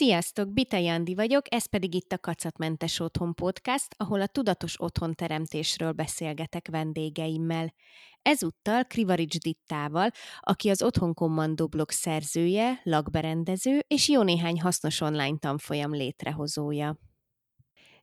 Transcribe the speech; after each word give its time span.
Sziasztok, 0.00 0.52
Bita 0.52 0.76
Jandi 0.76 1.14
vagyok, 1.14 1.54
ez 1.54 1.66
pedig 1.66 1.94
itt 1.94 2.12
a 2.12 2.18
Kacatmentes 2.18 3.00
Otthon 3.00 3.34
Podcast, 3.34 3.86
ahol 3.96 4.20
a 4.20 4.26
tudatos 4.26 4.80
otthonteremtésről 4.80 5.92
beszélgetek 5.92 6.68
vendégeimmel. 6.70 7.74
Ezúttal 8.22 8.84
Krivarics 8.84 9.38
Dittával, 9.38 10.10
aki 10.40 10.68
az 10.68 10.82
Otthon 10.82 11.14
Kommandó 11.14 11.66
blog 11.66 11.90
szerzője, 11.90 12.80
lakberendező 12.82 13.84
és 13.88 14.08
jó 14.08 14.22
néhány 14.22 14.60
hasznos 14.60 15.00
online 15.00 15.38
tanfolyam 15.38 15.92
létrehozója. 15.92 16.96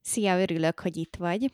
Szia, 0.02 0.40
örülök, 0.42 0.80
hogy 0.80 0.98
itt 0.98 1.16
vagy. 1.16 1.52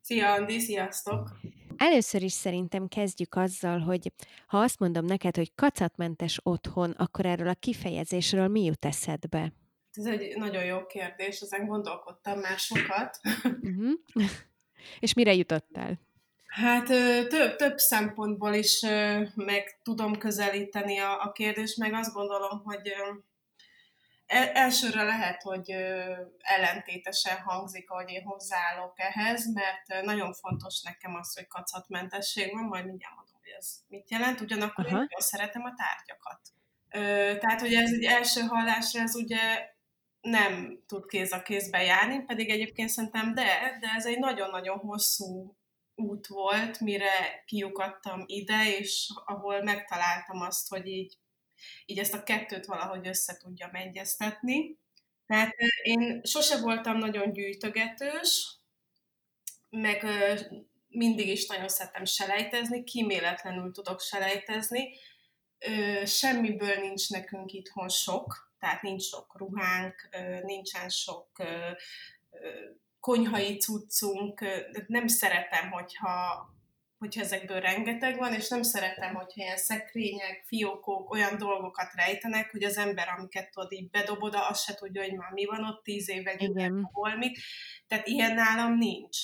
Szia, 0.00 0.32
Andi, 0.32 0.58
sziasztok! 0.58 1.40
Először 1.76 2.22
is 2.22 2.32
szerintem 2.32 2.88
kezdjük 2.88 3.34
azzal, 3.34 3.78
hogy 3.78 4.12
ha 4.46 4.58
azt 4.58 4.78
mondom 4.78 5.04
neked, 5.04 5.36
hogy 5.36 5.54
kacatmentes 5.54 6.40
otthon, 6.42 6.90
akkor 6.90 7.26
erről 7.26 7.48
a 7.48 7.54
kifejezésről 7.54 8.48
mi 8.48 8.64
jut 8.64 8.84
eszedbe? 8.84 9.52
Ez 9.92 10.06
egy 10.06 10.36
nagyon 10.36 10.64
jó 10.64 10.86
kérdés, 10.86 11.40
ezen 11.40 11.66
gondolkodtam 11.66 12.38
már 12.38 12.58
sokat. 12.58 13.20
Uh-huh. 13.44 13.92
És 14.98 15.14
mire 15.14 15.34
jutottál? 15.34 15.98
Hát 16.46 16.86
több, 17.28 17.56
több 17.56 17.78
szempontból 17.78 18.54
is 18.54 18.80
meg 19.34 19.78
tudom 19.82 20.18
közelíteni 20.18 20.98
a, 20.98 21.22
a 21.22 21.32
kérdést, 21.32 21.76
meg 21.76 21.92
azt 21.92 22.12
gondolom, 22.12 22.62
hogy 22.64 22.92
e, 24.26 24.50
elsőre 24.54 25.02
lehet, 25.02 25.42
hogy 25.42 25.70
ellentétesen 26.38 27.38
hangzik, 27.38 27.90
ahogy 27.90 28.10
én 28.10 28.22
hozzáállok 28.22 28.92
ehhez, 28.96 29.52
mert 29.54 30.04
nagyon 30.04 30.32
fontos 30.32 30.82
nekem 30.82 31.14
az, 31.14 31.34
hogy 31.34 31.46
kacatmentesség 31.46 32.52
van, 32.52 32.64
majd 32.64 32.86
mindjárt 32.86 33.14
mondom, 33.14 33.34
hogy 33.40 33.52
ez 33.58 33.72
mit 33.88 34.10
jelent, 34.10 34.40
ugyanakkor 34.40 34.84
Aha. 34.84 34.94
én 34.94 35.00
nagyon 35.00 35.20
szeretem 35.20 35.62
a 35.64 35.74
tárgyakat. 35.74 36.40
Tehát, 37.40 37.60
hogy 37.60 37.74
ez 37.74 37.92
egy 37.92 38.04
első 38.04 38.40
hallásra, 38.40 39.00
ez 39.00 39.14
ugye 39.14 39.68
nem 40.20 40.82
tud 40.86 41.06
kéz 41.06 41.32
a 41.32 41.42
kézbe 41.42 41.82
járni, 41.82 42.24
pedig 42.24 42.50
egyébként 42.50 42.88
szerintem 42.88 43.34
de, 43.34 43.78
de 43.80 43.88
ez 43.96 44.06
egy 44.06 44.18
nagyon-nagyon 44.18 44.78
hosszú 44.78 45.56
út 45.94 46.26
volt, 46.26 46.80
mire 46.80 47.42
kiukadtam 47.46 48.22
ide, 48.26 48.78
és 48.78 49.08
ahol 49.24 49.62
megtaláltam 49.62 50.40
azt, 50.40 50.68
hogy 50.68 50.86
így, 50.86 51.16
így 51.86 51.98
ezt 51.98 52.14
a 52.14 52.22
kettőt 52.22 52.66
valahogy 52.66 53.06
össze 53.06 53.36
tudjam 53.36 53.74
egyeztetni. 53.74 54.78
Tehát 55.26 55.54
én 55.82 56.20
sose 56.24 56.60
voltam 56.60 56.96
nagyon 56.96 57.32
gyűjtögetős, 57.32 58.58
meg 59.70 60.04
mindig 60.88 61.28
is 61.28 61.46
nagyon 61.46 61.68
szeretem 61.68 62.04
selejtezni, 62.04 62.84
kíméletlenül 62.84 63.72
tudok 63.72 64.00
selejtezni. 64.00 64.88
Semmiből 66.04 66.74
nincs 66.74 67.10
nekünk 67.10 67.52
itthon 67.52 67.88
sok, 67.88 68.49
tehát 68.60 68.82
nincs 68.82 69.02
sok 69.02 69.38
ruhánk, 69.38 70.08
nincsen 70.42 70.88
sok 70.88 71.28
konyhai 73.00 73.56
cuccunk, 73.56 74.44
nem 74.86 75.06
szeretem, 75.06 75.70
hogyha, 75.70 76.46
hogyha 76.98 77.20
ezekből 77.20 77.60
rengeteg 77.60 78.18
van, 78.18 78.34
és 78.34 78.48
nem 78.48 78.62
szeretem, 78.62 79.14
hogyha 79.14 79.42
ilyen 79.42 79.56
szekrények, 79.56 80.44
fiókok, 80.46 81.10
olyan 81.10 81.38
dolgokat 81.38 81.94
rejtenek, 81.94 82.50
hogy 82.50 82.62
az 82.62 82.76
ember, 82.76 83.08
amiket 83.18 83.50
tudod, 83.50 83.72
így 83.72 83.90
bedobod, 83.90 84.34
azt 84.34 84.64
se 84.64 84.74
tudja, 84.74 85.02
hogy 85.02 85.16
már 85.16 85.32
mi 85.32 85.44
van 85.44 85.64
ott 85.64 85.82
tíz 85.82 86.08
éve, 86.08 86.34
Igen. 86.38 86.88
hol 86.92 87.16
mit. 87.16 87.38
Tehát 87.86 88.06
ilyen 88.06 88.34
nálam 88.34 88.78
nincs. 88.78 89.18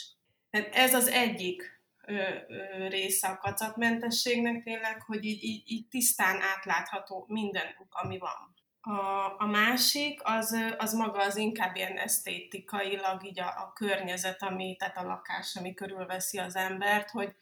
Tehát 0.51 0.75
ez 0.75 0.95
az 0.95 1.09
egyik 1.09 1.81
ö, 2.07 2.15
ö, 2.49 2.89
része 2.89 3.29
a 3.29 3.39
kacatmentességnek 3.39 4.63
tényleg, 4.63 5.03
hogy 5.03 5.25
így, 5.25 5.43
így, 5.43 5.63
így 5.67 5.89
tisztán 5.89 6.41
átlátható 6.41 7.25
minden, 7.29 7.67
ami 7.89 8.19
van. 8.19 8.56
A, 8.89 9.35
a 9.39 9.47
másik, 9.47 10.21
az, 10.25 10.57
az 10.79 10.93
maga 10.95 11.19
az 11.19 11.37
inkább 11.37 11.77
ilyen 11.77 11.97
esztétikailag 11.97 13.25
így 13.25 13.41
a, 13.41 13.47
a 13.47 13.73
környezet, 13.75 14.43
ami, 14.43 14.77
tehát 14.77 14.97
a 14.97 15.07
lakás, 15.07 15.57
ami 15.57 15.75
körülveszi 15.75 16.39
az 16.39 16.57
embert, 16.57 17.11
hogy, 17.11 17.35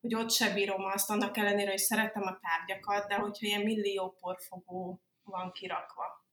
hogy 0.00 0.14
ott 0.14 0.30
se 0.30 0.52
bírom 0.54 0.84
azt, 0.84 1.10
annak 1.10 1.36
ellenére, 1.36 1.70
hogy 1.70 1.78
szeretem 1.78 2.22
a 2.22 2.38
tárgyakat, 2.40 3.08
de 3.08 3.14
hogyha 3.14 3.46
ilyen 3.46 3.62
millió 3.62 4.16
porfogó 4.20 5.02
van 5.22 5.52
kirakva. 5.52 6.26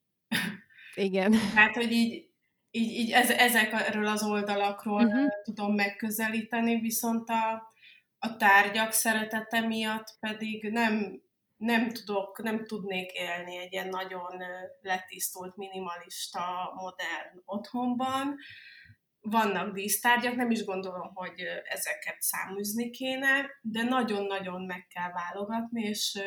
Igen. 0.96 1.32
Tehát, 1.53 1.76
hogy 1.76 1.92
így, 1.92 2.30
így, 2.72 2.92
így 2.92 3.12
ez, 3.12 3.30
ezekről 3.30 4.08
az 4.08 4.24
oldalakról 4.24 5.06
uh-huh. 5.06 5.28
tudom 5.44 5.76
megközelíteni, 5.76 6.80
viszont 6.80 7.30
a, 7.30 7.74
a 8.20 8.36
tárgyak 8.36 8.92
szeretete 8.92 9.59
miatt 9.59 10.18
pedig 10.20 10.70
nem 10.70 11.22
nem 11.63 11.90
tudok, 11.90 12.41
nem 12.41 12.66
tudnék 12.66 13.12
élni 13.12 13.57
egy 13.57 13.72
ilyen 13.72 13.90
nagyon 13.90 14.44
letisztult, 14.81 15.56
minimalista, 15.56 16.72
modern 16.75 17.41
otthonban. 17.46 18.35
Vannak 19.22 19.73
dísztárgyak, 19.73 20.35
nem 20.35 20.52
is 20.52 20.63
gondolom, 20.66 21.13
hogy 21.13 21.40
ezeket 21.63 22.22
száműzni 22.22 22.90
kéne, 22.90 23.50
de 23.62 23.84
nagyon-nagyon 23.84 24.62
meg 24.62 24.88
kell 24.88 25.12
válogatni, 25.12 25.81
és 25.81 26.19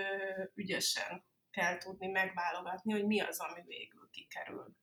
ügyesen 0.54 1.24
kell 1.50 1.78
tudni 1.78 2.06
megválogatni, 2.06 2.92
hogy 2.92 3.06
mi 3.06 3.20
az, 3.20 3.40
ami 3.40 3.60
végül 3.66 4.08
kikerül. 4.10 4.76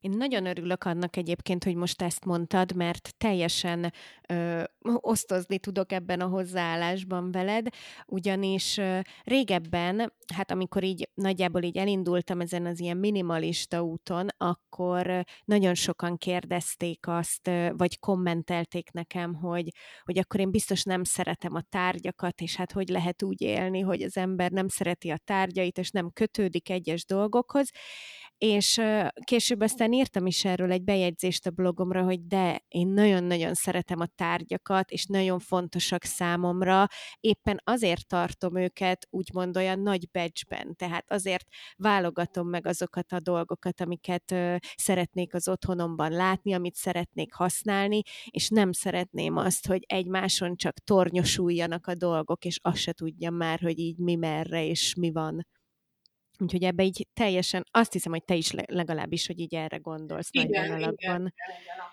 Én 0.00 0.10
nagyon 0.10 0.46
örülök 0.46 0.84
annak 0.84 1.16
egyébként, 1.16 1.64
hogy 1.64 1.74
most 1.74 2.02
ezt 2.02 2.24
mondtad, 2.24 2.74
mert 2.74 3.14
teljesen 3.18 3.92
ö, 4.28 4.62
osztozni 4.94 5.58
tudok 5.58 5.92
ebben 5.92 6.20
a 6.20 6.26
hozzáállásban 6.26 7.30
veled, 7.30 7.66
ugyanis 8.06 8.76
ö, 8.76 8.98
régebben, 9.24 10.12
hát 10.34 10.50
amikor 10.50 10.82
így 10.84 11.08
nagyjából 11.14 11.62
így 11.62 11.76
elindultam 11.76 12.40
ezen 12.40 12.66
az 12.66 12.80
ilyen 12.80 12.96
minimalista 12.96 13.82
úton, 13.82 14.26
akkor 14.36 15.06
ö, 15.06 15.20
nagyon 15.44 15.74
sokan 15.74 16.16
kérdezték 16.16 17.06
azt, 17.06 17.48
ö, 17.48 17.68
vagy 17.76 17.98
kommentelték 17.98 18.90
nekem, 18.90 19.34
hogy, 19.34 19.68
hogy 20.04 20.18
akkor 20.18 20.40
én 20.40 20.50
biztos 20.50 20.82
nem 20.82 21.04
szeretem 21.04 21.54
a 21.54 21.62
tárgyakat, 21.68 22.40
és 22.40 22.56
hát 22.56 22.72
hogy 22.72 22.88
lehet 22.88 23.22
úgy 23.22 23.40
élni, 23.40 23.80
hogy 23.80 24.02
az 24.02 24.16
ember 24.16 24.50
nem 24.50 24.68
szereti 24.68 25.10
a 25.10 25.18
tárgyait, 25.24 25.78
és 25.78 25.90
nem 25.90 26.10
kötődik 26.12 26.70
egyes 26.70 27.04
dolgokhoz, 27.04 27.70
és 28.38 28.80
később 29.24 29.60
aztán 29.60 29.89
írtam 29.92 30.26
is 30.26 30.44
erről 30.44 30.72
egy 30.72 30.82
bejegyzést 30.82 31.46
a 31.46 31.50
blogomra, 31.50 32.02
hogy 32.02 32.26
de, 32.26 32.60
én 32.68 32.88
nagyon-nagyon 32.88 33.54
szeretem 33.54 34.00
a 34.00 34.06
tárgyakat, 34.06 34.90
és 34.90 35.06
nagyon 35.06 35.38
fontosak 35.38 36.04
számomra, 36.04 36.86
éppen 37.20 37.60
azért 37.64 38.06
tartom 38.06 38.56
őket 38.56 39.06
úgymond 39.10 39.56
olyan 39.56 39.80
nagy 39.80 40.10
becsben, 40.10 40.76
tehát 40.76 41.12
azért 41.12 41.46
válogatom 41.76 42.48
meg 42.48 42.66
azokat 42.66 43.12
a 43.12 43.20
dolgokat, 43.20 43.80
amiket 43.80 44.34
szeretnék 44.76 45.34
az 45.34 45.48
otthonomban 45.48 46.12
látni, 46.12 46.52
amit 46.52 46.74
szeretnék 46.74 47.34
használni, 47.34 48.02
és 48.30 48.48
nem 48.48 48.72
szeretném 48.72 49.36
azt, 49.36 49.66
hogy 49.66 49.84
egymáson 49.86 50.56
csak 50.56 50.78
tornyosuljanak 50.78 51.86
a 51.86 51.94
dolgok, 51.94 52.44
és 52.44 52.58
azt 52.62 52.76
se 52.76 52.92
tudjam 52.92 53.34
már, 53.34 53.60
hogy 53.60 53.78
így 53.78 53.98
mi 53.98 54.14
merre 54.14 54.66
és 54.66 54.94
mi 54.94 55.12
van. 55.12 55.46
Úgyhogy 56.40 56.64
ebbe 56.64 56.82
így 56.82 57.06
teljesen, 57.14 57.64
azt 57.70 57.92
hiszem, 57.92 58.12
hogy 58.12 58.24
te 58.24 58.34
is 58.34 58.52
legalábbis, 58.66 59.26
hogy 59.26 59.38
így 59.38 59.54
erre 59.54 59.76
gondolsz 59.76 60.28
igen, 60.30 60.48
nagy 60.48 60.68
vonalakban. 60.68 60.94
Igen, 60.96 61.32
igen, 61.62 61.90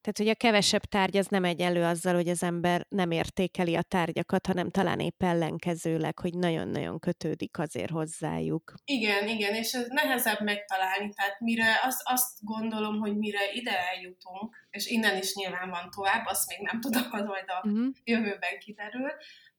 Tehát, 0.00 0.18
hogy 0.18 0.28
a 0.28 0.34
kevesebb 0.34 0.82
tárgy 0.82 1.16
az 1.16 1.26
nem 1.26 1.44
egy 1.44 1.60
elő 1.60 1.82
azzal, 1.82 2.14
hogy 2.14 2.28
az 2.28 2.42
ember 2.42 2.86
nem 2.88 3.10
értékeli 3.10 3.74
a 3.74 3.82
tárgyakat, 3.82 4.46
hanem 4.46 4.70
talán 4.70 5.00
épp 5.00 5.22
ellenkezőleg, 5.22 6.18
hogy 6.18 6.34
nagyon-nagyon 6.34 6.98
kötődik 6.98 7.58
azért 7.58 7.90
hozzájuk. 7.90 8.74
Igen, 8.84 9.28
igen, 9.28 9.54
és 9.54 9.72
ez 9.72 9.86
nehezebb 9.88 10.40
megtalálni, 10.40 11.12
tehát 11.14 11.40
mire 11.40 11.80
azt, 11.82 12.00
azt 12.04 12.38
gondolom, 12.40 12.98
hogy 12.98 13.16
mire 13.16 13.52
ide 13.52 13.78
eljutunk, 13.94 14.66
és 14.70 14.86
innen 14.86 15.16
is 15.16 15.34
nyilván 15.34 15.70
van 15.70 15.90
tovább, 15.90 16.26
azt 16.26 16.48
még 16.48 16.58
nem 16.60 16.80
tudom, 16.84 17.08
az 17.10 17.24
majd 17.24 17.44
a 17.46 17.68
uh-huh. 17.68 17.86
jövőben 18.04 18.58
kiderül, 18.58 19.10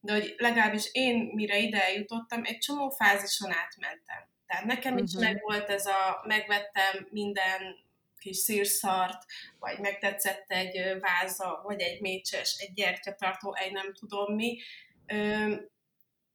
de 0.06 0.12
hogy 0.12 0.34
legalábbis 0.38 0.88
én 0.92 1.30
mire 1.34 1.58
ide 1.58 1.84
eljutottam, 1.84 2.44
egy 2.44 2.58
csomó 2.58 2.90
fázison 2.90 3.52
átmentem. 3.52 4.28
Tehát 4.46 4.64
nekem 4.64 4.92
uh-huh. 4.92 5.08
is 5.08 5.14
mhm. 5.14 5.24
meg 5.24 5.42
volt 5.42 5.68
ez 5.68 5.86
a, 5.86 6.22
megvettem 6.26 7.06
minden 7.10 7.84
kis 8.18 8.36
szírszart, 8.36 9.24
vagy 9.58 9.78
megtetszett 9.78 10.44
egy 10.50 11.00
váza, 11.00 11.60
vagy 11.64 11.80
egy 11.80 12.00
mécses, 12.00 12.56
egy 12.58 12.72
gyertyatartó, 12.72 13.54
egy 13.54 13.72
nem 13.72 13.94
tudom 13.94 14.34
mi. 14.34 14.58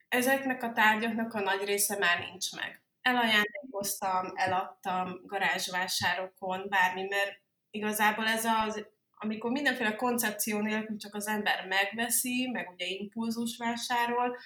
Ezeknek 0.08 0.64
a 0.64 0.72
tárgyaknak 0.72 1.34
a 1.34 1.40
nagy 1.40 1.64
része 1.64 1.98
már 1.98 2.20
nincs 2.20 2.52
meg. 2.56 2.82
Elajándékoztam, 3.02 4.32
eladtam 4.36 5.22
garázsvásárokon, 5.26 6.66
bármi, 6.70 7.04
mert 7.04 7.40
igazából 7.70 8.28
ez 8.28 8.46
az 8.46 8.88
amikor 9.24 9.52
mindenféle 9.52 9.96
koncepció 9.96 10.60
nélkül 10.60 10.98
csak 10.98 11.16
az 11.16 11.28
ember 11.28 11.68
megveszi, 11.68 12.50
meg 12.54 12.70
ugye 12.70 12.86
impulzus 12.86 13.58
vásárol, 13.58 14.38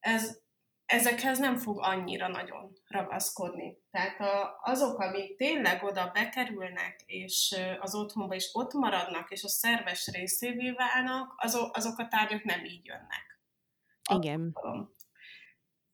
ez, 0.00 0.38
ezekhez 0.86 1.38
nem 1.38 1.56
fog 1.56 1.78
annyira 1.82 2.28
nagyon 2.28 2.72
ragaszkodni. 2.86 3.78
Tehát 3.90 4.20
a, 4.20 4.60
azok, 4.62 4.98
amik 4.98 5.36
tényleg 5.36 5.82
oda 5.82 6.10
bekerülnek, 6.14 7.02
és 7.06 7.56
az 7.80 7.94
otthonba 7.94 8.34
is 8.34 8.50
ott 8.52 8.72
maradnak, 8.72 9.30
és 9.30 9.44
a 9.44 9.48
szerves 9.48 10.06
részévé 10.06 10.70
válnak, 10.70 11.34
azok, 11.36 11.76
azok 11.76 11.98
a 11.98 12.08
tárgyak 12.08 12.44
nem 12.44 12.64
így 12.64 12.84
jönnek. 12.84 13.40
Igen. 14.14 14.56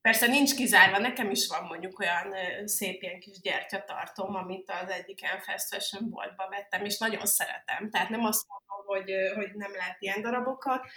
Persze 0.05 0.27
nincs 0.27 0.55
kizárva, 0.55 0.97
nekem 0.97 1.29
is 1.29 1.47
van 1.47 1.63
mondjuk 1.63 1.99
olyan 1.99 2.33
szép 2.67 3.01
ilyen 3.01 3.19
kis 3.19 3.39
gyertyatartom, 3.39 4.35
amit 4.35 4.71
az 4.83 4.89
egyik 4.89 5.21
ilyen 5.21 5.39
fast 5.39 5.67
fashion 5.67 6.09
boltba 6.09 6.49
vettem, 6.49 6.85
és 6.85 6.97
nagyon 6.97 7.25
szeretem. 7.25 7.89
Tehát 7.89 8.09
nem 8.09 8.23
azt 8.23 8.45
mondom, 8.47 8.85
hogy, 8.85 9.11
hogy 9.35 9.55
nem 9.55 9.71
lehet 9.71 9.95
ilyen 9.99 10.21
darabokat 10.21 10.87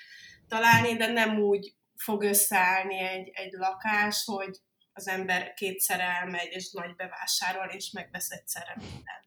találni, 0.48 0.96
de 0.96 1.06
nem 1.06 1.38
úgy 1.38 1.74
fog 1.96 2.22
összeállni 2.22 2.98
egy, 2.98 3.30
egy 3.32 3.52
lakás, 3.52 4.24
hogy 4.24 4.58
az 4.92 5.08
ember 5.08 5.54
kétszer 5.54 6.00
elmegy, 6.00 6.48
és 6.50 6.70
nagy 6.72 6.94
bevásárol, 6.94 7.66
és 7.66 7.90
megvesz 7.90 8.30
egyszerre 8.30 8.74
mindent. 8.76 9.17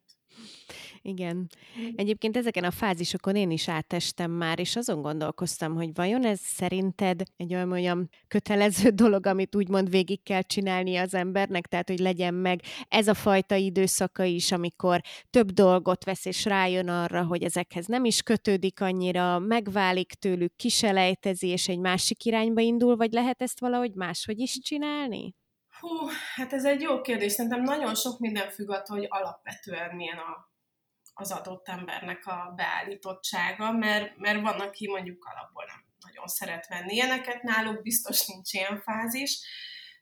Igen. 1.04 1.48
Egyébként 1.96 2.36
ezeken 2.36 2.64
a 2.64 2.70
fázisokon 2.70 3.36
én 3.36 3.50
is 3.50 3.68
átestem 3.68 4.30
már, 4.30 4.58
és 4.58 4.76
azon 4.76 5.02
gondolkoztam, 5.02 5.74
hogy 5.74 5.94
vajon 5.94 6.24
ez 6.24 6.40
szerinted 6.40 7.22
egy 7.36 7.54
olyan, 7.54 7.72
olyan 7.72 8.08
kötelező 8.28 8.88
dolog, 9.04 9.26
amit 9.26 9.56
úgymond 9.56 9.90
végig 9.90 10.22
kell 10.22 10.42
csinálni 10.42 10.96
az 10.96 11.14
embernek, 11.14 11.66
tehát 11.66 11.88
hogy 11.88 11.98
legyen 11.98 12.34
meg 12.34 12.60
ez 12.88 13.08
a 13.08 13.14
fajta 13.14 13.54
időszaka 13.54 14.24
is, 14.24 14.52
amikor 14.52 15.00
több 15.30 15.50
dolgot 15.50 16.04
vesz, 16.04 16.24
és 16.24 16.44
rájön 16.44 16.88
arra, 16.88 17.24
hogy 17.24 17.42
ezekhez 17.42 17.86
nem 17.86 18.04
is 18.04 18.22
kötődik 18.22 18.80
annyira, 18.80 19.38
megválik 19.38 20.12
tőlük, 20.12 20.56
kiselejtezi, 20.56 21.46
és 21.46 21.68
egy 21.68 21.78
másik 21.78 22.24
irányba 22.24 22.60
indul, 22.60 22.96
vagy 22.96 23.12
lehet 23.12 23.42
ezt 23.42 23.60
valahogy 23.60 23.94
máshogy 23.94 24.38
is 24.38 24.58
csinálni? 24.58 25.34
Hú, 25.80 25.88
hát 26.34 26.52
ez 26.52 26.64
egy 26.64 26.80
jó 26.80 27.00
kérdés. 27.00 27.32
Szerintem 27.32 27.62
nagyon 27.62 27.94
sok 27.94 28.18
minden 28.18 28.50
függ 28.50 28.70
attól, 28.70 28.96
hogy 28.96 29.06
alapvetően 29.10 29.96
milyen 29.96 30.18
a 30.18 30.51
az 31.14 31.32
adott 31.32 31.68
embernek 31.68 32.26
a 32.26 32.52
beállítottsága, 32.56 33.72
mert, 33.72 34.16
mert 34.16 34.40
van, 34.40 34.60
aki 34.60 34.88
mondjuk 34.88 35.24
alapból 35.24 35.64
nem 35.64 35.84
nagyon 36.04 36.26
szeret 36.26 36.68
venni 36.68 36.94
ilyeneket, 36.94 37.42
náluk 37.42 37.82
biztos 37.82 38.26
nincs 38.26 38.52
ilyen 38.52 38.80
fázis, 38.80 39.40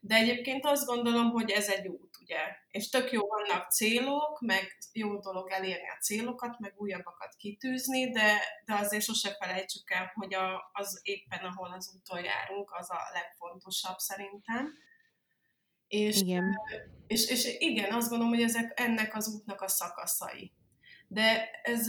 de 0.01 0.15
egyébként 0.15 0.65
azt 0.67 0.87
gondolom, 0.87 1.31
hogy 1.31 1.51
ez 1.51 1.69
egy 1.69 1.87
út, 1.87 2.17
ugye? 2.21 2.39
És 2.71 2.89
tök 2.89 3.13
jó 3.13 3.27
vannak 3.27 3.71
célok, 3.71 4.41
meg 4.41 4.77
jó 4.93 5.19
dolog 5.19 5.51
elérni 5.51 5.89
a 5.89 6.01
célokat, 6.01 6.59
meg 6.59 6.75
újabbakat 6.77 7.35
kitűzni, 7.37 8.11
de, 8.11 8.41
de 8.65 8.75
azért 8.75 9.05
sose 9.05 9.37
felejtsük 9.39 9.91
el, 9.91 10.13
hogy 10.15 10.35
a, 10.35 10.71
az 10.73 11.01
éppen, 11.03 11.45
ahol 11.45 11.73
az 11.73 11.95
úton 11.97 12.25
járunk, 12.25 12.71
az 12.73 12.91
a 12.91 12.99
legfontosabb 13.13 13.99
szerintem. 13.99 14.73
És 15.89 16.21
igen. 16.21 16.61
És, 17.07 17.29
és 17.29 17.57
igen, 17.59 17.93
azt 17.93 18.09
gondolom, 18.09 18.35
hogy 18.35 18.43
ezek 18.43 18.81
ennek 18.81 19.17
az 19.17 19.29
útnak 19.29 19.61
a 19.61 19.69
szakaszai 19.69 20.53
de 21.13 21.51
ez 21.63 21.89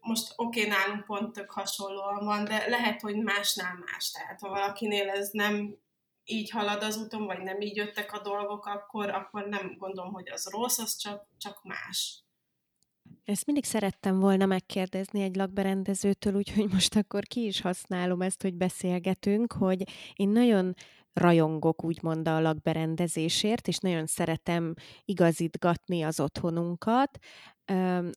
most 0.00 0.32
oké, 0.36 0.60
okay, 0.66 0.72
nálunk 0.72 1.04
pont 1.04 1.32
tök 1.32 1.50
hasonlóan 1.50 2.24
van, 2.24 2.44
de 2.44 2.68
lehet, 2.68 3.00
hogy 3.00 3.16
másnál 3.16 3.78
más. 3.84 4.10
Tehát 4.10 4.40
ha 4.40 4.48
valakinél 4.48 5.08
ez 5.08 5.30
nem 5.32 5.76
így 6.24 6.50
halad 6.50 6.82
az 6.82 6.96
úton, 6.96 7.26
vagy 7.26 7.42
nem 7.42 7.60
így 7.60 7.76
jöttek 7.76 8.12
a 8.12 8.20
dolgok, 8.20 8.66
akkor, 8.66 9.08
akkor 9.10 9.46
nem 9.48 9.76
gondolom, 9.78 10.12
hogy 10.12 10.28
az 10.28 10.48
rossz, 10.50 10.78
az 10.78 10.96
csak, 10.96 11.26
csak 11.38 11.62
más. 11.62 12.24
Ezt 13.24 13.46
mindig 13.46 13.64
szerettem 13.64 14.20
volna 14.20 14.46
megkérdezni 14.46 15.22
egy 15.22 15.36
lakberendezőtől, 15.36 16.34
úgyhogy 16.34 16.68
most 16.72 16.96
akkor 16.96 17.22
ki 17.22 17.46
is 17.46 17.60
használom 17.60 18.22
ezt, 18.22 18.42
hogy 18.42 18.54
beszélgetünk, 18.54 19.52
hogy 19.52 19.82
én 20.14 20.28
nagyon 20.28 20.74
rajongok 21.12 21.84
úgymond 21.84 22.28
a 22.28 22.40
lakberendezésért, 22.40 23.68
és 23.68 23.78
nagyon 23.78 24.06
szeretem 24.06 24.74
igazítgatni 25.04 26.02
az 26.02 26.20
otthonunkat, 26.20 27.18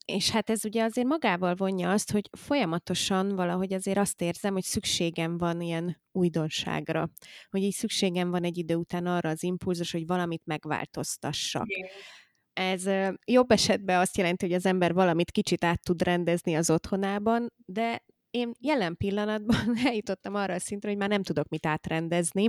és 0.06 0.30
hát 0.30 0.50
ez 0.50 0.66
ugye 0.66 0.84
azért 0.84 1.08
magával 1.08 1.56
vonja 1.56 1.92
azt, 1.92 2.12
hogy 2.12 2.30
folyamatosan 2.38 3.36
valahogy 3.36 3.74
azért 3.74 3.98
azt 3.98 4.22
érzem, 4.22 4.54
hogy 4.54 4.64
szükségem 4.64 5.38
van 5.38 5.62
ilyen 5.62 6.02
újdonságra, 6.12 7.10
hogy 7.50 7.62
így 7.62 7.74
szükségem 7.74 8.30
van 8.30 8.44
egy 8.44 8.58
idő 8.58 8.76
után 8.76 9.06
arra 9.06 9.30
az 9.30 9.44
impulzus, 9.44 9.92
hogy 9.92 10.06
valamit 10.06 10.42
megváltoztassak. 10.46 11.66
Ez 12.54 12.84
jobb 13.26 13.52
esetben 13.52 14.00
azt 14.00 14.18
jelenti, 14.18 14.46
hogy 14.46 14.56
az 14.56 14.66
ember 14.66 14.94
valamit 14.94 15.32
kicsit 15.32 15.64
át 15.64 15.84
tud 15.84 16.02
rendezni 16.02 16.56
az 16.56 16.70
otthonában, 16.70 17.54
de 17.66 18.04
én 18.36 18.52
jelen 18.60 18.98
pillanatban 18.98 19.58
eljutottam 19.88 20.36
arra 20.36 20.54
a 20.54 20.60
szintre, 20.60 20.90
hogy 20.90 20.98
már 20.98 21.10
nem 21.10 21.24
tudok 21.24 21.48
mit 21.48 21.66
átrendezni, 21.66 22.48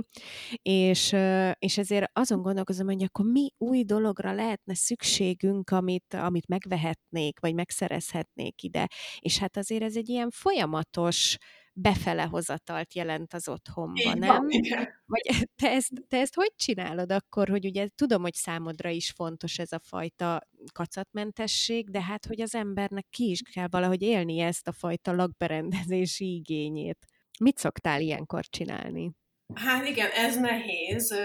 és, 0.61 1.15
és 1.59 1.77
ezért 1.77 2.09
azon 2.13 2.41
gondolkozom, 2.41 2.85
hogy 2.87 3.03
akkor 3.03 3.25
mi 3.25 3.49
új 3.57 3.83
dologra 3.83 4.33
lehetne 4.33 4.75
szükségünk, 4.75 5.69
amit, 5.69 6.13
amit 6.13 6.47
megvehetnék, 6.47 7.39
vagy 7.39 7.53
megszerezhetnék 7.53 8.63
ide. 8.63 8.87
És 9.19 9.37
hát 9.37 9.57
azért 9.57 9.83
ez 9.83 9.95
egy 9.95 10.09
ilyen 10.09 10.29
folyamatos 10.29 11.37
befele 11.79 12.23
hozatalt 12.23 12.93
jelent 12.93 13.33
az 13.33 13.47
otthonban, 13.47 14.15
Így 14.15 14.17
nem? 14.17 14.35
Van, 14.35 14.49
igen. 14.49 14.87
Vagy 15.05 15.47
te 15.55 15.69
ezt, 15.69 15.91
te 16.07 16.19
ezt 16.19 16.35
hogy 16.35 16.53
csinálod 16.55 17.11
akkor, 17.11 17.49
hogy 17.49 17.65
ugye 17.65 17.87
tudom, 17.95 18.21
hogy 18.21 18.33
számodra 18.33 18.89
is 18.89 19.11
fontos 19.11 19.57
ez 19.57 19.71
a 19.71 19.79
fajta 19.79 20.41
kacatmentesség, 20.73 21.89
de 21.89 22.01
hát, 22.01 22.25
hogy 22.25 22.41
az 22.41 22.55
embernek 22.55 23.05
ki 23.09 23.29
is 23.29 23.41
kell 23.53 23.67
valahogy 23.69 24.01
élni 24.01 24.39
ezt 24.39 24.67
a 24.67 24.71
fajta 24.71 25.11
lakberendezési 25.13 26.35
igényét. 26.35 27.05
Mit 27.39 27.57
szoktál 27.57 28.01
ilyenkor 28.01 28.45
csinálni? 28.45 29.11
Hát 29.53 29.87
igen, 29.87 30.09
ez 30.09 30.39
nehéz. 30.39 31.15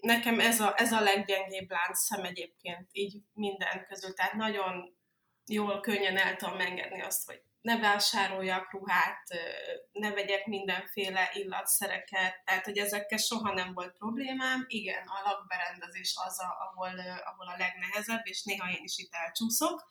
Nekem 0.00 0.40
ez 0.40 0.60
a, 0.60 0.74
ez 0.76 0.92
a 0.92 1.00
leggyengébb 1.00 1.70
láncszem 1.70 2.24
egyébként 2.24 2.88
így 2.92 3.22
minden 3.32 3.84
közül. 3.88 4.14
Tehát 4.14 4.32
nagyon 4.32 4.97
jól, 5.48 5.80
könnyen 5.80 6.16
el 6.16 6.36
tudom 6.36 6.60
engedni 6.60 7.02
azt, 7.02 7.26
hogy 7.26 7.42
ne 7.60 7.78
vásároljak 7.78 8.72
ruhát, 8.72 9.22
ne 9.92 10.10
vegyek 10.10 10.46
mindenféle 10.46 11.30
illatszereket, 11.32 12.42
tehát 12.44 12.64
hogy 12.64 12.78
ezekkel 12.78 13.18
soha 13.18 13.52
nem 13.52 13.72
volt 13.72 13.96
problémám. 13.98 14.64
Igen, 14.68 15.06
a 15.06 15.28
lakberendezés 15.28 16.14
az, 16.26 16.40
a, 16.40 16.56
ahol, 16.70 16.98
ahol 16.98 17.48
a 17.48 17.56
legnehezebb, 17.58 18.20
és 18.24 18.42
néha 18.42 18.70
én 18.70 18.82
is 18.82 18.98
itt 18.98 19.14
elcsúszok. 19.14 19.86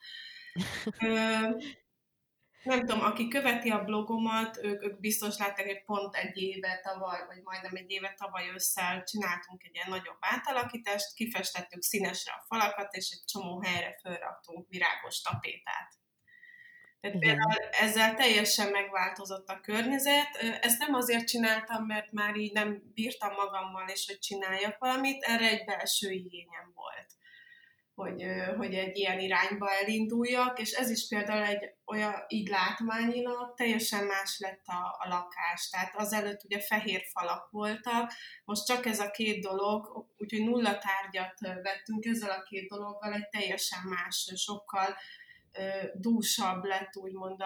Nem 2.62 2.78
tudom, 2.78 3.00
aki 3.00 3.28
követi 3.28 3.70
a 3.70 3.84
blogomat, 3.84 4.58
ők, 4.62 4.82
ők 4.82 5.00
biztos 5.00 5.36
látták, 5.38 5.66
hogy 5.66 5.84
pont 5.84 6.14
egy 6.14 6.36
éve 6.36 6.80
tavaly, 6.82 7.26
vagy 7.26 7.42
majdnem 7.42 7.74
egy 7.74 7.90
éve 7.90 8.14
tavaly 8.18 8.48
ősszel 8.54 9.02
csináltunk 9.02 9.64
egy 9.64 9.74
ilyen 9.74 9.88
nagyobb 9.88 10.18
átalakítást, 10.20 11.14
kifestettük 11.14 11.82
színesre 11.82 12.32
a 12.32 12.44
falakat, 12.46 12.94
és 12.94 13.10
egy 13.10 13.24
csomó 13.24 13.60
helyre 13.62 13.98
fölraktunk 14.02 14.68
virágos 14.68 15.20
tapétát. 15.20 15.96
Tehát 17.00 17.16
Igen. 17.16 17.36
például 17.36 17.68
ezzel 17.70 18.14
teljesen 18.14 18.70
megváltozott 18.70 19.48
a 19.48 19.60
környezet. 19.60 20.36
Ezt 20.60 20.78
nem 20.78 20.94
azért 20.94 21.26
csináltam, 21.26 21.84
mert 21.86 22.12
már 22.12 22.36
így 22.36 22.52
nem 22.52 22.82
bírtam 22.94 23.32
magammal, 23.34 23.88
és 23.88 24.06
hogy 24.06 24.18
csináljak 24.18 24.78
valamit, 24.78 25.22
erre 25.22 25.48
egy 25.48 25.64
belső 25.64 26.10
igényem 26.10 26.72
volt, 26.74 27.06
hogy, 27.98 28.24
hogy 28.56 28.74
egy 28.74 28.96
ilyen 28.98 29.18
irányba 29.18 29.70
elinduljak, 29.70 30.60
és 30.60 30.72
ez 30.72 30.90
is 30.90 31.08
például 31.08 31.44
egy 31.44 31.70
olyan, 31.86 32.14
így 32.28 32.48
látványilag 32.48 33.54
teljesen 33.54 34.04
más 34.04 34.38
lett 34.38 34.62
a, 34.66 34.96
a 34.98 35.08
lakás. 35.08 35.68
Tehát 35.70 35.96
azelőtt 35.96 36.44
ugye 36.44 36.60
fehér 36.60 37.02
falak 37.12 37.50
voltak, 37.50 38.12
most 38.44 38.66
csak 38.66 38.86
ez 38.86 39.00
a 39.00 39.10
két 39.10 39.42
dolog, 39.42 40.06
úgyhogy 40.18 40.44
nulla 40.44 40.78
tárgyat 40.78 41.62
vettünk 41.62 42.04
ezzel 42.04 42.30
a 42.30 42.42
két 42.42 42.68
dologgal, 42.68 43.12
egy 43.12 43.28
teljesen 43.28 43.82
más, 43.88 44.32
sokkal 44.36 44.96
dúsabb 45.94 46.64
lett 46.64 46.96
úgymond 46.96 47.42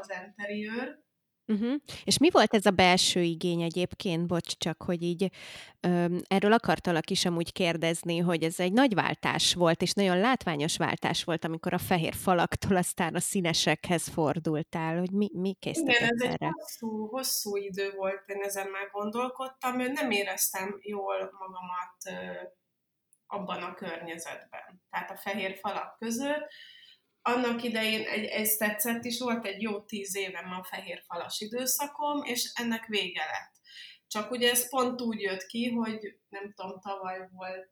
az 0.00 0.12
interiőr. 0.26 1.04
Uh-huh. 1.48 1.74
És 2.04 2.18
mi 2.18 2.30
volt 2.30 2.54
ez 2.54 2.66
a 2.66 2.70
belső 2.70 3.20
igény 3.20 3.62
egyébként? 3.62 4.26
Bocs, 4.26 4.56
csak 4.56 4.82
hogy 4.82 5.02
így 5.02 5.30
ö, 5.80 6.18
erről 6.26 6.52
akartalak 6.52 7.10
is 7.10 7.24
amúgy 7.24 7.52
kérdezni, 7.52 8.18
hogy 8.18 8.42
ez 8.42 8.60
egy 8.60 8.72
nagy 8.72 8.94
váltás 8.94 9.54
volt, 9.54 9.82
és 9.82 9.92
nagyon 9.92 10.18
látványos 10.18 10.76
váltás 10.76 11.24
volt, 11.24 11.44
amikor 11.44 11.74
a 11.74 11.78
fehér 11.78 12.14
falaktól 12.14 12.76
aztán 12.76 13.14
a 13.14 13.20
színesekhez 13.20 14.08
fordultál, 14.08 14.98
hogy 14.98 15.10
mi, 15.10 15.30
mi 15.32 15.56
készítetett 15.58 16.00
Igen, 16.00 16.14
ez 16.14 16.22
erre? 16.22 16.46
egy 16.46 16.52
hosszú, 16.52 17.06
hosszú 17.06 17.56
idő 17.56 17.92
volt, 17.96 18.22
én 18.26 18.42
ezen 18.42 18.68
már 18.68 18.90
gondolkodtam, 18.92 19.76
nem 19.76 20.10
éreztem 20.10 20.78
jól 20.80 21.30
magamat 21.38 22.30
abban 23.26 23.62
a 23.62 23.74
környezetben, 23.74 24.82
tehát 24.90 25.10
a 25.10 25.16
fehér 25.16 25.58
falak 25.58 25.96
között, 25.98 26.48
annak 27.26 27.62
idején 27.62 28.06
egy, 28.06 28.24
ez 28.24 28.56
tetszett 28.56 29.04
is, 29.04 29.20
volt 29.20 29.46
egy 29.46 29.62
jó 29.62 29.80
tíz 29.80 30.16
évem 30.16 30.52
a 30.52 30.64
fehér 30.64 31.02
falas 31.06 31.40
időszakom, 31.40 32.22
és 32.22 32.52
ennek 32.54 32.86
vége 32.86 33.24
lett. 33.24 33.54
Csak 34.06 34.30
ugye 34.30 34.50
ez 34.50 34.68
pont 34.68 35.00
úgy 35.00 35.20
jött 35.20 35.46
ki, 35.46 35.70
hogy 35.70 36.18
nem 36.28 36.52
tudom, 36.54 36.80
tavaly 36.80 37.28
volt 37.32 37.70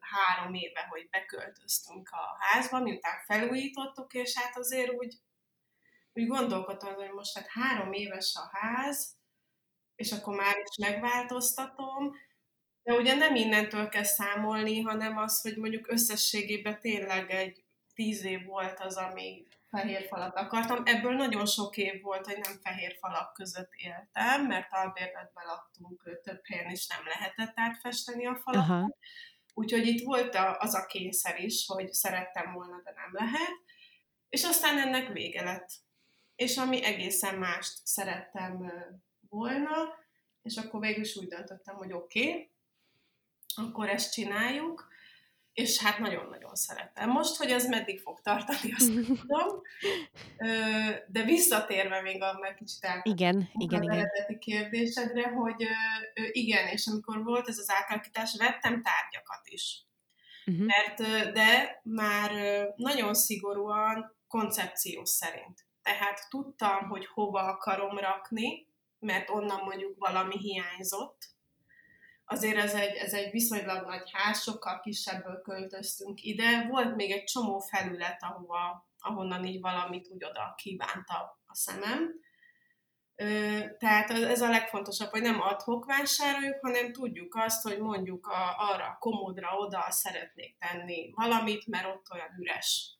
három 0.00 0.54
éve, 0.54 0.86
hogy 0.88 1.08
beköltöztünk 1.10 2.08
a 2.10 2.36
házba, 2.38 2.80
miután 2.80 3.24
felújítottuk, 3.26 4.12
és 4.12 4.38
hát 4.38 4.56
azért 4.58 4.90
úgy, 4.90 5.14
úgy 6.12 6.26
gondolkodtam, 6.26 6.94
hogy 6.94 7.10
most 7.10 7.34
hát 7.34 7.48
három 7.48 7.92
éves 7.92 8.34
a 8.34 8.58
ház, 8.58 9.16
és 9.94 10.12
akkor 10.12 10.36
már 10.36 10.56
is 10.56 10.86
megváltoztatom, 10.86 12.12
de 12.82 12.94
ugye 12.94 13.14
nem 13.14 13.34
innentől 13.34 13.88
kell 13.88 14.04
számolni, 14.04 14.80
hanem 14.80 15.16
az, 15.16 15.40
hogy 15.40 15.56
mondjuk 15.56 15.90
összességében 15.90 16.80
tényleg 16.80 17.30
egy 17.30 17.65
tíz 17.96 18.24
év 18.24 18.44
volt 18.44 18.80
az, 18.80 18.96
ami 18.96 19.46
fehér 19.68 20.06
falat 20.06 20.36
akartam. 20.36 20.82
Ebből 20.84 21.12
nagyon 21.12 21.46
sok 21.46 21.76
év 21.76 22.02
volt, 22.02 22.26
hogy 22.26 22.38
nem 22.38 22.58
fehér 22.62 22.96
falak 23.00 23.32
között 23.32 23.72
éltem, 23.76 24.46
mert 24.46 24.68
albérletben 24.70 25.44
laktunk, 25.46 26.20
több 26.22 26.40
helyen 26.44 26.70
is 26.70 26.86
nem 26.86 27.06
lehetett 27.06 27.52
átfesteni 27.54 28.26
a 28.26 28.34
falakat. 28.34 28.70
Aha. 28.70 28.96
Úgyhogy 29.54 29.86
itt 29.86 30.04
volt 30.04 30.36
az 30.58 30.74
a 30.74 30.86
kényszer 30.86 31.40
is, 31.40 31.66
hogy 31.66 31.92
szerettem 31.92 32.52
volna, 32.52 32.80
de 32.84 32.92
nem 32.96 33.10
lehet. 33.12 33.54
És 34.28 34.44
aztán 34.44 34.78
ennek 34.78 35.12
vége 35.12 35.44
lett. 35.44 35.70
És 36.34 36.56
ami 36.56 36.84
egészen 36.84 37.38
mást 37.38 37.86
szerettem 37.86 38.72
volna, 39.28 39.74
és 40.42 40.56
akkor 40.56 40.80
végül 40.80 41.02
is 41.02 41.16
úgy 41.16 41.28
döntöttem, 41.28 41.74
hogy 41.74 41.92
oké, 41.92 42.28
okay, 42.28 42.50
akkor 43.54 43.88
ezt 43.88 44.12
csináljuk, 44.12 44.88
és 45.56 45.78
hát 45.78 45.98
nagyon-nagyon 45.98 46.54
szeretem. 46.54 47.10
Most, 47.10 47.36
hogy 47.36 47.50
ez 47.50 47.66
meddig 47.66 48.00
fog 48.00 48.20
tartani, 48.20 48.72
azt 48.76 48.94
nem 48.94 49.04
tudom, 49.20 49.60
de 51.06 51.22
visszatérve 51.24 52.00
még 52.00 52.22
a 52.22 52.38
meg 52.40 52.54
kicsit 52.54 52.86
igen, 53.02 53.50
igen, 53.58 53.80
az 53.80 53.88
eredeti 53.88 54.38
kérdésedre, 54.38 55.28
hogy 55.28 55.66
igen, 56.32 56.66
és 56.66 56.86
amikor 56.86 57.24
volt 57.24 57.48
ez 57.48 57.58
az 57.58 57.70
átalakítás, 57.70 58.36
vettem 58.38 58.82
tárgyakat 58.82 59.40
is. 59.44 59.84
Uh-huh. 60.46 60.66
Mert, 60.66 61.32
de 61.32 61.80
már 61.82 62.30
nagyon 62.76 63.14
szigorúan 63.14 64.16
koncepció 64.28 65.04
szerint. 65.04 65.66
Tehát 65.82 66.28
tudtam, 66.28 66.88
hogy 66.88 67.06
hova 67.06 67.40
akarom 67.40 67.98
rakni, 67.98 68.68
mert 68.98 69.30
onnan 69.30 69.60
mondjuk 69.64 69.94
valami 69.98 70.38
hiányzott, 70.38 71.35
azért 72.26 72.56
ez 72.56 72.74
egy, 72.74 72.96
ez 72.96 73.12
egy 73.12 73.30
viszonylag 73.30 73.86
nagy 73.86 74.10
ház, 74.12 74.42
sokkal 74.42 74.80
kisebből 74.80 75.40
költöztünk 75.42 76.22
ide. 76.22 76.66
Volt 76.68 76.96
még 76.96 77.10
egy 77.10 77.24
csomó 77.24 77.58
felület, 77.58 78.22
ahova, 78.22 78.88
ahonnan 78.98 79.44
így 79.44 79.60
valamit 79.60 80.08
úgy 80.08 80.24
oda 80.24 80.54
kívánta 80.56 81.40
a 81.46 81.54
szemem. 81.54 82.24
Tehát 83.78 84.10
ez 84.10 84.40
a 84.40 84.50
legfontosabb, 84.50 85.10
hogy 85.10 85.22
nem 85.22 85.40
adhok 85.40 85.84
vásároljuk, 85.84 86.58
hanem 86.60 86.92
tudjuk 86.92 87.34
azt, 87.34 87.62
hogy 87.62 87.78
mondjuk 87.78 88.26
a, 88.26 88.70
arra 88.72 88.84
a 88.84 88.96
komódra 88.98 89.56
oda 89.56 89.86
szeretnék 89.90 90.58
tenni 90.58 91.10
valamit, 91.14 91.66
mert 91.66 91.86
ott 91.86 92.12
olyan 92.12 92.36
üres 92.38 92.96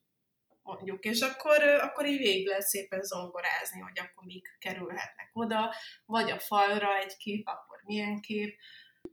mondjuk, 0.66 1.04
és 1.04 1.20
akkor, 1.20 1.62
akkor 1.62 2.06
így 2.06 2.18
végig 2.18 2.46
lehet 2.46 2.62
szépen 2.62 3.02
zongorázni, 3.02 3.80
hogy 3.80 3.98
akkor 3.98 4.24
mik 4.24 4.56
kerülhetnek 4.58 5.30
oda, 5.32 5.74
vagy 6.04 6.30
a 6.30 6.38
falra 6.38 6.98
egy 6.98 7.16
kép, 7.16 7.46
akkor 7.46 7.80
milyen 7.84 8.20
kép, 8.20 8.58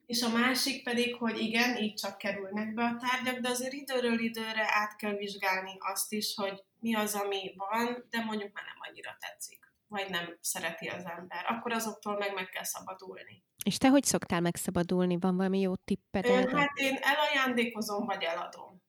és 0.06 0.22
a 0.22 0.30
másik 0.30 0.84
pedig, 0.84 1.16
hogy 1.16 1.40
igen, 1.40 1.78
így 1.78 1.94
csak 1.94 2.18
kerülnek 2.18 2.74
be 2.74 2.84
a 2.84 2.96
tárgyak, 2.96 3.42
de 3.42 3.50
azért 3.50 3.74
időről 3.74 4.20
időre 4.20 4.66
át 4.70 4.96
kell 4.96 5.16
vizsgálni 5.16 5.78
azt 5.80 6.12
is, 6.12 6.36
hogy 6.36 6.64
mi 6.80 6.96
az, 6.96 7.16
ami 7.16 7.54
van, 7.56 8.06
de 8.10 8.24
mondjuk 8.24 8.54
már 8.54 8.64
nem 8.64 8.90
annyira 8.90 9.18
tetszik, 9.20 9.72
vagy 9.88 10.10
nem 10.10 10.38
szereti 10.42 10.88
az 10.88 11.06
ember. 11.06 11.46
Akkor 11.48 11.72
azoktól 11.72 12.18
meg 12.18 12.34
meg 12.34 12.50
kell 12.50 12.64
szabadulni. 12.64 13.44
És 13.66 13.78
te 13.78 13.88
hogy 13.88 14.04
szoktál 14.04 14.42
megszabadulni? 14.42 15.18
Van 15.20 15.36
valami 15.38 15.60
jó 15.60 15.76
tipped? 15.76 16.26
Erre? 16.26 16.58
Hát 16.58 16.78
én 16.78 16.98
elajándékozom, 17.02 18.06
vagy 18.06 18.24
eladom. 18.24 18.82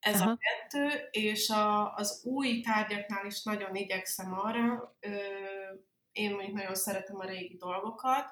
Ez 0.00 0.20
Aha. 0.20 0.30
a 0.30 0.36
kettő, 0.36 1.08
és 1.10 1.48
a, 1.48 1.94
az 1.94 2.22
új 2.24 2.60
tárgyaknál 2.60 3.26
is 3.26 3.42
nagyon 3.42 3.74
igyekszem 3.74 4.32
arra, 4.32 4.96
ö, 5.00 5.16
én 6.12 6.34
mondjuk 6.34 6.56
nagyon 6.56 6.74
szeretem 6.74 7.18
a 7.18 7.24
régi 7.24 7.56
dolgokat, 7.56 8.26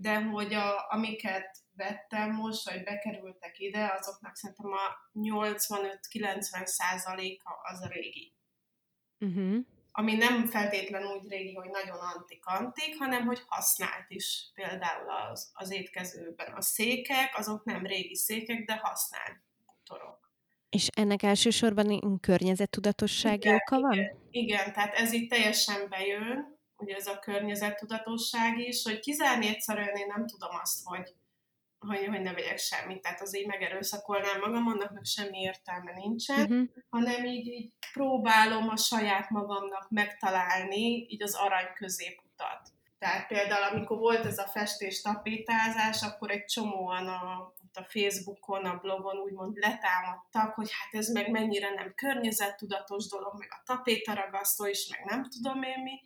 de 0.00 0.22
hogy 0.22 0.54
a, 0.54 0.86
amiket 0.88 1.56
vettem 1.76 2.30
most, 2.30 2.70
vagy 2.70 2.82
bekerültek 2.82 3.58
ide, 3.58 3.96
azoknak 3.98 4.36
szerintem 4.36 4.72
a 4.72 5.10
85-90 5.14 6.64
százaléka 6.64 7.60
az 7.62 7.80
a 7.82 7.88
régi. 7.88 8.34
Uh-huh. 9.18 9.56
Ami 9.92 10.14
nem 10.14 10.46
feltétlen 10.46 11.06
úgy 11.06 11.28
régi, 11.28 11.54
hogy 11.54 11.70
nagyon 11.70 11.98
antik-antik, 11.98 12.98
hanem 12.98 13.26
hogy 13.26 13.42
használt 13.46 14.04
is. 14.08 14.50
Például 14.54 15.10
az, 15.10 15.50
az 15.54 15.72
étkezőben 15.72 16.52
a 16.52 16.60
székek, 16.60 17.38
azok 17.38 17.64
nem 17.64 17.86
régi 17.86 18.16
székek, 18.16 18.64
de 18.64 18.76
használt 18.82 19.40
motorok. 19.66 20.30
És 20.68 20.88
ennek 20.88 21.22
elsősorban 21.22 22.18
környezettudatossági 22.20 23.48
oka 23.48 23.80
van? 23.80 23.92
Igen, 23.92 24.16
igen, 24.30 24.72
tehát 24.72 24.94
ez 24.94 25.12
itt 25.12 25.30
teljesen 25.30 25.88
bejön, 25.88 26.59
ugye 26.80 26.94
ez 26.94 27.06
a 27.06 27.18
környezettudatosság 27.18 28.58
is, 28.58 28.82
hogy 28.82 29.00
kizárni 29.00 29.46
egyszerűen 29.46 29.94
én 29.94 30.06
nem 30.06 30.26
tudom 30.26 30.50
azt, 30.62 30.84
hogy, 30.84 31.14
hogy, 31.78 32.06
hogy 32.06 32.20
ne 32.20 32.32
vegyek 32.32 32.58
semmit, 32.58 33.02
tehát 33.02 33.20
az 33.20 33.36
így 33.36 33.46
megerőszakolnám 33.46 34.40
magam, 34.40 34.66
annak 34.66 34.92
meg 34.92 35.04
semmi 35.04 35.38
értelme 35.38 35.92
nincsen, 35.92 36.40
uh-huh. 36.40 36.68
hanem 36.88 37.24
így, 37.24 37.46
így 37.46 37.72
próbálom 37.92 38.68
a 38.68 38.76
saját 38.76 39.30
magamnak 39.30 39.90
megtalálni 39.90 41.06
így 41.08 41.22
az 41.22 41.34
arany 41.34 41.72
középutat. 41.74 42.72
Tehát 43.00 43.26
például, 43.26 43.62
amikor 43.62 43.98
volt 43.98 44.24
ez 44.24 44.38
a 44.38 44.46
festés 44.46 45.00
tapétázás, 45.00 46.02
akkor 46.02 46.30
egy 46.30 46.44
csomóan 46.44 47.06
a, 47.06 47.52
a 47.72 47.82
Facebookon, 47.88 48.64
a 48.64 48.76
blogon 48.76 49.16
úgymond 49.16 49.56
letámadtak, 49.56 50.54
hogy 50.54 50.70
hát 50.72 51.00
ez 51.00 51.08
meg 51.08 51.30
mennyire 51.30 51.70
nem 51.70 51.92
környezettudatos 51.94 53.08
dolog, 53.08 53.38
meg 53.38 53.48
a 53.50 53.62
tapétaragasztó 53.64 54.66
is, 54.66 54.88
meg 54.88 55.04
nem 55.04 55.28
tudom 55.28 55.62
én 55.62 55.82
mi. 55.82 56.00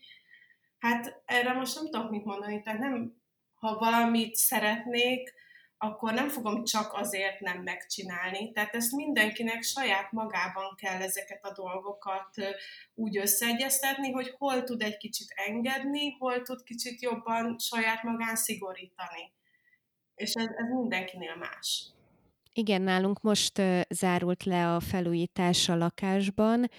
Hát 0.84 1.22
erre 1.24 1.52
most 1.52 1.74
nem 1.74 1.90
tudok 1.90 2.10
mit 2.10 2.24
mondani, 2.24 2.62
tehát 2.62 2.78
nem, 2.78 3.14
ha 3.54 3.78
valamit 3.78 4.34
szeretnék, 4.34 5.34
akkor 5.78 6.12
nem 6.12 6.28
fogom 6.28 6.64
csak 6.64 6.92
azért 6.92 7.40
nem 7.40 7.62
megcsinálni. 7.62 8.52
Tehát 8.52 8.74
ezt 8.74 8.92
mindenkinek 8.92 9.62
saját 9.62 10.12
magában 10.12 10.74
kell 10.76 11.02
ezeket 11.02 11.44
a 11.44 11.52
dolgokat 11.52 12.56
úgy 12.94 13.16
összeegyeztetni, 13.16 14.10
hogy 14.10 14.34
hol 14.38 14.62
tud 14.64 14.82
egy 14.82 14.96
kicsit 14.96 15.32
engedni, 15.34 16.10
hol 16.18 16.42
tud 16.42 16.62
kicsit 16.62 17.02
jobban 17.02 17.58
saját 17.58 18.02
magán 18.02 18.36
szigorítani. 18.36 19.32
És 20.14 20.32
ez, 20.32 20.46
ez 20.56 20.68
mindenkinél 20.68 21.36
más. 21.36 21.94
Igen, 22.56 22.82
nálunk 22.82 23.20
most 23.20 23.62
zárult 23.88 24.44
le 24.44 24.74
a 24.74 24.80
felújítás 24.80 25.68
a 25.68 25.76
lakásban, 25.76 26.70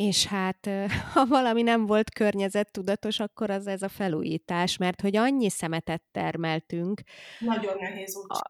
és 0.00 0.26
hát 0.26 0.68
ha 1.14 1.26
valami 1.26 1.62
nem 1.62 1.86
volt 1.86 2.10
környezettudatos, 2.10 3.20
akkor 3.20 3.50
az 3.50 3.66
ez 3.66 3.82
a 3.82 3.88
felújítás, 3.88 4.76
mert 4.76 5.00
hogy 5.00 5.16
annyi 5.16 5.50
szemetet 5.50 6.02
termeltünk. 6.12 7.00
Nagyon 7.38 7.76
nehéz 7.78 8.16
úgy 8.16 8.26
a, 8.28 8.40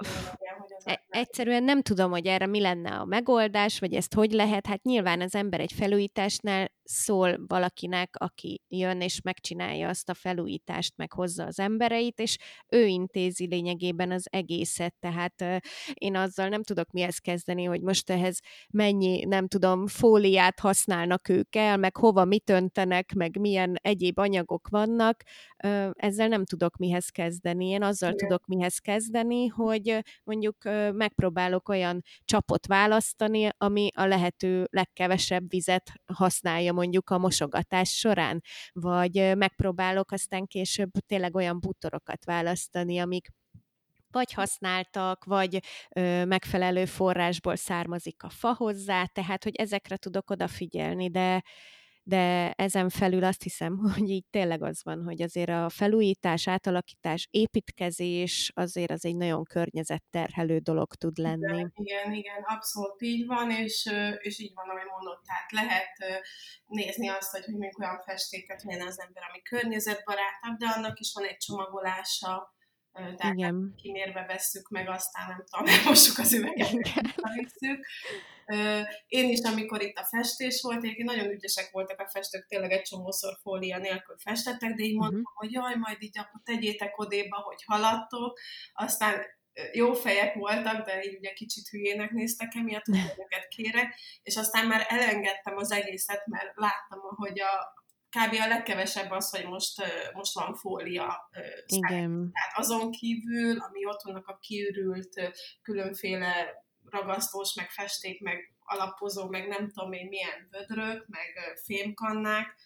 hogy 0.59 0.73
az 0.76 0.87
e- 0.87 1.04
Egyszerűen 1.09 1.62
nem 1.62 1.83
tudom, 1.83 2.11
hogy 2.11 2.26
erre 2.26 2.47
mi 2.47 2.61
lenne 2.61 2.90
a 2.90 3.04
megoldás, 3.04 3.78
vagy 3.78 3.95
ezt 3.95 4.14
hogy 4.14 4.33
lehet. 4.33 4.66
Hát 4.66 4.83
nyilván 4.83 5.21
az 5.21 5.35
ember 5.35 5.61
egy 5.61 5.73
felújításnál 5.73 6.71
szól 6.90 7.38
valakinek, 7.47 8.14
aki 8.19 8.62
jön 8.69 9.00
és 9.00 9.21
megcsinálja 9.21 9.88
azt 9.88 10.09
a 10.09 10.14
felújítást, 10.14 10.97
meg 10.97 11.12
hozza 11.12 11.45
az 11.45 11.59
embereit, 11.59 12.19
és 12.19 12.38
ő 12.69 12.87
intézi 12.87 13.47
lényegében 13.47 14.11
az 14.11 14.26
egészet. 14.30 14.95
Tehát 15.00 15.45
én 15.95 16.16
azzal 16.16 16.49
nem 16.49 16.62
tudok 16.62 16.90
mihez 16.90 17.19
kezdeni, 17.19 17.64
hogy 17.64 17.80
most 17.80 18.11
ehhez 18.11 18.38
mennyi, 18.71 19.25
nem 19.25 19.49
tudom, 19.49 19.87
fóliát 19.87 20.61
használnak 20.61 21.28
ők 21.40 21.56
el, 21.56 21.76
meg 21.76 21.97
hova 21.97 22.25
mit 22.25 22.50
öntenek, 22.50 23.12
meg 23.14 23.38
milyen 23.38 23.75
egyéb 23.82 24.18
anyagok 24.18 24.68
vannak, 24.68 25.23
ezzel 25.92 26.28
nem 26.28 26.44
tudok 26.44 26.76
mihez 26.76 27.09
kezdeni. 27.09 27.66
Én 27.66 27.82
azzal 27.82 28.12
Igen. 28.12 28.28
tudok 28.28 28.47
mihez 28.47 28.78
kezdeni, 28.78 29.47
hogy 29.47 29.99
mondjuk 30.25 30.56
megpróbálok 30.92 31.68
olyan 31.68 32.02
csapot 32.25 32.66
választani, 32.66 33.49
ami 33.56 33.88
a 33.94 34.04
lehető 34.04 34.66
legkevesebb 34.70 35.50
vizet 35.50 35.92
használja 36.14 36.73
mondjuk 36.73 37.11
a 37.11 37.18
mosogatás 37.18 37.90
során, 37.90 38.42
vagy 38.73 39.32
megpróbálok 39.37 40.12
aztán 40.12 40.47
később 40.47 40.90
tényleg 41.06 41.35
olyan 41.35 41.61
bútorokat 41.61 42.25
választani, 42.25 42.99
amik 42.99 43.28
vagy 44.12 44.32
használtak, 44.32 45.24
vagy 45.24 45.58
ö, 45.96 46.24
megfelelő 46.24 46.84
forrásból 46.84 47.56
származik 47.56 48.22
a 48.22 48.30
fa 48.30 48.54
hozzá, 48.54 49.04
tehát 49.04 49.44
hogy 49.44 49.56
ezekre 49.56 49.96
tudok 49.96 50.30
odafigyelni, 50.30 51.10
de 51.10 51.42
de 52.02 52.52
ezen 52.52 52.88
felül 52.88 53.24
azt 53.24 53.42
hiszem, 53.42 53.78
hogy 53.94 54.10
így 54.10 54.24
tényleg 54.30 54.62
az 54.62 54.84
van, 54.84 55.02
hogy 55.04 55.22
azért 55.22 55.48
a 55.48 55.68
felújítás, 55.68 56.48
átalakítás, 56.48 57.28
építkezés 57.30 58.52
azért 58.54 58.90
az 58.90 59.04
egy 59.04 59.16
nagyon 59.16 59.44
környezetterhelő 59.44 60.58
dolog 60.58 60.94
tud 60.94 61.16
lenni. 61.16 61.46
Igen, 61.46 61.72
igen, 61.74 62.12
igen 62.12 62.42
abszolút 62.42 63.02
így 63.02 63.26
van, 63.26 63.50
és, 63.50 63.88
és 64.18 64.38
így 64.38 64.52
van, 64.54 64.68
ahogy 64.68 64.88
mondott, 64.90 65.24
tehát 65.24 65.52
lehet 65.52 66.22
nézni 66.66 67.08
azt, 67.08 67.30
hogy 67.30 67.44
mondjuk 67.48 67.78
olyan 67.78 68.02
festéket 68.06 68.64
milyen 68.64 68.86
az 68.86 69.00
ember, 69.00 69.22
ami 69.28 69.42
környezetbarátabb, 69.42 70.56
de 70.58 70.66
annak 70.66 71.00
is 71.00 71.12
van 71.14 71.24
egy 71.24 71.36
csomagolása, 71.36 72.54
tehát 72.92 73.35
Igen. 73.35 73.75
kimérve 73.76 74.25
vesszük 74.26 74.68
meg, 74.68 74.88
aztán 74.88 75.28
nem 75.28 75.44
tudom, 75.50 75.66
elmossuk 75.75 76.18
az 76.18 76.32
üveget, 76.32 76.70
visszük. 77.35 77.87
Én 79.06 79.28
is, 79.28 79.40
amikor 79.40 79.82
itt 79.82 79.97
a 79.97 80.04
festés 80.04 80.62
volt, 80.62 80.85
én 80.85 81.04
nagyon 81.04 81.30
ügyesek 81.30 81.70
voltak 81.70 82.00
a 82.00 82.09
festők, 82.09 82.47
tényleg 82.47 82.73
egy 82.73 82.82
csomószor 82.82 83.38
fólia 83.42 83.78
nélkül 83.78 84.16
festettek, 84.18 84.75
de 84.75 84.82
így 84.82 84.97
mondtam, 84.97 85.20
uh-huh. 85.20 85.37
hogy 85.37 85.52
jaj, 85.52 85.75
majd 85.75 85.97
így 86.02 86.18
akkor 86.18 86.40
tegyétek 86.44 86.99
odéba, 86.99 87.37
hogy 87.37 87.62
haladtok, 87.66 88.38
aztán 88.73 89.25
jó 89.73 89.92
fejek 89.92 90.35
voltak, 90.35 90.87
de 90.87 91.02
így 91.02 91.16
ugye 91.16 91.32
kicsit 91.32 91.68
hülyének 91.68 92.11
néztek 92.11 92.54
emiatt, 92.54 92.85
hogy 92.85 92.99
őket 93.25 93.49
kérek, 93.49 93.94
és 94.23 94.37
aztán 94.37 94.66
már 94.66 94.87
elengedtem 94.88 95.56
az 95.56 95.73
egészet, 95.73 96.26
mert 96.26 96.52
láttam, 96.54 97.00
hogy 97.00 97.40
a, 97.40 97.79
kb. 98.10 98.34
a 98.40 98.48
legkevesebb 98.48 99.10
az, 99.10 99.30
hogy 99.30 99.46
most, 99.46 99.82
most 100.14 100.34
van 100.34 100.54
fólia. 100.54 101.30
Igen. 101.66 102.30
Tehát 102.32 102.58
azon 102.58 102.90
kívül, 102.90 103.58
ami 103.58 103.86
ott 103.86 104.02
vannak 104.02 104.26
a 104.26 104.38
kiürült 104.38 105.32
különféle 105.62 106.64
ragasztós, 106.90 107.54
meg 107.54 107.70
festék, 107.70 108.20
meg 108.20 108.54
alapozó, 108.58 109.28
meg 109.28 109.48
nem 109.48 109.68
tudom 109.68 109.92
én 109.92 110.06
milyen 110.06 110.48
vödrök, 110.50 111.06
meg 111.08 111.58
fémkannák, 111.64 112.56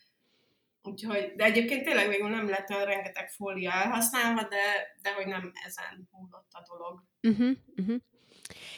Úgyhogy, 0.86 1.32
de 1.36 1.44
egyébként 1.44 1.84
tényleg 1.84 2.08
végül 2.08 2.28
nem 2.28 2.48
lett 2.48 2.70
olyan 2.70 2.84
rengeteg 2.84 3.30
fólia 3.30 3.72
elhasználva, 3.72 4.42
de, 4.42 4.96
de 5.02 5.14
hogy 5.14 5.26
nem 5.26 5.52
ezen 5.66 6.08
múlott 6.10 6.50
a 6.52 6.64
dolog. 6.68 7.02
Uh-huh, 7.22 7.56
uh-huh. 7.76 7.96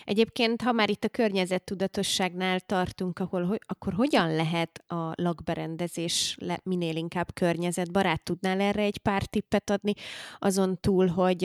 Egyébként, 0.07 0.63
ha 0.63 0.73
már 0.73 0.91
itt 0.91 1.05
a 1.05 1.09
környezettudatosságnál 1.09 2.61
tartunk, 2.61 3.19
ahol, 3.19 3.59
akkor 3.67 3.93
hogyan 3.93 4.35
lehet 4.35 4.85
a 4.87 5.13
lakberendezés 5.15 6.37
minél 6.63 6.97
inkább 6.97 7.33
környezetbarát? 7.35 8.23
Tudnál 8.23 8.61
erre 8.61 8.83
egy 8.83 8.99
pár 8.99 9.25
tippet 9.25 9.71
adni, 9.71 9.93
azon 10.39 10.81
túl, 10.81 11.07
hogy 11.07 11.41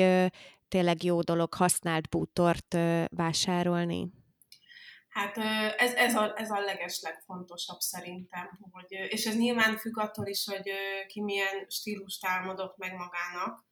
tényleg 0.68 1.04
jó 1.04 1.22
dolog 1.22 1.54
használt 1.54 2.10
bútort 2.10 2.78
vásárolni? 3.10 4.12
Hát 5.10 5.38
ez, 5.78 5.94
ez, 5.94 6.16
a, 6.16 6.34
ez 6.36 6.52
a 6.52 6.60
leges 6.60 7.02
szerintem, 7.78 8.60
hogy, 8.72 8.92
és 8.92 9.26
ez 9.26 9.36
nyilván 9.36 9.78
függ 9.78 9.98
attól 9.98 10.28
is, 10.28 10.46
hogy 10.46 10.72
ki 11.08 11.22
milyen 11.22 11.66
stílust 11.68 12.26
álmodott 12.26 12.78
meg 12.78 12.94
magának, 12.94 13.66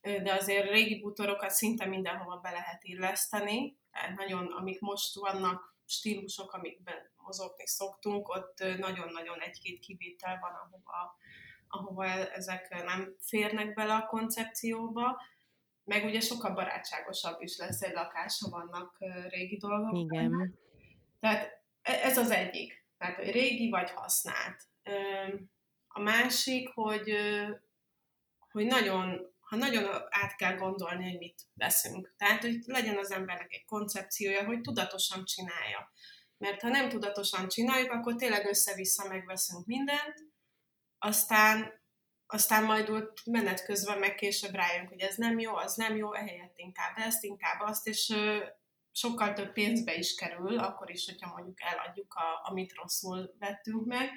de 0.00 0.34
azért 0.34 0.70
régi 0.70 1.00
bútorokat 1.00 1.50
szinte 1.50 1.86
mindenhova 1.86 2.36
be 2.36 2.50
lehet 2.50 2.84
illeszteni, 2.84 3.82
nagyon, 4.16 4.46
amik 4.46 4.80
most 4.80 5.14
vannak 5.14 5.76
stílusok, 5.86 6.52
amikben 6.52 7.10
mozogni 7.16 7.66
szoktunk, 7.66 8.28
ott 8.28 8.64
nagyon-nagyon 8.78 9.40
egy-két 9.40 9.78
kivétel 9.78 10.38
van, 10.40 10.52
ahova, 10.52 11.18
ahova 11.68 12.04
ezek 12.32 12.84
nem 12.84 13.14
férnek 13.18 13.74
bele 13.74 13.94
a 13.94 14.06
koncepcióba, 14.06 15.20
meg 15.84 16.04
ugye 16.04 16.20
sokkal 16.20 16.54
barátságosabb 16.54 17.40
is 17.40 17.56
lesz 17.56 17.82
egy 17.82 17.92
lakás, 17.92 18.40
ha 18.42 18.50
vannak 18.50 18.96
régi 19.28 19.56
dolgok. 19.56 19.98
Igen. 19.98 20.58
Tehát 21.20 21.62
e, 21.82 21.92
ez 21.92 22.18
az 22.18 22.30
egyik. 22.30 22.84
Tehát, 22.98 23.16
hogy 23.16 23.30
régi 23.30 23.70
vagy 23.70 23.90
használt. 23.90 24.62
A 25.88 26.00
másik, 26.00 26.68
hogy, 26.68 27.16
hogy 28.50 28.66
nagyon, 28.66 29.33
ha 29.54 29.60
nagyon 29.60 30.02
át 30.08 30.36
kell 30.36 30.54
gondolni, 30.54 31.10
hogy 31.10 31.18
mit 31.18 31.42
veszünk. 31.54 32.14
Tehát, 32.16 32.40
hogy 32.40 32.62
legyen 32.64 32.98
az 32.98 33.10
embernek 33.10 33.52
egy 33.52 33.64
koncepciója, 33.64 34.44
hogy 34.44 34.60
tudatosan 34.60 35.24
csinálja. 35.24 35.92
Mert 36.36 36.60
ha 36.60 36.68
nem 36.68 36.88
tudatosan 36.88 37.48
csináljuk, 37.48 37.90
akkor 37.90 38.14
tényleg 38.14 38.46
össze-vissza 38.46 39.08
megveszünk 39.08 39.66
mindent, 39.66 40.14
aztán, 40.98 41.82
aztán 42.26 42.64
majd 42.64 42.88
ott 42.88 43.20
menet 43.24 43.64
közben 43.64 43.98
meg 43.98 44.14
később 44.14 44.54
rájönk, 44.54 44.88
hogy 44.88 45.00
ez 45.00 45.16
nem 45.16 45.38
jó, 45.38 45.56
az 45.56 45.74
nem 45.74 45.96
jó, 45.96 46.14
ehelyett 46.14 46.54
inkább 46.56 46.96
ezt, 46.96 47.24
inkább 47.24 47.60
azt, 47.60 47.86
és 47.86 48.14
sokkal 48.92 49.32
több 49.32 49.52
pénzbe 49.52 49.94
is 49.94 50.14
kerül, 50.14 50.58
akkor 50.58 50.90
is, 50.90 51.06
hogyha 51.06 51.34
mondjuk 51.34 51.62
eladjuk, 51.62 52.14
a, 52.14 52.48
amit 52.50 52.74
rosszul 52.74 53.34
vettünk 53.38 53.86
meg, 53.86 54.10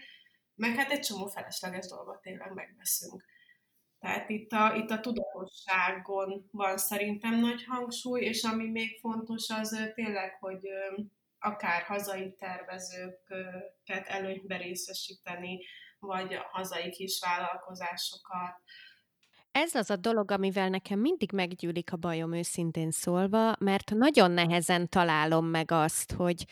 meg 0.56 0.76
hát 0.76 0.92
egy 0.92 1.00
csomó 1.00 1.28
felesleges 1.28 1.88
dolgot 1.88 2.22
tényleg 2.22 2.54
megveszünk. 2.54 3.24
Tehát 4.00 4.30
itt 4.30 4.52
a, 4.52 4.76
itt 4.76 4.90
a 4.90 5.00
tudatosságon 5.00 6.48
van 6.52 6.78
szerintem 6.78 7.40
nagy 7.40 7.64
hangsúly, 7.64 8.22
és 8.22 8.44
ami 8.44 8.70
még 8.70 9.00
fontos 9.00 9.50
az 9.50 9.92
tényleg, 9.96 10.38
hogy 10.40 10.68
akár 11.40 11.82
hazai 11.82 12.36
tervezőket 12.36 14.08
előnybe 14.08 14.58
részesíteni, 14.58 15.60
vagy 16.00 16.34
a 16.34 16.48
hazai 16.52 16.90
kisvállalkozásokat, 16.90 18.62
ez 19.52 19.76
az 19.76 19.90
a 19.90 19.96
dolog, 19.96 20.32
amivel 20.32 20.70
nekem 20.70 21.00
mindig 21.00 21.32
meggyűlik 21.32 21.94
a 21.94 21.98
bajom 21.98 22.34
őszintén 22.34 22.92
szólva, 22.92 23.56
mert 23.60 23.94
nagyon 23.94 24.32
nehezen 24.32 24.90
találom 24.90 25.46
meg 25.46 25.72
azt, 25.72 26.12
hogy 26.12 26.46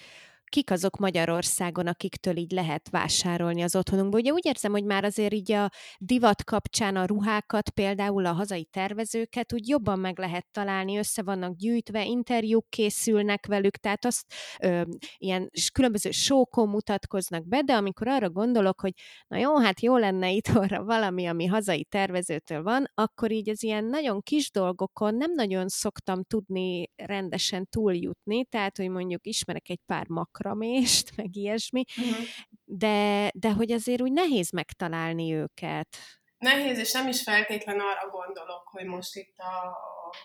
kik 0.50 0.72
azok 0.72 0.98
Magyarországon, 0.98 1.88
akiktől 1.88 2.38
így 2.38 2.52
lehet 2.52 2.90
vásárolni 2.90 3.62
az 3.62 3.75
otthonunkból. 3.75 4.20
Ugye 4.20 4.32
úgy 4.32 4.46
érzem, 4.46 4.72
hogy 4.72 4.84
már 4.84 5.04
azért 5.04 5.34
így 5.34 5.52
a 5.52 5.70
divat 5.98 6.44
kapcsán 6.44 6.96
a 6.96 7.05
ruhákat, 7.05 7.70
például 7.70 8.25
a 8.25 8.31
hazai 8.31 8.66
tervezőket 8.66 9.53
úgy 9.53 9.68
jobban 9.68 10.00
meg 10.00 10.20
lehet 10.20 10.46
találni, 10.51 10.98
össze 10.98 11.24
vannak 11.24 11.55
gyűjtve, 11.55 12.05
interjúk 12.05 12.70
készülnek 12.70 13.46
velük, 13.46 13.77
tehát 13.77 14.05
azt 14.05 14.34
ö, 14.60 14.81
ilyen 15.18 15.50
különböző 15.74 16.12
sókon 16.12 16.70
mutatkoznak 16.70 17.48
be, 17.48 17.62
de 17.62 17.74
amikor 17.74 18.08
arra 18.08 18.29
gondolok, 18.29 18.81
hogy 18.81 18.94
na 19.27 19.38
jó, 19.38 19.58
hát 19.58 19.81
jó 19.81 19.98
lenne 19.98 20.31
itt 20.31 20.48
arra 20.48 20.84
valami, 20.84 21.25
ami 21.25 21.46
hazai 21.46 21.84
tervezőtől 21.84 22.64
van, 22.64 22.92
akkor 22.94 23.31
így 23.31 23.50
az 23.50 23.64
ilyen 23.64 23.86
nagyon 23.86 24.22
kis 24.22 24.51
dolgokon 24.51 25.16
nem 25.16 25.31
nagyon 25.31 25.68
szoktam 25.68 26.24
tudni 26.24 26.92
rendesen 26.96 27.68
túljutni, 27.70 28.46
tehát, 28.46 28.77
hogy 28.77 28.90
mondjuk 28.90 29.27
ismerek 29.27 29.70
egy 29.70 29.81
pár 29.86 30.08
makra, 30.08 30.45
makramést, 30.46 31.16
meg 31.16 31.36
ilyesmi, 31.36 31.84
uh-huh. 31.98 32.25
de, 32.64 33.29
de 33.34 33.51
hogy 33.51 33.72
azért 33.72 34.01
úgy 34.01 34.12
nehéz 34.12 34.51
megtalálni 34.51 35.34
őket. 35.34 35.98
Nehéz, 36.38 36.77
és 36.77 36.92
nem 36.92 37.08
is 37.08 37.24
feltétlen 37.24 37.79
arra 37.79 38.10
gondolok, 38.10 38.68
hogy 38.68 38.86
most 38.86 39.16
itt 39.16 39.38
a, 39.38 39.68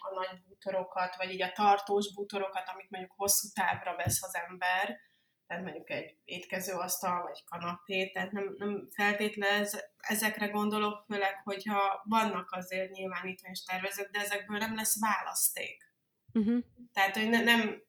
a 0.01 0.15
nagy 0.15 0.43
bútorokat, 0.49 1.17
vagy 1.17 1.31
így 1.31 1.43
a 1.43 1.53
tartós 1.53 2.15
bútorokat, 2.15 2.69
amit 2.75 2.91
mondjuk 2.91 3.13
hosszú 3.17 3.49
távra 3.55 3.97
vesz 3.97 4.23
az 4.23 4.35
ember, 4.49 4.99
tehát 5.47 5.65
mondjuk 5.65 5.91
egy 5.91 6.17
étkezőasztal, 6.25 7.23
vagy 7.23 7.45
kanapé, 7.45 8.11
tehát 8.11 8.33
nem, 8.33 8.55
nem 8.59 8.89
feltétlen 8.91 9.61
ez, 9.61 9.81
ezekre 9.97 10.47
gondolok, 10.47 11.05
főleg, 11.09 11.41
hogyha 11.45 12.03
vannak 12.05 12.53
azért 12.53 12.91
nyilván 12.91 13.27
itt 13.27 13.39
is 13.51 13.63
tervezők, 13.63 14.11
de 14.11 14.19
ezekből 14.19 14.59
nem 14.59 14.75
lesz 14.75 15.01
választék. 15.01 15.95
Uh-huh. 16.33 16.63
Tehát, 16.93 17.17
hogy 17.17 17.29
ne, 17.29 17.43
nem 17.43 17.83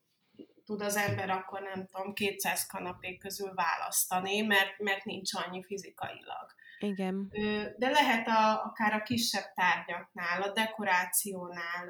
tud 0.72 0.82
az 0.82 0.96
ember 0.96 1.30
akkor 1.30 1.62
nem 1.62 1.86
tudom, 1.86 2.14
200 2.14 2.66
kanapé 2.66 3.18
közül 3.18 3.54
választani, 3.54 4.42
mert, 4.42 4.80
mert 4.80 5.06
nincs 5.06 5.34
annyi 5.34 5.64
fizikailag. 5.64 6.46
Igen. 6.80 7.28
De 7.78 7.90
lehet 7.90 8.28
a, 8.28 8.64
akár 8.64 8.94
a 8.94 9.04
kisebb 9.04 9.54
tárgyaknál, 9.54 10.42
a 10.42 10.52
dekorációnál 10.52 11.90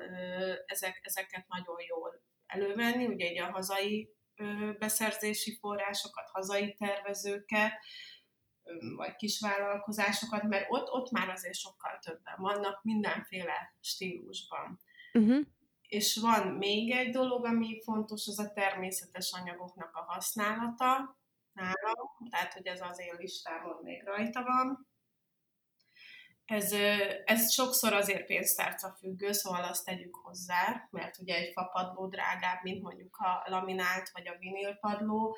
ezek, 0.66 1.00
ezeket 1.04 1.48
nagyon 1.48 1.76
jól 1.88 2.22
elővenni, 2.46 3.06
ugye 3.06 3.26
egy 3.26 3.40
a 3.40 3.52
hazai 3.52 4.10
beszerzési 4.80 5.58
forrásokat, 5.60 6.30
hazai 6.30 6.74
tervezőket, 6.74 7.74
vagy 8.96 9.16
kisvállalkozásokat, 9.16 10.44
mert 10.44 10.66
ott, 10.70 10.90
ott 10.90 11.12
már 11.12 11.30
azért 11.30 11.58
sokkal 11.58 12.00
többen 12.00 12.36
vannak 12.38 12.84
mindenféle 12.84 13.76
stílusban. 13.80 14.80
Uh-huh. 15.14 15.46
És 15.92 16.18
van 16.18 16.48
még 16.48 16.92
egy 16.92 17.10
dolog, 17.10 17.46
ami 17.46 17.82
fontos, 17.84 18.28
az 18.28 18.40
a 18.40 18.52
természetes 18.54 19.32
anyagoknak 19.32 19.96
a 19.96 20.02
használata 20.02 21.18
nálam, 21.54 22.08
tehát 22.30 22.54
hogy 22.54 22.68
ez 22.68 22.82
az 22.82 23.00
én 23.00 23.16
listámon 23.18 23.80
még 23.84 24.04
rajta 24.04 24.44
van. 24.44 24.88
Ez, 26.46 26.72
ez 27.26 27.52
sokszor 27.52 27.94
azért 27.94 28.26
pénztárca 28.26 28.96
függő, 29.00 29.32
szóval 29.32 29.64
azt 29.64 29.86
tegyük 29.86 30.16
hozzá, 30.16 30.88
mert 30.92 31.18
ugye 31.18 31.36
egy 31.36 31.52
fapadló 31.54 32.08
drágább, 32.08 32.64
mint 32.64 32.82
mondjuk 32.82 33.18
a 33.18 33.50
laminált 33.50 34.10
vagy 34.10 34.28
a 34.28 34.38
vinilpadló, 34.40 35.38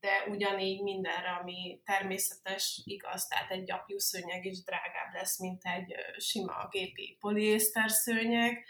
de 0.00 0.24
ugyanígy 0.28 0.82
mindenre, 0.82 1.30
ami 1.30 1.80
természetes, 1.84 2.80
igaz, 2.84 3.26
tehát 3.26 3.50
egy 3.50 3.64
gyapjú 3.64 3.98
szőnyeg 3.98 4.44
is 4.44 4.62
drágább 4.62 5.12
lesz, 5.12 5.38
mint 5.38 5.64
egy 5.64 5.94
sima 6.16 6.68
gépi 6.70 7.16
poliészter 7.20 7.90
szőnyeg, 7.90 8.66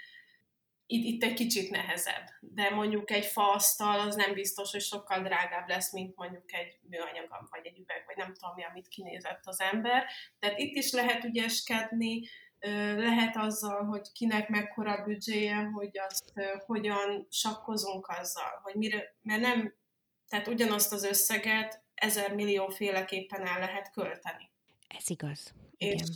itt, 0.86 1.04
itt 1.04 1.22
egy 1.22 1.34
kicsit 1.34 1.70
nehezebb, 1.70 2.26
de 2.40 2.70
mondjuk 2.70 3.10
egy 3.10 3.24
faasztal 3.24 4.00
az 4.00 4.14
nem 4.14 4.34
biztos, 4.34 4.70
hogy 4.70 4.80
sokkal 4.80 5.22
drágább 5.22 5.68
lesz, 5.68 5.92
mint 5.92 6.16
mondjuk 6.16 6.52
egy 6.52 6.78
műanyag, 6.88 7.28
vagy 7.50 7.66
egy 7.66 7.78
üveg, 7.78 8.02
vagy 8.06 8.16
nem 8.16 8.34
tudom 8.34 8.54
mi, 8.54 8.64
amit 8.64 8.88
kinézett 8.88 9.40
az 9.44 9.60
ember. 9.60 10.04
Tehát 10.38 10.58
itt 10.58 10.76
is 10.76 10.92
lehet 10.92 11.24
ügyeskedni, 11.24 12.28
lehet 12.96 13.36
azzal, 13.36 13.84
hogy 13.84 14.12
kinek 14.12 14.48
mekkora 14.48 15.04
büdzséje, 15.04 15.56
hogy 15.56 15.98
azt 15.98 16.32
hogyan 16.66 17.26
sakkozunk 17.30 18.06
azzal, 18.06 18.60
hogy 18.62 18.74
mire, 18.74 19.16
mert 19.22 19.40
nem, 19.40 19.74
tehát 20.28 20.46
ugyanazt 20.48 20.92
az 20.92 21.04
összeget 21.04 21.82
ezer 21.94 22.34
millió 22.34 22.68
féleképpen 22.68 23.46
el 23.46 23.58
lehet 23.58 23.90
költeni. 23.92 24.50
Ez 24.88 25.10
igaz. 25.10 25.54
És, 25.92 26.08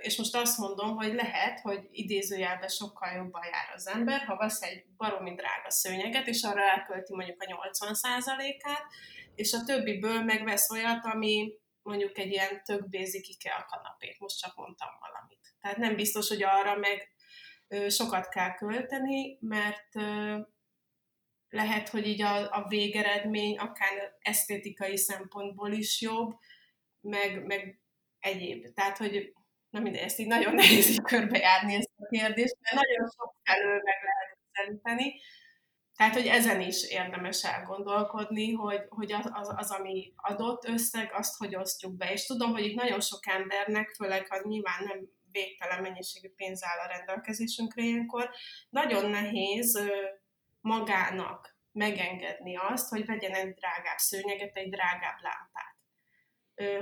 és 0.00 0.16
most 0.16 0.34
azt 0.34 0.58
mondom, 0.58 0.96
hogy 0.96 1.14
lehet, 1.14 1.60
hogy 1.60 1.88
idézőjelben 1.90 2.68
sokkal 2.68 3.12
jobban 3.12 3.42
jár 3.44 3.74
az 3.74 3.86
ember, 3.86 4.20
ha 4.20 4.36
vesz 4.36 4.62
egy 4.62 4.84
baromi 4.96 5.34
drága 5.34 5.70
szőnyeget, 5.70 6.26
és 6.26 6.42
arra 6.42 6.62
elkölti 6.62 7.14
mondjuk 7.14 7.42
a 7.42 7.68
80%-át, 7.70 8.82
és 9.34 9.52
a 9.52 9.64
többiből 9.64 10.22
megvesz 10.22 10.70
olyat, 10.70 11.04
ami 11.04 11.52
mondjuk 11.82 12.18
egy 12.18 12.30
ilyen 12.30 12.62
tök 12.64 12.88
basic 12.88 13.44
a 13.44 13.66
kanapét, 13.70 14.18
most 14.18 14.38
csak 14.38 14.56
mondtam 14.56 14.88
valamit. 15.00 15.54
Tehát 15.60 15.76
nem 15.76 15.96
biztos, 15.96 16.28
hogy 16.28 16.42
arra 16.42 16.76
meg 16.76 17.08
sokat 17.88 18.28
kell 18.28 18.54
költeni, 18.54 19.38
mert 19.40 19.94
lehet, 21.48 21.88
hogy 21.88 22.06
így 22.06 22.22
a, 22.22 22.52
a 22.52 22.66
végeredmény 22.68 23.58
akár 23.58 24.16
esztétikai 24.20 24.96
szempontból 24.96 25.72
is 25.72 26.00
jobb, 26.00 26.38
meg, 27.00 27.46
meg 27.46 27.80
egyéb. 28.20 28.74
Tehát, 28.74 28.96
hogy 28.96 29.32
na 29.70 29.80
mindegy, 29.80 30.02
ezt 30.02 30.18
így 30.18 30.26
nagyon 30.26 30.54
nehéz 30.62 30.90
így 30.90 31.02
körbejárni 31.02 31.74
ezt 31.74 31.90
a 31.96 32.06
kérdést, 32.06 32.56
mert 32.60 32.86
nagyon 32.86 33.10
sok 33.16 33.34
felől 33.42 33.80
meg 33.84 33.96
lehet 34.02 34.38
szerinteni. 34.52 35.20
Tehát, 35.96 36.14
hogy 36.14 36.26
ezen 36.26 36.60
is 36.60 36.90
érdemes 36.90 37.44
elgondolkodni, 37.44 38.52
hogy, 38.52 38.80
hogy 38.88 39.12
az, 39.12 39.30
az, 39.32 39.52
az, 39.56 39.70
ami 39.70 40.12
adott 40.16 40.64
összeg, 40.64 41.10
azt 41.12 41.36
hogy 41.36 41.56
osztjuk 41.56 41.96
be. 41.96 42.12
És 42.12 42.26
tudom, 42.26 42.52
hogy 42.52 42.64
itt 42.64 42.74
nagyon 42.74 43.00
sok 43.00 43.26
embernek, 43.26 43.88
főleg 43.88 44.26
ha 44.28 44.40
nyilván 44.42 44.84
nem 44.84 45.08
végtelen 45.32 45.82
mennyiségű 45.82 46.28
pénz 46.28 46.64
áll 46.64 46.78
a 46.78 46.96
rendelkezésünkre 46.96 47.82
ilyenkor, 47.82 48.30
nagyon 48.68 49.10
nehéz 49.10 49.80
magának 50.60 51.58
megengedni 51.72 52.56
azt, 52.56 52.88
hogy 52.88 53.06
vegyen 53.06 53.34
egy 53.34 53.54
drágább 53.54 53.98
szőnyeget, 53.98 54.56
egy 54.56 54.70
drágább 54.70 55.18
lámpát. 55.20 55.69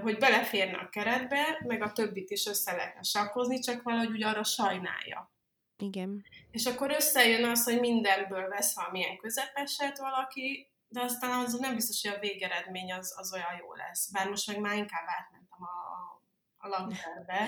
Hogy 0.02 0.18
beleférne 0.18 0.78
a 0.78 0.88
keretbe, 0.88 1.60
meg 1.66 1.82
a 1.82 1.92
többit 1.92 2.30
is 2.30 2.46
össze 2.46 2.72
lehetne 2.72 3.02
sakkozni, 3.02 3.58
csak 3.58 3.82
valahogy 3.82 4.10
úgy 4.10 4.22
arra 4.22 4.44
sajnálja. 4.44 5.32
Igen. 5.76 6.24
És 6.50 6.66
akkor 6.66 6.90
összejön 6.90 7.44
az, 7.44 7.64
hogy 7.64 7.80
mindenből 7.80 8.48
vesz 8.48 8.74
valamilyen 8.74 9.16
közepeset 9.16 9.98
valaki, 9.98 10.72
de 10.88 11.00
aztán 11.00 11.30
az 11.30 11.58
nem 11.58 11.74
biztos, 11.74 12.02
hogy 12.02 12.16
a 12.16 12.20
végeredmény 12.20 12.92
az, 12.92 13.14
az 13.16 13.32
olyan 13.32 13.56
jó 13.60 13.74
lesz. 13.74 14.10
Bár 14.10 14.28
most 14.28 14.46
meg 14.46 14.60
már 14.60 14.76
inkább 14.76 15.06
átmentem 15.06 15.58
a, 15.62 15.64
a 15.64 16.17
lakterbe. 16.66 17.46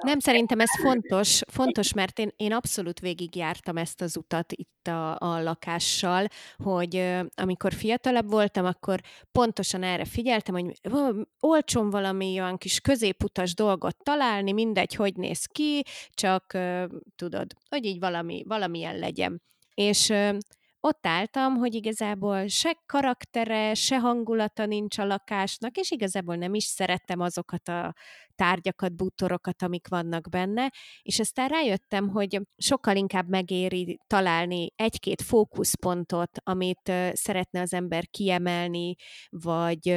Nem, 0.00 0.18
szerintem 0.18 0.60
ez 0.60 0.80
fontos, 0.80 1.42
fontos 1.48 1.92
mert 1.92 2.18
én, 2.18 2.32
én 2.36 2.52
abszolút 2.52 3.00
végigjártam 3.00 3.76
ezt 3.76 4.00
az 4.00 4.16
utat 4.16 4.52
itt 4.52 4.86
a, 4.86 5.18
a 5.18 5.42
lakással, 5.42 6.26
hogy 6.56 7.16
amikor 7.34 7.72
fiatalabb 7.72 8.30
voltam, 8.30 8.64
akkor 8.64 9.00
pontosan 9.32 9.82
erre 9.82 10.04
figyeltem, 10.04 10.54
hogy 10.54 10.80
olcsom 11.40 11.90
valami 11.90 12.40
olyan 12.40 12.58
kis 12.58 12.80
középutas 12.80 13.54
dolgot 13.54 13.96
találni, 14.02 14.52
mindegy, 14.52 14.94
hogy 14.94 15.16
néz 15.16 15.44
ki, 15.44 15.82
csak 16.10 16.58
tudod, 17.16 17.52
hogy 17.68 17.84
így 17.84 17.98
valami, 17.98 18.44
valamilyen 18.46 18.98
legyen. 18.98 19.42
És 19.74 20.12
ott 20.86 21.06
álltam, 21.06 21.54
hogy 21.56 21.74
igazából 21.74 22.46
se 22.46 22.82
karaktere, 22.86 23.74
se 23.74 23.98
hangulata 23.98 24.66
nincs 24.66 24.98
a 24.98 25.04
lakásnak, 25.04 25.76
és 25.76 25.90
igazából 25.90 26.36
nem 26.36 26.54
is 26.54 26.64
szerettem 26.64 27.20
azokat 27.20 27.68
a 27.68 27.94
tárgyakat, 28.34 28.96
bútorokat, 28.96 29.62
amik 29.62 29.88
vannak 29.88 30.28
benne, 30.28 30.72
és 31.02 31.18
aztán 31.18 31.48
rájöttem, 31.48 32.08
hogy 32.08 32.40
sokkal 32.56 32.96
inkább 32.96 33.28
megéri 33.28 33.98
találni 34.06 34.72
egy-két 34.76 35.22
fókuszpontot, 35.22 36.30
amit 36.42 36.92
szeretne 37.12 37.60
az 37.60 37.72
ember 37.72 38.08
kiemelni, 38.08 38.94
vagy 39.28 39.96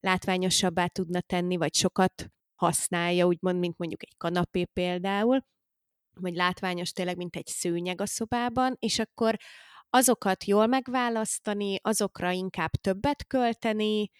látványosabbá 0.00 0.86
tudna 0.86 1.20
tenni, 1.20 1.56
vagy 1.56 1.74
sokat 1.74 2.26
használja, 2.54 3.26
úgymond, 3.26 3.58
mint 3.58 3.78
mondjuk 3.78 4.02
egy 4.02 4.16
kanapé 4.16 4.64
például, 4.64 5.40
vagy 6.20 6.34
látványos 6.34 6.90
tényleg, 6.90 7.16
mint 7.16 7.36
egy 7.36 7.46
szőnyeg 7.46 8.00
a 8.00 8.06
szobában, 8.06 8.76
és 8.78 8.98
akkor 8.98 9.36
azokat 9.90 10.44
jól 10.44 10.66
megválasztani, 10.66 11.76
azokra 11.82 12.30
inkább 12.30 12.70
többet 12.70 13.26
költeni, 13.26 14.10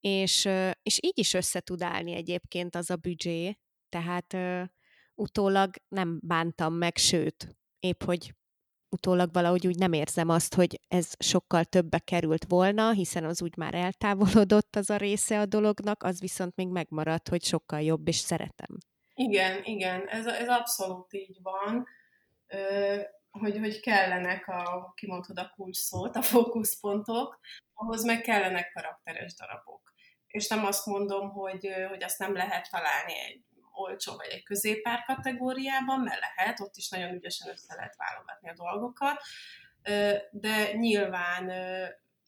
és, 0.00 0.48
és 0.82 0.98
így 1.00 1.18
is 1.18 1.34
össze 1.34 1.60
tud 1.60 1.82
állni 1.82 2.12
egyébként 2.14 2.74
az 2.74 2.90
a 2.90 2.96
büdzsé, 2.96 3.58
tehát 3.88 4.36
utólag 5.14 5.70
nem 5.88 6.20
bántam 6.22 6.74
meg, 6.74 6.96
sőt, 6.96 7.56
épp 7.78 8.02
hogy 8.02 8.34
utólag 8.88 9.32
valahogy 9.32 9.66
úgy 9.66 9.78
nem 9.78 9.92
érzem 9.92 10.28
azt, 10.28 10.54
hogy 10.54 10.80
ez 10.88 11.12
sokkal 11.18 11.64
többe 11.64 11.98
került 11.98 12.44
volna, 12.48 12.92
hiszen 12.92 13.24
az 13.24 13.42
úgy 13.42 13.56
már 13.56 13.74
eltávolodott 13.74 14.76
az 14.76 14.90
a 14.90 14.96
része 14.96 15.40
a 15.40 15.46
dolognak, 15.46 16.02
az 16.02 16.20
viszont 16.20 16.56
még 16.56 16.68
megmaradt, 16.68 17.28
hogy 17.28 17.44
sokkal 17.44 17.80
jobb, 17.80 18.08
és 18.08 18.16
szeretem. 18.16 18.78
Igen, 19.14 19.64
igen, 19.64 20.06
ez, 20.08 20.26
ez 20.26 20.48
abszolút 20.48 21.12
így 21.12 21.38
van 21.42 21.86
hogy, 23.38 23.58
hogy 23.58 23.80
kellenek 23.80 24.48
a, 24.48 24.92
kimondhatod 24.96 25.44
a 25.44 25.52
kulcs 25.54 25.76
szót, 25.76 26.16
a 26.16 26.22
fókuszpontok, 26.22 27.40
ahhoz 27.74 28.04
meg 28.04 28.20
kellenek 28.20 28.72
karakteres 28.72 29.34
darabok. 29.34 29.92
És 30.26 30.48
nem 30.48 30.64
azt 30.64 30.86
mondom, 30.86 31.30
hogy, 31.30 31.68
hogy 31.88 32.02
azt 32.02 32.18
nem 32.18 32.34
lehet 32.34 32.70
találni 32.70 33.18
egy 33.18 33.42
olcsó 33.72 34.16
vagy 34.16 34.28
egy 34.28 34.42
középár 34.42 35.04
kategóriában, 35.04 36.00
mert 36.00 36.20
lehet, 36.20 36.60
ott 36.60 36.76
is 36.76 36.88
nagyon 36.88 37.14
ügyesen 37.14 37.50
össze 37.50 37.74
lehet 37.74 37.96
válogatni 37.96 38.48
a 38.48 38.54
dolgokat, 38.54 39.20
de 40.30 40.72
nyilván 40.72 41.52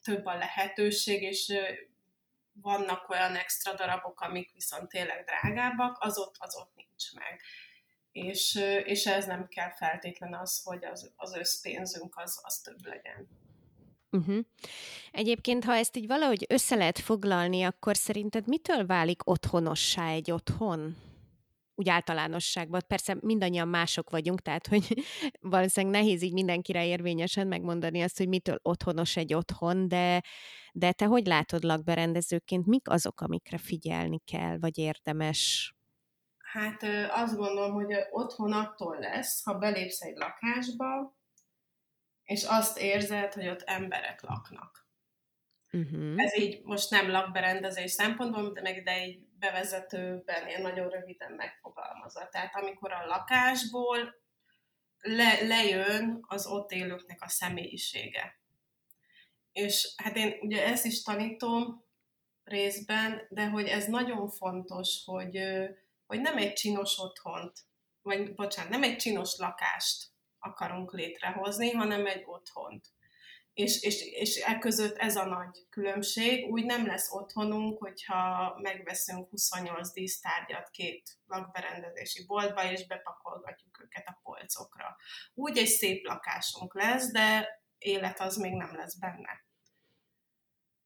több 0.03 0.27
a 0.27 0.37
lehetőség, 0.37 1.23
és 1.23 1.53
vannak 2.53 3.09
olyan 3.09 3.37
extra 3.37 3.75
darabok, 3.75 4.21
amik 4.21 4.53
viszont 4.53 4.88
tényleg 4.88 5.25
drágábbak, 5.25 5.97
az 6.01 6.19
ott, 6.19 6.35
az 6.38 6.57
ott 6.57 6.73
nincs 6.75 7.14
meg 7.14 7.40
és, 8.16 8.61
és 8.85 9.07
ez 9.07 9.26
nem 9.26 9.48
kell 9.48 9.70
feltétlen 9.70 10.35
az, 10.35 10.62
hogy 10.64 10.85
az, 10.85 11.11
az 11.16 11.35
összpénzünk 11.35 12.14
az, 12.16 12.40
az 12.42 12.59
több 12.59 12.87
legyen. 12.87 13.29
Uh-huh. 14.11 14.44
Egyébként, 15.11 15.64
ha 15.64 15.74
ezt 15.74 15.96
így 15.96 16.07
valahogy 16.07 16.46
össze 16.48 16.74
lehet 16.74 16.98
foglalni, 16.98 17.62
akkor 17.62 17.96
szerinted 17.96 18.46
mitől 18.46 18.87
válik 18.87 19.29
otthonossá 19.31 20.09
egy 20.09 20.31
otthon? 20.31 20.96
Úgy 21.74 21.88
általánosságban. 21.88 22.81
Persze 22.87 23.16
mindannyian 23.20 23.68
mások 23.68 24.11
vagyunk, 24.11 24.40
tehát 24.40 24.66
hogy 24.66 25.05
valószínűleg 25.40 26.02
nehéz 26.02 26.22
így 26.22 26.33
mindenkire 26.33 26.87
érvényesen 26.87 27.46
megmondani 27.46 28.02
azt, 28.02 28.18
hogy 28.18 28.29
mitől 28.29 28.59
otthonos 28.62 29.16
egy 29.16 29.35
otthon, 29.35 29.88
de, 29.88 30.22
de 30.72 30.92
te 30.92 31.05
hogy 31.05 31.26
látod 31.26 31.64
lakberendezőként, 31.64 32.66
mik 32.66 32.88
azok, 32.88 33.20
amikre 33.20 33.59
figyelni 33.59 34.20
kell, 34.24 34.59
vagy 34.59 34.79
érdemes? 34.79 35.75
Hát 36.52 36.82
azt 37.11 37.37
gondolom, 37.37 37.72
hogy 37.72 37.94
otthon 38.11 38.52
attól 38.52 38.98
lesz, 38.98 39.44
ha 39.44 39.59
belépsz 39.59 40.00
egy 40.00 40.16
lakásba, 40.16 41.16
és 42.24 42.44
azt 42.44 42.78
érzed, 42.78 43.32
hogy 43.32 43.48
ott 43.48 43.62
emberek 43.62 44.22
laknak. 44.22 44.87
Uh-huh. 45.72 46.14
Ez 46.16 46.38
így 46.38 46.62
most 46.64 46.90
nem 46.90 47.11
lakberendezés 47.11 47.90
szempontból, 47.90 48.52
de 48.52 48.61
meg 48.61 48.82
de 48.82 48.92
egy 48.92 49.18
bevezetőben 49.38 50.48
ilyen 50.48 50.62
nagyon 50.62 50.88
röviden 50.88 51.32
megfogalmazva. 51.32 52.28
Tehát 52.28 52.54
amikor 52.54 52.92
a 52.92 53.06
lakásból 53.06 54.14
le, 54.98 55.46
lejön 55.46 56.24
az 56.26 56.46
ott 56.46 56.70
élőknek 56.70 57.22
a 57.22 57.28
személyisége. 57.28 58.40
És 59.52 59.94
hát 59.96 60.16
én 60.16 60.38
ugye 60.40 60.66
ezt 60.66 60.85
is 60.85 61.02
tanítom 61.02 61.85
részben, 62.44 63.26
de 63.28 63.48
hogy 63.48 63.66
ez 63.66 63.87
nagyon 63.87 64.28
fontos, 64.28 65.02
hogy 65.04 65.38
hogy 66.07 66.21
nem 66.21 66.37
egy 66.37 66.53
csinos 66.53 66.99
otthont, 66.99 67.53
vagy 68.03 68.35
bocsánat, 68.35 68.71
nem 68.71 68.83
egy 68.83 68.97
csinos 68.97 69.37
lakást 69.37 70.07
akarunk 70.38 70.92
létrehozni, 70.92 71.71
hanem 71.71 72.07
egy 72.07 72.23
otthont. 72.27 72.87
És, 73.53 73.83
és, 73.83 74.03
és 74.03 74.37
e 74.37 74.59
között 74.59 74.97
ez 74.97 75.16
a 75.16 75.25
nagy 75.25 75.66
különbség. 75.71 76.51
Úgy 76.51 76.64
nem 76.64 76.87
lesz 76.87 77.12
otthonunk, 77.12 77.79
hogyha 77.79 78.55
megveszünk 78.62 79.31
28 79.31 79.92
dísztárgyat 79.92 80.71
két 80.71 81.11
lakberendezési 81.27 82.27
boltba, 82.27 82.71
és 82.71 82.87
bepakolgatjuk 82.87 83.83
őket 83.83 84.07
a 84.07 84.21
polcokra. 84.23 84.97
Úgy 85.35 85.59
egy 85.59 85.66
szép 85.66 86.07
lakásunk 86.07 86.75
lesz, 86.75 87.11
de 87.11 87.49
élet 87.79 88.21
az 88.21 88.37
még 88.37 88.53
nem 88.53 88.77
lesz 88.77 88.99
benne. 88.99 89.45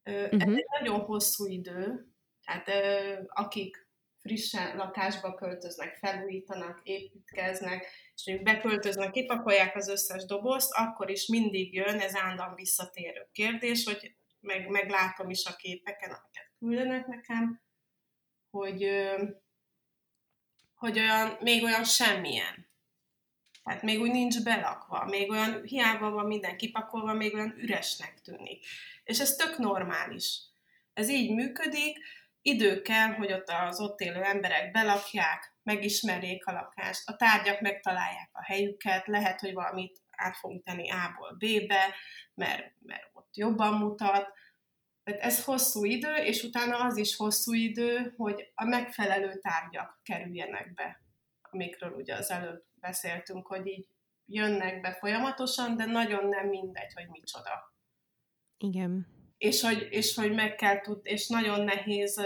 Uh-huh. 0.05 0.43
Ez 0.43 0.55
egy 0.55 0.67
nagyon 0.81 1.01
hosszú 1.01 1.47
idő, 1.47 2.07
tehát 2.45 2.69
akik 3.27 3.90
frissen 4.23 4.77
lakásba 4.77 5.35
költöznek, 5.35 5.97
felújítanak, 5.97 6.81
építkeznek, 6.83 7.87
és 8.15 8.25
még 8.25 8.43
beköltöznek, 8.43 9.11
kipakolják 9.11 9.77
az 9.77 9.89
összes 9.89 10.25
dobozt, 10.25 10.73
akkor 10.73 11.11
is 11.11 11.27
mindig 11.27 11.75
jön 11.75 11.99
ez 12.01 12.17
állandóan 12.17 12.55
visszatérő 12.55 13.29
kérdés, 13.33 13.85
hogy 13.85 14.15
meg, 14.41 14.69
meglátom 14.69 15.31
is 15.31 15.45
a 15.45 15.57
képeken, 15.57 16.11
amiket 16.11 16.53
küldenek 16.59 17.07
nekem, 17.07 17.61
hogy, 18.51 18.89
hogy 20.75 20.99
olyan, 20.99 21.37
még 21.41 21.63
olyan 21.63 21.85
semmilyen. 21.85 22.69
Tehát 23.65 23.83
még 23.83 24.01
úgy 24.01 24.11
nincs 24.11 24.43
belakva, 24.43 25.05
még 25.05 25.31
olyan 25.31 25.63
hiába 25.65 26.11
van 26.11 26.27
minden 26.27 26.57
kipakolva, 26.57 27.13
még 27.13 27.35
olyan 27.35 27.55
üresnek 27.59 28.21
tűnik. 28.21 28.65
És 29.05 29.21
ez 29.21 29.37
tök 29.37 29.59
normális. 29.59 30.41
Ez 30.93 31.09
így 31.09 31.35
működik, 31.35 31.99
idő 32.43 32.83
kell, 32.83 33.13
hogy 33.13 33.33
ott 33.33 33.49
az 33.49 33.81
ott 33.81 34.01
élő 34.01 34.23
emberek 34.23 34.71
belakják, 34.71 35.55
megismerjék 35.63 36.47
a 36.47 36.53
lakást, 36.53 37.09
a 37.09 37.17
tárgyak 37.17 37.61
megtalálják 37.61 38.31
a 38.33 38.45
helyüket, 38.45 39.07
lehet, 39.07 39.41
hogy 39.41 39.53
valamit 39.53 40.03
át 40.11 40.37
fogunk 40.37 40.65
tenni 40.65 40.91
A-ból 40.91 41.37
B-be, 41.39 41.95
mert, 42.35 42.75
mert 42.79 43.11
ott 43.13 43.37
jobban 43.37 43.75
mutat. 43.75 44.33
Tehát 45.05 45.21
ez 45.21 45.45
hosszú 45.45 45.85
idő, 45.85 46.15
és 46.15 46.43
utána 46.43 46.77
az 46.85 46.97
is 46.97 47.17
hosszú 47.17 47.53
idő, 47.53 48.15
hogy 48.17 48.53
a 48.55 48.65
megfelelő 48.65 49.39
tárgyak 49.39 50.01
kerüljenek 50.03 50.75
be, 50.75 51.03
amikről 51.43 51.93
ugye 51.93 52.15
az 52.15 52.31
előbb 52.31 52.65
beszéltünk, 52.75 53.47
hogy 53.47 53.67
így 53.67 53.87
jönnek 54.27 54.81
be 54.81 54.93
folyamatosan, 54.93 55.77
de 55.77 55.85
nagyon 55.85 56.27
nem 56.29 56.49
mindegy, 56.49 56.93
hogy 56.95 57.09
micsoda. 57.09 57.75
Igen. 58.59 59.20
És 59.41 59.61
hogy, 59.61 59.89
és 59.91 60.15
hogy 60.15 60.33
meg 60.33 60.55
kell 60.55 60.81
tudni, 60.81 61.11
és 61.11 61.29
nagyon 61.29 61.61
nehéz, 61.61 62.21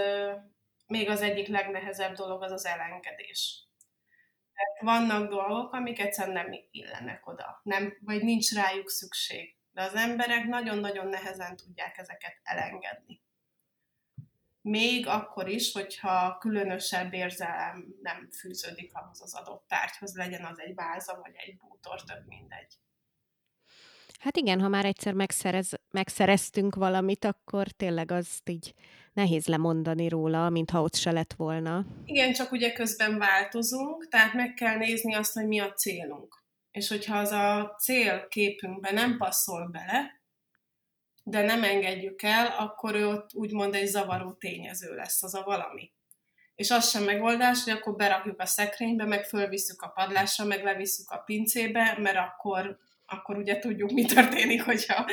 még 0.86 1.08
az 1.08 1.20
egyik 1.20 1.46
legnehezebb 1.48 2.14
dolog 2.14 2.42
az 2.42 2.52
az 2.52 2.66
elengedés. 2.66 3.68
Mert 4.52 4.80
vannak 4.80 5.30
dolgok, 5.30 5.72
amik 5.72 5.98
egyszerűen 5.98 6.34
nem 6.34 6.60
illenek 6.70 7.26
oda, 7.26 7.60
nem, 7.62 7.98
vagy 8.00 8.22
nincs 8.22 8.52
rájuk 8.52 8.90
szükség. 8.90 9.56
De 9.72 9.82
az 9.82 9.94
emberek 9.94 10.44
nagyon-nagyon 10.44 11.06
nehezen 11.06 11.56
tudják 11.56 11.98
ezeket 11.98 12.40
elengedni 12.42 13.22
még 14.64 15.06
akkor 15.06 15.48
is, 15.48 15.72
hogyha 15.72 16.38
különösebb 16.38 17.12
érzelem 17.12 17.94
nem 18.02 18.30
fűződik 18.30 18.94
ahhoz 18.94 19.22
az 19.22 19.34
adott 19.34 19.64
tárgyhoz, 19.68 20.14
legyen 20.14 20.44
az 20.44 20.60
egy 20.60 20.74
váza 20.74 21.20
vagy 21.22 21.34
egy 21.34 21.56
bútor, 21.56 22.02
több 22.02 22.26
mindegy. 22.26 22.74
Hát 24.20 24.36
igen, 24.36 24.60
ha 24.60 24.68
már 24.68 24.84
egyszer 24.84 25.12
megszerez, 25.12 25.70
megszereztünk 25.90 26.74
valamit, 26.74 27.24
akkor 27.24 27.66
tényleg 27.68 28.10
azt 28.10 28.48
így 28.48 28.74
nehéz 29.12 29.46
lemondani 29.46 30.08
róla, 30.08 30.48
mintha 30.48 30.82
ott 30.82 30.94
se 30.94 31.12
lett 31.12 31.32
volna. 31.32 31.86
Igen, 32.04 32.32
csak 32.32 32.52
ugye 32.52 32.72
közben 32.72 33.18
változunk, 33.18 34.08
tehát 34.08 34.34
meg 34.34 34.54
kell 34.54 34.76
nézni 34.76 35.14
azt, 35.14 35.32
hogy 35.32 35.46
mi 35.46 35.60
a 35.60 35.72
célunk. 35.72 36.42
És 36.70 36.88
hogyha 36.88 37.18
az 37.18 37.30
a 37.30 37.74
célképünkbe 37.78 38.92
nem 38.92 39.16
passzol 39.16 39.68
bele, 39.72 40.22
de 41.24 41.42
nem 41.42 41.64
engedjük 41.64 42.22
el, 42.22 42.46
akkor 42.58 42.94
ő 42.94 43.06
ott 43.06 43.34
úgymond 43.34 43.74
egy 43.74 43.86
zavaró 43.86 44.32
tényező 44.32 44.94
lesz 44.94 45.22
az 45.22 45.34
a 45.34 45.42
valami. 45.42 45.92
És 46.54 46.70
az 46.70 46.90
sem 46.90 47.04
megoldás, 47.04 47.64
hogy 47.64 47.72
akkor 47.72 47.96
berakjuk 47.96 48.40
a 48.40 48.46
szekrénybe, 48.46 49.04
meg 49.04 49.24
fölvisszük 49.24 49.82
a 49.82 49.88
padlásra, 49.88 50.44
meg 50.44 50.64
levisszük 50.64 51.10
a 51.10 51.18
pincébe, 51.18 51.98
mert 52.00 52.16
akkor, 52.16 52.78
akkor 53.06 53.36
ugye 53.36 53.58
tudjuk, 53.58 53.90
mi 53.90 54.04
történik, 54.04 54.62
hogyha 54.62 55.06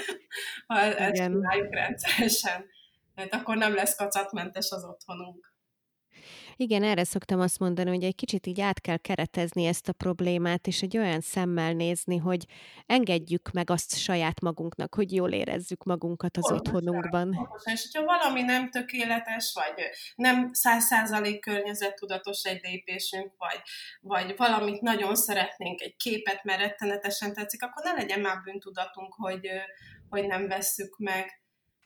ha 0.67 0.79
ezt 0.79 1.15
csináljuk 1.15 1.73
rendszeresen. 1.73 2.65
Tehát 3.15 3.33
akkor 3.33 3.57
nem 3.57 3.73
lesz 3.73 3.95
kacatmentes 3.95 4.71
az 4.71 4.83
otthonunk. 4.83 5.50
Igen, 6.55 6.83
erre 6.83 7.03
szoktam 7.03 7.39
azt 7.39 7.59
mondani, 7.59 7.89
hogy 7.89 8.03
egy 8.03 8.15
kicsit 8.15 8.47
így 8.47 8.61
át 8.61 8.81
kell 8.81 8.97
keretezni 8.97 9.65
ezt 9.65 9.89
a 9.89 9.93
problémát, 9.93 10.67
és 10.67 10.81
egy 10.81 10.97
olyan 10.97 11.21
szemmel 11.21 11.73
nézni, 11.73 12.17
hogy 12.17 12.45
engedjük 12.85 13.51
meg 13.51 13.69
azt 13.69 13.97
saját 13.97 14.41
magunknak, 14.41 14.95
hogy 14.95 15.13
jól 15.13 15.31
érezzük 15.31 15.83
magunkat 15.83 16.37
az 16.37 16.47
pontosan, 16.47 16.75
otthonunkban. 16.75 17.31
Pontosan. 17.31 17.73
És 17.73 17.89
hogyha 17.91 18.05
valami 18.05 18.41
nem 18.41 18.69
tökéletes, 18.69 19.53
vagy 19.53 19.85
nem 20.15 20.53
száz 20.53 20.83
százalék 20.83 21.39
környezettudatos 21.39 22.43
egy 22.43 22.61
lépésünk, 22.63 23.33
vagy, 23.37 23.61
vagy 24.01 24.33
valamit 24.37 24.81
nagyon 24.81 25.15
szeretnénk, 25.15 25.81
egy 25.81 25.95
képet, 25.95 26.43
mert 26.43 26.59
rettenetesen 26.59 27.33
tetszik, 27.33 27.63
akkor 27.63 27.83
ne 27.83 27.91
legyen 27.91 28.19
már 28.19 28.41
bűntudatunk, 28.43 29.13
hogy, 29.13 29.49
hogy 30.09 30.27
nem 30.27 30.47
vesszük 30.47 30.97
meg 30.97 31.40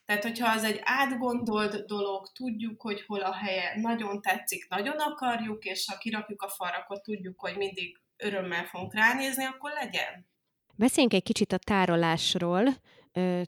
tehát, 0.06 0.24
hogyha 0.24 0.52
az 0.52 0.64
egy 0.64 0.80
átgondolt 0.84 1.86
dolog, 1.86 2.32
tudjuk, 2.32 2.82
hogy 2.82 3.02
hol 3.02 3.22
a 3.22 3.34
helye, 3.34 3.80
nagyon 3.82 4.22
tetszik, 4.22 4.70
nagyon 4.70 4.98
akarjuk, 4.98 5.66
és 5.66 5.86
ha 5.92 5.98
kirakjuk 5.98 6.42
a 6.42 6.48
falra, 6.48 6.78
akkor 6.78 7.02
tudjuk, 7.02 7.40
hogy 7.40 7.58
mindig 7.58 8.00
örömmel 8.18 8.66
fogunk 8.66 8.94
ránézni, 8.94 9.44
akkor 9.44 9.72
legyen. 9.72 10.28
Beszéljünk 10.76 11.14
egy 11.14 11.24
kicsit 11.24 11.52
a 11.52 11.58
tárolásról. 11.58 12.64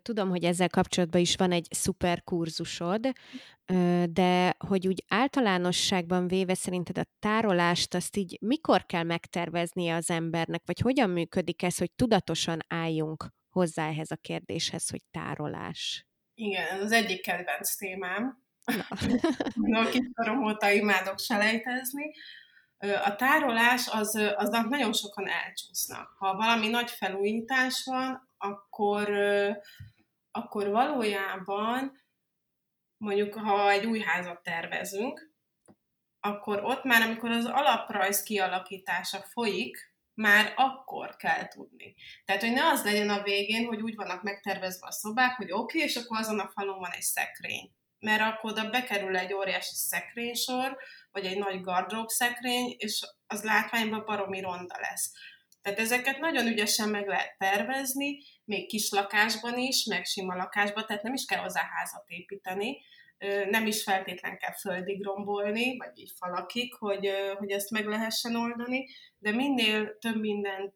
Tudom, 0.01 0.29
hogy 0.29 0.43
ezzel 0.43 0.69
kapcsolatban 0.69 1.21
is 1.21 1.35
van 1.35 1.51
egy 1.51 1.67
szuper 1.69 2.23
kurzusod, 2.23 3.11
de 4.09 4.55
hogy 4.67 4.87
úgy 4.87 5.03
általánosságban 5.07 6.27
véve 6.27 6.53
szerinted 6.53 6.97
a 6.97 7.05
tárolást 7.19 7.93
azt 7.93 8.17
így 8.17 8.37
mikor 8.41 8.85
kell 8.85 9.03
megterveznie 9.03 9.95
az 9.95 10.09
embernek, 10.09 10.61
vagy 10.65 10.79
hogyan 10.79 11.09
működik 11.09 11.63
ez, 11.63 11.77
hogy 11.77 11.91
tudatosan 11.91 12.59
álljunk 12.67 13.27
hozzá 13.49 13.87
ehhez 13.87 14.11
a 14.11 14.15
kérdéshez, 14.15 14.89
hogy 14.89 15.01
tárolás? 15.11 16.07
Igen, 16.39 16.67
ez 16.67 16.81
az 16.81 16.91
egyik 16.91 17.21
kedvenc 17.21 17.75
témám. 17.75 18.43
Na. 19.53 19.89
Kiskorom 19.91 20.43
óta 20.43 20.69
imádok 20.69 21.19
selejtezni. 21.19 22.13
A 22.77 23.15
tárolás, 23.15 23.87
az, 23.87 24.15
aznak 24.35 24.69
nagyon 24.69 24.93
sokan 24.93 25.27
elcsúsznak. 25.27 26.15
Ha 26.17 26.35
valami 26.35 26.67
nagy 26.67 26.91
felújítás 26.91 27.83
van, 27.85 28.29
akkor, 28.37 29.09
akkor 30.31 30.67
valójában 30.67 32.01
mondjuk, 32.97 33.33
ha 33.33 33.69
egy 33.69 33.85
új 33.85 33.99
házat 33.99 34.43
tervezünk, 34.43 35.31
akkor 36.19 36.63
ott 36.63 36.83
már, 36.83 37.01
amikor 37.01 37.31
az 37.31 37.45
alaprajz 37.45 38.23
kialakítása 38.23 39.21
folyik, 39.21 39.95
már 40.17 40.53
akkor 40.55 41.15
kell 41.15 41.47
tudni. 41.47 41.95
Tehát, 42.25 42.41
hogy 42.41 42.51
ne 42.51 42.65
az 42.65 42.83
legyen 42.83 43.09
a 43.09 43.23
végén, 43.23 43.65
hogy 43.65 43.81
úgy 43.81 43.95
vannak 43.95 44.23
megtervezve 44.23 44.87
a 44.87 44.91
szobák, 44.91 45.35
hogy 45.35 45.51
oké, 45.51 45.77
okay, 45.77 45.81
és 45.81 45.95
akkor 45.95 46.17
azon 46.17 46.39
a 46.39 46.51
falon 46.53 46.79
van 46.79 46.91
egy 46.91 47.01
szekrény. 47.01 47.71
Mert 47.99 48.21
akkor 48.21 48.51
oda 48.51 48.69
bekerül 48.69 49.17
egy 49.17 49.33
óriási 49.33 49.75
szekrénysor, 49.75 50.77
vagy 51.11 51.25
egy 51.25 51.37
nagy 51.37 51.61
gardrób 51.61 52.07
szekrény, 52.07 52.75
és 52.77 53.01
az 53.27 53.43
látványban 53.43 54.03
baromi 54.05 54.41
ronda 54.41 54.75
lesz. 54.79 55.11
Tehát 55.61 55.79
ezeket 55.79 56.19
nagyon 56.19 56.47
ügyesen 56.47 56.89
meg 56.89 57.07
lehet 57.07 57.37
tervezni, 57.37 58.17
még 58.43 58.67
kis 58.67 58.89
lakásban 58.91 59.57
is, 59.57 59.85
meg 59.85 60.05
sima 60.05 60.35
lakásban, 60.35 60.85
tehát 60.85 61.03
nem 61.03 61.13
is 61.13 61.25
kell 61.25 61.39
hozzá 61.39 61.69
házat 61.73 62.03
építeni, 62.07 62.77
nem 63.49 63.65
is 63.65 63.83
feltétlen 63.83 64.37
kell 64.37 64.53
földig 64.53 65.03
rombolni, 65.03 65.77
vagy 65.77 65.91
így 65.93 66.13
falakig, 66.15 66.73
hogy, 66.73 67.11
hogy 67.37 67.51
ezt 67.51 67.71
meg 67.71 67.85
lehessen 67.85 68.35
oldani, 68.35 68.87
de 69.17 69.31
minél 69.31 69.97
több 69.97 70.19
mindent 70.19 70.73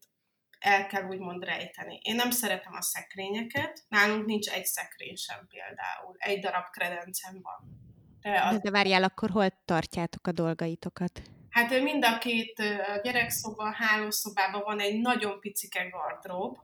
el 0.60 0.88
kell 0.88 1.04
úgymond 1.04 1.44
rejteni. 1.44 2.00
Én 2.04 2.16
nem 2.16 2.32
szeretem 2.32 2.74
a 2.74 2.82
szekrényeket, 2.82 3.86
nálunk 3.88 4.26
nincs 4.26 4.50
egy 4.50 4.66
szekrény 4.66 5.16
sem 5.16 5.48
például, 5.48 6.16
egy 6.18 6.40
darab 6.40 6.66
kredencem 6.70 7.42
van. 7.42 7.90
De, 8.22 8.42
az... 8.44 8.60
de 8.62 8.72
várjál, 8.72 9.04
akkor 9.04 9.30
hol 9.30 9.50
tartjátok 9.66 10.28
a 10.28 10.32
dolgaitokat? 10.32 11.22
Hát 11.50 11.82
mind 11.82 12.06
a 12.06 12.18
két 12.18 12.62
gyerekszoba, 13.04 13.74
hálószobában 13.74 14.62
van 14.64 14.80
egy 14.80 15.00
nagyon 15.00 15.40
picike 15.40 15.90
gardrób, 15.90 16.58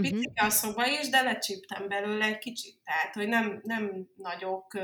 Picike 0.00 0.30
uh-huh. 0.30 0.46
a 0.46 0.50
szoba 0.50 0.86
is, 0.86 1.08
de 1.08 1.22
lecsíptem 1.22 1.88
belőle 1.88 2.24
egy 2.24 2.38
kicsit, 2.38 2.80
tehát, 2.84 3.14
hogy 3.14 3.28
nem, 3.28 3.60
nem 3.62 4.08
nagyok, 4.16 4.78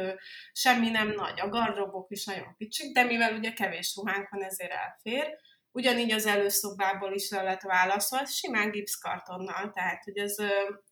semmi 0.52 0.90
nem 0.90 1.08
nagy, 1.08 1.40
a 1.40 1.48
gardrobok 1.48 2.10
is 2.10 2.24
nagyon 2.24 2.54
kicsik, 2.58 2.92
de 2.92 3.04
mivel 3.04 3.34
ugye 3.34 3.52
kevés 3.52 3.94
ruhánk 3.96 4.28
van, 4.28 4.42
ezért 4.42 4.72
elfér. 4.72 5.36
Ugyanígy 5.72 6.12
az 6.12 6.26
előszobából 6.26 7.14
is 7.14 7.30
le 7.30 7.42
lett 7.42 7.60
válaszol, 7.60 8.24
simán 8.24 8.70
gipszkartonnal, 8.70 9.70
tehát, 9.72 10.04
hogy 10.04 10.16
ez, 10.16 10.36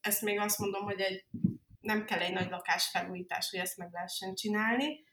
ezt 0.00 0.22
még 0.22 0.38
azt 0.38 0.58
mondom, 0.58 0.84
hogy 0.84 1.00
egy, 1.00 1.24
nem 1.80 2.04
kell 2.04 2.18
egy 2.18 2.32
nagy 2.32 2.50
lakás 2.50 2.88
felújítás, 2.88 3.50
hogy 3.50 3.60
ezt 3.60 3.76
meg 3.76 3.88
lehessen 3.92 4.34
csinálni. 4.34 5.04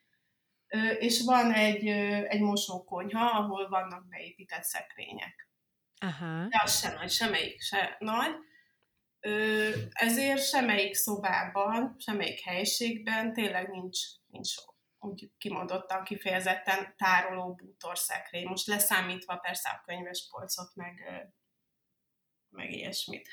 És 0.99 1.21
van 1.25 1.53
egy, 1.53 1.87
egy 2.27 2.41
mosókonyha, 2.41 3.25
ahol 3.25 3.69
vannak 3.69 4.07
beépített 4.07 4.63
szekrények. 4.63 5.49
Aha. 6.01 6.47
De 6.49 6.61
az 6.63 6.79
se 6.79 6.93
nagy, 6.93 7.09
semmelyik 7.09 7.61
se 7.61 7.95
nagy 7.99 8.35
ezért 9.91 10.47
semmelyik 10.47 10.93
szobában, 10.93 11.95
semmelyik 11.99 12.39
helyiségben 12.39 13.33
tényleg 13.33 13.69
nincs, 13.69 13.99
nincs 14.27 14.53
úgy 14.99 15.29
kimondottan, 15.37 16.03
kifejezetten 16.03 16.95
tároló 16.97 17.53
bútorszekrény. 17.53 18.47
Most 18.47 18.67
leszámítva 18.67 19.35
persze 19.37 19.69
a 19.69 19.81
könyves 19.85 20.27
polcot, 20.31 20.75
meg, 20.75 20.93
meg 22.49 22.71
ilyesmit. 22.71 23.29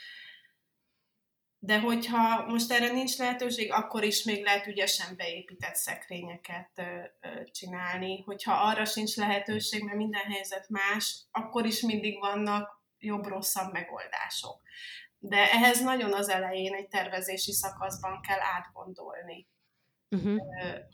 De 1.61 1.81
hogyha 1.81 2.46
most 2.46 2.72
erre 2.72 2.92
nincs 2.92 3.16
lehetőség, 3.16 3.72
akkor 3.72 4.05
is 4.05 4.24
még 4.24 4.44
lehet 4.44 4.66
ügyesen 4.66 5.16
beépített 5.16 5.74
szekrényeket 5.74 6.83
csinálni. 7.51 8.22
Hogyha 8.22 8.53
arra 8.53 8.85
sincs 8.85 9.16
lehetőség, 9.16 9.83
mert 9.83 9.96
minden 9.96 10.31
helyzet 10.33 10.68
más, 10.68 11.16
akkor 11.31 11.66
is 11.66 11.81
mindig 11.81 12.18
vannak 12.18 12.83
jobb-rosszabb 12.98 13.72
megoldások 13.72 14.62
de 15.18 15.50
ehhez 15.50 15.81
nagyon 15.81 16.12
az 16.12 16.28
elején 16.28 16.74
egy 16.74 16.88
tervezési 16.88 17.52
szakaszban 17.52 18.20
kell 18.20 18.40
átgondolni, 18.40 19.46
uh-huh. 20.11 20.40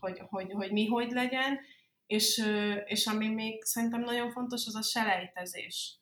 hogy, 0.00 0.22
hogy, 0.28 0.52
hogy 0.52 0.72
mi 0.72 0.86
hogy 0.86 1.10
legyen, 1.10 1.60
és, 2.06 2.50
és 2.84 3.06
ami 3.06 3.28
még 3.28 3.64
szerintem 3.64 4.00
nagyon 4.00 4.30
fontos, 4.30 4.66
az 4.66 4.74
a 4.74 4.82
selejtezés. 4.82 5.98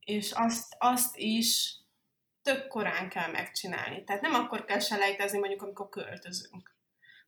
És 0.00 0.32
azt, 0.32 0.76
azt 0.78 1.16
is 1.16 1.76
tök 2.42 2.66
korán 2.66 3.08
kell 3.08 3.30
megcsinálni. 3.30 4.04
Tehát 4.04 4.22
nem 4.22 4.34
akkor 4.34 4.64
kell 4.64 4.78
selejtezni, 4.78 5.38
mondjuk, 5.38 5.62
amikor 5.62 5.88
költözünk, 5.88 6.76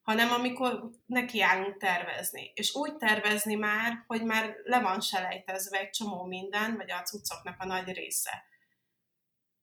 hanem 0.02 0.30
amikor 0.32 0.90
nekiállunk 1.06 1.76
tervezni. 1.76 2.52
És 2.54 2.74
úgy 2.74 2.96
tervezni 2.96 3.54
már, 3.54 4.04
hogy 4.06 4.24
már 4.24 4.56
le 4.64 4.80
van 4.80 5.00
selejtezve 5.00 5.78
egy 5.78 5.90
csomó 5.90 6.24
minden, 6.24 6.76
vagy 6.76 6.90
a 6.90 7.02
cuccoknak 7.02 7.60
a 7.60 7.66
nagy 7.66 7.92
része 7.92 8.48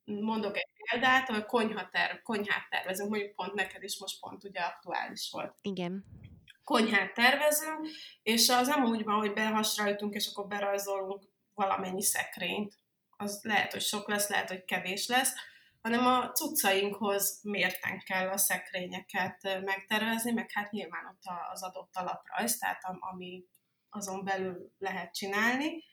mondok 0.07 0.57
egy 0.57 0.69
példát, 0.89 1.29
a 1.29 1.45
konyha 1.45 1.89
terv, 1.89 2.17
konyhát 2.23 2.69
tervezünk, 2.69 3.09
mondjuk 3.09 3.35
pont 3.35 3.53
neked 3.53 3.83
is 3.83 3.99
most 3.99 4.19
pont 4.19 4.43
ugye 4.43 4.59
aktuális 4.59 5.29
volt. 5.31 5.55
Igen. 5.61 6.05
Konyhát 6.63 7.13
tervezünk, 7.13 7.87
és 8.23 8.49
az 8.49 8.67
nem 8.67 8.85
úgy 8.85 9.03
van, 9.03 9.17
hogy 9.17 9.33
behasrajtunk, 9.33 10.13
és 10.13 10.27
akkor 10.27 10.47
berajzolunk 10.47 11.23
valamennyi 11.53 12.03
szekrényt, 12.03 12.73
az 13.17 13.39
lehet, 13.43 13.71
hogy 13.71 13.81
sok 13.81 14.07
lesz, 14.07 14.29
lehet, 14.29 14.49
hogy 14.49 14.65
kevés 14.65 15.07
lesz, 15.07 15.33
hanem 15.81 16.05
a 16.05 16.31
cuccainkhoz 16.31 17.39
mérten 17.43 17.99
kell 18.05 18.29
a 18.29 18.37
szekrényeket 18.37 19.61
megtervezni, 19.65 20.31
meg 20.31 20.51
hát 20.51 20.71
nyilván 20.71 21.05
ott 21.05 21.21
az 21.51 21.63
adott 21.63 21.95
alaprajz, 21.95 22.57
tehát 22.57 22.81
ami 22.99 23.45
azon 23.89 24.23
belül 24.23 24.71
lehet 24.77 25.13
csinálni. 25.13 25.83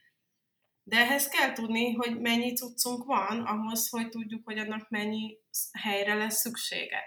De 0.86 0.96
ehhez 0.96 1.28
kell 1.28 1.52
tudni, 1.52 1.92
hogy 1.92 2.20
mennyi 2.20 2.52
cuccunk 2.52 3.04
van, 3.04 3.40
ahhoz, 3.40 3.88
hogy 3.88 4.08
tudjuk, 4.08 4.44
hogy 4.44 4.58
annak 4.58 4.88
mennyi 4.90 5.38
helyre 5.82 6.14
lesz 6.14 6.40
szüksége. 6.40 7.02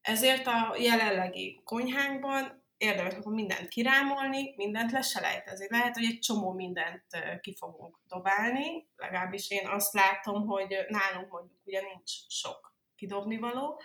Ezért 0.00 0.46
a 0.46 0.76
jelenlegi 0.78 1.60
konyhánkban 1.64 2.64
érdemes 2.76 3.14
akkor 3.14 3.32
mindent 3.32 3.68
kirámolni, 3.68 4.54
mindent 4.56 4.92
leselejtezni. 4.92 5.66
Lehet, 5.68 5.94
hogy 5.94 6.04
egy 6.04 6.18
csomó 6.18 6.52
mindent 6.52 7.04
ki 7.40 7.54
fogunk 7.58 7.98
dobálni, 8.08 8.88
legalábbis 8.96 9.50
én 9.50 9.66
azt 9.66 9.92
látom, 9.92 10.46
hogy 10.46 10.76
nálunk 10.88 11.30
mondjuk 11.30 11.60
ugye 11.64 11.80
nincs 11.80 12.10
sok 12.28 12.74
kidobni 12.96 13.38
való, 13.38 13.80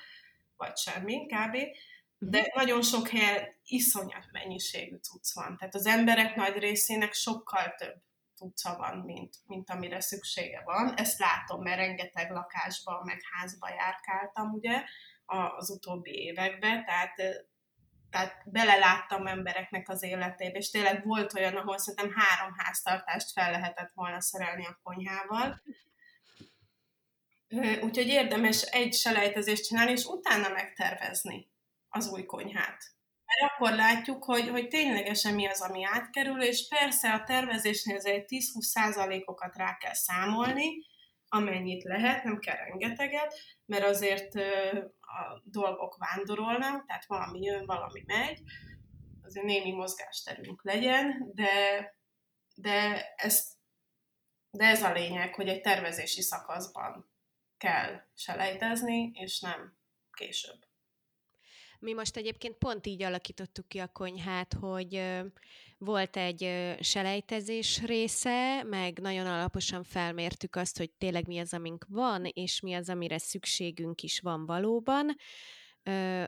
vagy 0.58 0.78
semmi 0.78 1.26
kb. 1.26 1.58
De 2.18 2.40
mhm. 2.40 2.48
nagyon 2.54 2.82
sok 2.82 3.08
helyen 3.08 3.56
iszonyat 3.64 4.28
mennyiségű 4.32 4.96
cucc 4.96 5.34
van. 5.34 5.58
Tehát 5.58 5.76
az 5.76 5.86
emberek 5.86 6.36
nagy 6.36 6.58
részének 6.58 7.14
sokkal 7.14 7.76
több 7.78 8.02
cucca 8.42 8.78
van, 8.78 8.98
mint, 8.98 9.36
mint 9.46 9.70
amire 9.70 10.00
szüksége 10.00 10.62
van. 10.66 10.94
Ezt 10.96 11.20
látom, 11.20 11.62
mert 11.62 11.78
rengeteg 11.78 12.32
lakásban, 12.32 13.02
meg 13.06 13.20
házba 13.32 13.70
járkáltam, 13.70 14.52
ugye, 14.52 14.84
az 15.58 15.70
utóbbi 15.70 16.12
években, 16.12 16.86
tehát 16.86 17.16
tehát 18.10 18.42
beleláttam 18.46 19.28
embereknek 19.28 19.90
az 19.90 20.04
életébe, 20.04 20.58
és 20.58 20.70
tényleg 20.70 21.06
volt 21.06 21.34
olyan, 21.34 21.56
ahol 21.56 21.78
szerintem 21.78 22.22
három 22.22 22.54
háztartást 22.58 23.32
fel 23.32 23.52
lehetett 23.52 23.92
volna 23.94 24.22
szerelni 24.22 24.66
a 24.66 24.80
konyhával. 24.84 25.62
Úgyhogy 27.82 28.08
érdemes 28.08 28.62
egy 28.62 28.94
selejtezést 28.94 29.66
csinálni, 29.66 29.92
és 29.92 30.06
utána 30.06 30.50
megtervezni 30.50 31.52
az 31.90 32.08
új 32.08 32.26
konyhát. 32.26 32.84
Mert 33.40 33.52
akkor 33.52 33.72
látjuk, 33.72 34.24
hogy, 34.24 34.50
hogy 34.50 34.68
ténylegesen 34.68 35.34
mi 35.34 35.48
az, 35.48 35.62
ami 35.62 35.84
átkerül, 35.86 36.42
és 36.42 36.68
persze 36.68 37.14
a 37.14 37.24
tervezésnél 37.24 37.98
egy 37.98 38.26
10-20 38.28 38.60
százalékokat 38.60 39.56
rá 39.56 39.78
kell 39.78 39.94
számolni, 39.94 40.90
amennyit 41.28 41.84
lehet, 41.84 42.24
nem 42.24 42.40
kell 42.40 42.56
rengeteget, 42.56 43.34
mert 43.66 43.84
azért 43.84 44.36
a 45.00 45.42
dolgok 45.44 45.98
vándorolnak, 45.98 46.86
tehát 46.86 47.06
valami 47.06 47.42
jön, 47.42 47.66
valami 47.66 48.04
megy, 48.06 48.42
azért 49.22 49.46
némi 49.46 49.72
mozgásterünk 49.72 50.64
legyen, 50.64 51.32
de, 51.34 51.50
de, 52.56 53.06
ez, 53.16 53.48
de 54.50 54.66
ez 54.66 54.84
a 54.84 54.92
lényeg, 54.92 55.36
hogy 55.36 55.48
egy 55.48 55.62
tervezési 55.62 56.22
szakaszban 56.22 57.12
kell 57.58 58.02
selejtezni, 58.14 59.12
és 59.14 59.40
nem 59.40 59.78
később. 60.12 60.71
Mi 61.82 61.94
most 61.94 62.18
egyébként 62.18 62.56
pont 62.58 62.88
így 62.88 63.04
alakítottuk 63.04 63.68
ki 63.68 63.78
a 63.78 63.88
konyhát, 63.88 64.54
hogy 64.54 65.02
volt 65.78 66.18
egy 66.18 66.76
selejtezés 66.80 67.82
része, 67.84 68.64
meg 68.64 69.00
nagyon 69.00 69.26
alaposan 69.28 69.84
felmértük 69.84 70.56
azt, 70.56 70.78
hogy 70.78 70.90
tényleg 70.92 71.28
mi 71.28 71.40
az, 71.40 71.54
amink 71.54 71.86
van, 71.90 72.26
és 72.26 72.60
mi 72.60 72.74
az, 72.74 72.90
amire 72.90 73.18
szükségünk 73.18 74.02
is 74.02 74.20
van 74.20 74.46
valóban, 74.46 75.16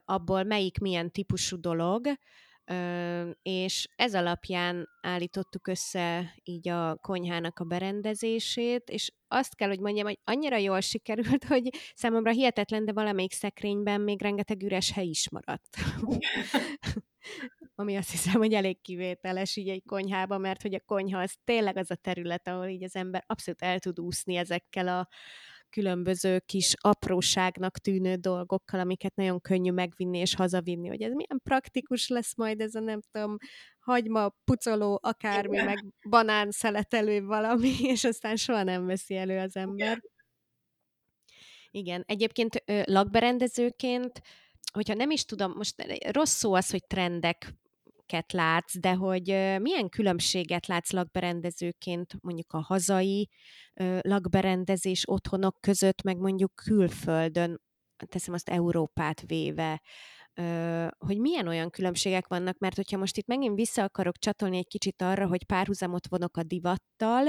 abból 0.06 0.44
melyik 0.44 0.80
milyen 0.80 1.12
típusú 1.12 1.60
dolog, 1.60 2.08
és 3.41 3.88
ez 3.95 4.15
alapján 4.15 4.89
állítottuk 5.02 5.67
össze 5.67 6.36
így 6.43 6.69
a 6.69 6.95
konyhának 6.95 7.60
a 7.60 7.63
berendezését, 7.63 8.89
és 8.89 9.12
azt 9.28 9.56
kell, 9.56 9.67
hogy 9.67 9.80
mondjam, 9.80 10.06
hogy 10.06 10.19
annyira 10.23 10.58
jól 10.58 10.80
sikerült, 10.80 11.43
hogy 11.43 11.69
számomra 11.95 12.32
hihetetlen, 12.32 12.86
de 12.86 12.93
valamelyik 12.93 13.32
szekrényben 13.32 14.02
még 14.02 14.21
rengeteg 14.21 14.63
üres 14.63 14.91
hely 14.91 15.08
is 15.08 15.30
maradt. 15.30 15.78
Ami 17.76 17.95
azt 17.95 18.12
hiszem, 18.12 18.41
hogy 18.41 18.54
elég 18.54 18.82
kivételes 18.82 19.56
így 19.56 19.69
egy 19.69 19.84
konyhába, 19.86 20.38
mert 20.38 20.62
hogy 20.62 20.73
a 20.73 20.80
konyha 20.86 21.19
az 21.19 21.36
tényleg 21.43 21.78
az 21.78 21.91
a 21.91 21.95
terület, 21.95 22.47
ahol 22.47 22.67
így 22.67 22.84
az 22.84 22.95
ember 22.95 23.23
abszolút 23.28 23.62
el 23.62 23.80
tud 23.80 23.99
úszni 23.99 24.36
ezekkel 24.36 24.88
a 24.88 25.08
különböző 25.73 26.39
kis 26.45 26.73
apróságnak 26.77 27.77
tűnő 27.77 28.15
dolgokkal, 28.15 28.79
amiket 28.79 29.15
nagyon 29.15 29.41
könnyű 29.41 29.71
megvinni 29.71 30.17
és 30.17 30.36
hazavinni, 30.36 30.88
hogy 30.88 31.01
ez 31.01 31.12
milyen 31.13 31.41
praktikus 31.43 32.07
lesz 32.07 32.36
majd 32.36 32.62
ez 32.62 32.75
a 32.75 32.79
nem 32.79 32.99
tudom, 33.12 33.38
hagyma, 33.79 34.29
pucoló, 34.43 34.99
akármi, 35.01 35.55
Igen. 35.55 35.65
meg 35.65 35.86
banán 36.09 36.51
szeletelő 36.51 37.23
valami, 37.23 37.71
és 37.93 38.03
aztán 38.03 38.36
soha 38.36 38.63
nem 38.63 38.86
veszi 38.86 39.15
elő 39.15 39.39
az 39.39 39.55
ember. 39.55 39.88
Igen. 39.88 40.12
Igen, 41.75 42.03
egyébként 42.07 42.63
lakberendezőként, 42.86 44.21
hogyha 44.73 44.93
nem 44.93 45.09
is 45.09 45.25
tudom, 45.25 45.51
most 45.51 45.99
rossz 46.12 46.33
szó 46.36 46.53
az, 46.53 46.69
hogy 46.69 46.88
trendek 46.88 47.53
látsz, 48.32 48.78
de 48.80 48.94
hogy 48.94 49.26
milyen 49.60 49.89
különbséget 49.89 50.68
látsz 50.68 50.92
lakberendezőként 50.92 52.13
mondjuk 52.22 52.54
a 52.54 52.62
hazai 52.62 53.30
lakberendezés 54.02 55.04
otthonok 55.08 55.58
között, 55.60 56.02
meg 56.02 56.18
mondjuk 56.18 56.56
külföldön, 56.56 57.62
teszem 58.10 58.34
azt 58.34 58.50
Európát 58.50 59.22
véve, 59.26 59.82
hogy 60.98 61.20
milyen 61.20 61.48
olyan 61.48 61.70
különbségek 61.70 62.28
vannak, 62.28 62.58
mert 62.58 62.76
hogyha 62.76 62.98
most 62.98 63.18
itt 63.18 63.28
megint 63.28 63.56
vissza 63.56 63.84
akarok 63.84 64.18
csatolni 64.18 64.58
egy 64.58 64.68
kicsit 64.68 65.02
arra, 65.02 65.28
hogy 65.28 65.46
párhuzamot 65.46 66.08
vonok 66.08 66.38
a 66.38 66.44
divattal, 66.44 67.28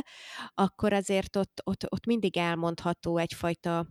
akkor 0.55 0.93
azért 0.93 1.37
ott, 1.37 1.61
ott, 1.65 1.93
ott 1.93 2.07
mindig 2.07 2.37
elmondható 2.37 3.17
egyfajta 3.17 3.87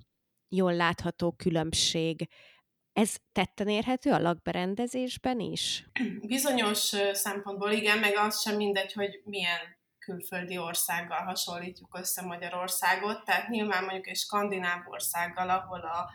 jól 0.50 0.76
látható 0.76 1.32
különbség 1.32 2.28
ez 2.94 3.16
tetten 3.32 3.68
érhető 3.68 4.12
a 4.12 4.20
lakberendezésben 4.20 5.40
is? 5.40 5.86
Bizonyos 6.22 6.80
szempontból 7.12 7.72
igen, 7.72 7.98
meg 7.98 8.16
az 8.16 8.42
sem 8.42 8.56
mindegy, 8.56 8.94
hogy 8.94 9.22
milyen 9.24 9.60
külföldi 9.98 10.58
országgal 10.58 11.24
hasonlítjuk 11.24 11.98
össze 11.98 12.22
Magyarországot, 12.22 13.24
tehát 13.24 13.50
nyilván 13.50 13.84
mondjuk 13.84 14.08
egy 14.08 14.16
skandináv 14.16 14.88
országgal, 14.88 15.50
ahol 15.50 15.80
a, 15.80 16.14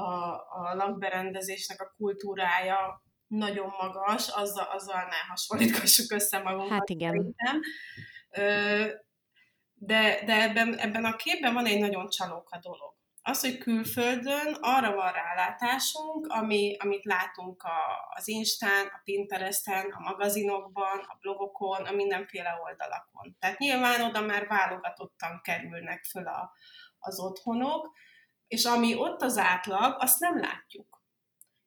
a, 0.00 0.32
a 0.34 0.74
lakberendezésnek 0.74 1.80
a 1.80 1.94
kultúrája 1.96 3.02
nagyon 3.26 3.72
magas, 3.80 4.28
azzal, 4.28 4.64
azzal 4.64 5.02
ne 5.04 5.16
hasonlítgassuk 5.28 6.12
össze 6.12 6.38
magunkat. 6.38 6.70
Hát 6.70 6.88
igen. 6.88 7.10
Szerintem. 7.10 7.60
De, 9.72 10.22
de 10.24 10.42
ebben, 10.42 10.78
ebben 10.78 11.04
a 11.04 11.16
képben 11.16 11.54
van 11.54 11.66
egy 11.66 11.80
nagyon 11.80 12.08
csalóka 12.08 12.58
dolog 12.62 12.93
az, 13.26 13.40
hogy 13.40 13.58
külföldön 13.58 14.56
arra 14.60 14.94
van 14.94 15.12
rálátásunk, 15.12 16.26
ami, 16.26 16.76
amit 16.78 17.04
látunk 17.04 17.62
a, 17.62 18.08
az 18.14 18.28
Instán, 18.28 18.86
a 18.86 19.00
Pinteresten, 19.04 19.90
a 19.90 20.00
magazinokban, 20.00 20.98
a 20.98 21.16
blogokon, 21.20 21.84
a 21.84 21.92
mindenféle 21.92 22.60
oldalakon. 22.62 23.36
Tehát 23.38 23.58
nyilván 23.58 24.02
oda 24.02 24.20
már 24.20 24.46
válogatottan 24.46 25.40
kerülnek 25.42 26.04
föl 26.04 26.26
a, 26.26 26.52
az 26.98 27.20
otthonok, 27.20 27.90
és 28.46 28.64
ami 28.64 28.94
ott 28.94 29.22
az 29.22 29.38
átlag, 29.38 29.96
azt 29.98 30.20
nem 30.20 30.40
látjuk. 30.40 31.02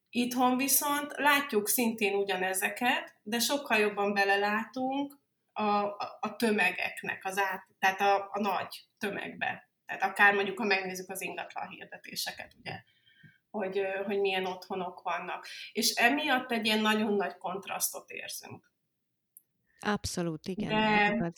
Itthon 0.09 0.57
viszont 0.57 1.13
látjuk 1.15 1.67
szintén 1.67 2.15
ugyanezeket, 2.15 3.15
de 3.23 3.39
sokkal 3.39 3.77
jobban 3.77 4.13
belelátunk 4.13 5.19
a, 5.53 5.63
a, 5.63 6.17
a 6.19 6.35
tömegeknek, 6.35 7.25
az 7.25 7.37
át, 7.37 7.67
tehát 7.79 8.01
a, 8.01 8.29
a 8.31 8.39
nagy 8.39 8.85
tömegbe. 8.97 9.66
Tehát 9.87 10.03
akár 10.03 10.33
mondjuk, 10.33 10.57
ha 10.57 10.65
megnézzük 10.65 11.09
az 11.09 11.21
ingatlan 11.21 11.67
hirdetéseket, 11.67 12.55
ugye, 12.59 12.83
hogy, 13.49 13.81
hogy 14.05 14.19
milyen 14.19 14.45
otthonok 14.45 15.01
vannak. 15.01 15.47
És 15.71 15.93
emiatt 15.93 16.51
egy 16.51 16.65
ilyen 16.65 16.81
nagyon 16.81 17.13
nagy 17.13 17.37
kontrasztot 17.37 18.09
érzünk. 18.09 18.71
Abszolút, 19.79 20.47
igen. 20.47 20.69
De, 20.69 21.31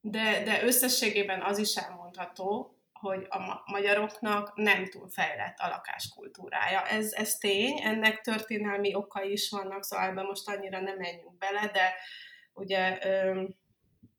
de, 0.00 0.42
de 0.42 0.64
összességében 0.64 1.42
az 1.42 1.58
is 1.58 1.74
elmondható, 1.74 2.74
hogy 2.92 3.26
a 3.28 3.62
magyaroknak 3.66 4.56
nem 4.56 4.86
túl 4.86 5.08
fejlett 5.08 5.58
a 5.58 5.68
lakáskultúrája. 5.68 6.86
Ez, 6.86 7.12
ez 7.12 7.34
tény, 7.34 7.80
ennek 7.82 8.20
történelmi 8.20 8.94
okai 8.94 9.32
is 9.32 9.50
vannak, 9.50 9.84
szóval 9.84 10.06
ebben 10.06 10.24
most 10.24 10.48
annyira 10.48 10.80
nem 10.80 10.96
menjünk 10.96 11.38
bele, 11.38 11.66
de 11.66 11.94
ugye 12.52 12.98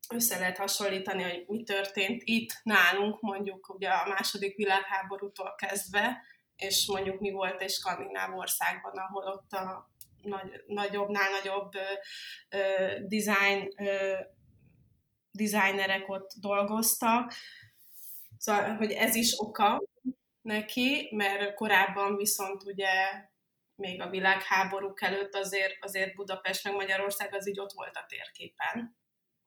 össze 0.08 0.38
lehet 0.38 0.58
hasonlítani, 0.58 1.22
hogy 1.22 1.44
mi 1.46 1.62
történt 1.62 2.22
itt 2.24 2.60
nálunk, 2.62 3.20
mondjuk 3.20 3.74
ugye 3.74 3.88
a 3.88 4.08
második 4.08 4.56
világháborútól 4.56 5.54
kezdve, 5.54 6.22
és 6.56 6.86
mondjuk 6.86 7.20
mi 7.20 7.30
volt 7.30 7.60
egy 7.60 7.70
skandináv 7.70 8.36
országban, 8.36 8.96
ahol 8.96 9.24
ott 9.24 9.52
a 9.52 9.90
nagy, 10.22 10.62
nagyobbnál 10.66 11.30
nagyobb 11.30 11.74
ö, 11.74 11.80
ö, 12.56 12.98
design, 13.00 13.68
ö, 13.76 14.18
designerek 15.30 16.08
ott 16.08 16.30
dolgoztak. 16.40 17.32
Szóval, 18.38 18.76
hogy 18.76 18.90
ez 18.90 19.14
is 19.14 19.34
oka 19.36 19.82
neki, 20.42 21.08
mert 21.14 21.54
korábban 21.54 22.16
viszont 22.16 22.64
ugye 22.64 22.90
még 23.74 24.00
a 24.00 24.10
világháborúk 24.10 25.02
előtt 25.02 25.34
azért, 25.34 25.84
azért 25.84 26.14
Budapest 26.14 26.64
meg 26.64 26.74
Magyarország 26.74 27.34
az 27.34 27.48
így 27.48 27.60
ott 27.60 27.72
volt 27.72 27.96
a 27.96 28.06
térképen. 28.08 29.00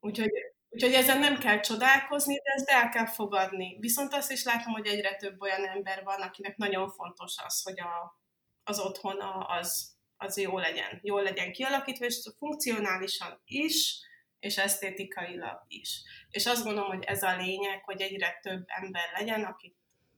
Úgyhogy, 0.05 0.31
Úgyhogy 0.69 0.93
ezen 0.93 1.19
nem 1.19 1.37
kell 1.37 1.59
csodálkozni, 1.59 2.35
de 2.35 2.51
ezt 2.55 2.69
el 2.69 2.89
kell 2.89 3.05
fogadni. 3.05 3.77
Viszont 3.79 4.13
azt 4.13 4.31
is 4.31 4.43
látom, 4.43 4.73
hogy 4.73 4.87
egyre 4.87 5.15
több 5.15 5.41
olyan 5.41 5.67
ember 5.67 6.03
van, 6.03 6.21
akinek 6.21 6.57
nagyon 6.57 6.89
fontos 6.89 7.33
az, 7.45 7.61
hogy 7.63 7.79
a, 7.79 8.21
az 8.63 8.79
otthona 8.79 9.31
az, 9.31 9.95
az 10.17 10.37
jó 10.37 10.57
legyen. 10.57 10.99
Jól 11.01 11.23
legyen 11.23 11.51
kialakítva, 11.51 12.05
és 12.05 12.29
funkcionálisan 12.37 13.41
is, 13.45 13.99
és 14.39 14.57
esztétikailag 14.57 15.63
is. 15.67 16.01
És 16.29 16.45
azt 16.45 16.63
gondolom, 16.63 16.89
hogy 16.89 17.03
ez 17.03 17.23
a 17.23 17.35
lényeg, 17.35 17.83
hogy 17.83 18.01
egyre 18.01 18.39
több 18.41 18.63
ember 18.65 19.09
legyen, 19.13 19.43
aki 19.43 19.75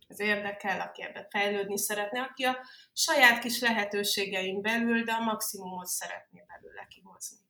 ez 0.07 0.19
érdekel, 0.19 0.81
aki 0.81 1.03
ebbe 1.03 1.27
fejlődni 1.29 1.77
szeretne, 1.77 2.21
aki 2.21 2.43
a 2.43 2.57
saját 2.93 3.39
kis 3.39 3.59
lehetőségeink 3.59 4.61
belül, 4.61 5.03
de 5.03 5.11
a 5.11 5.23
maximumot 5.23 5.87
szeretné 5.87 6.43
belőle 6.47 6.87
kihozni. 6.89 7.46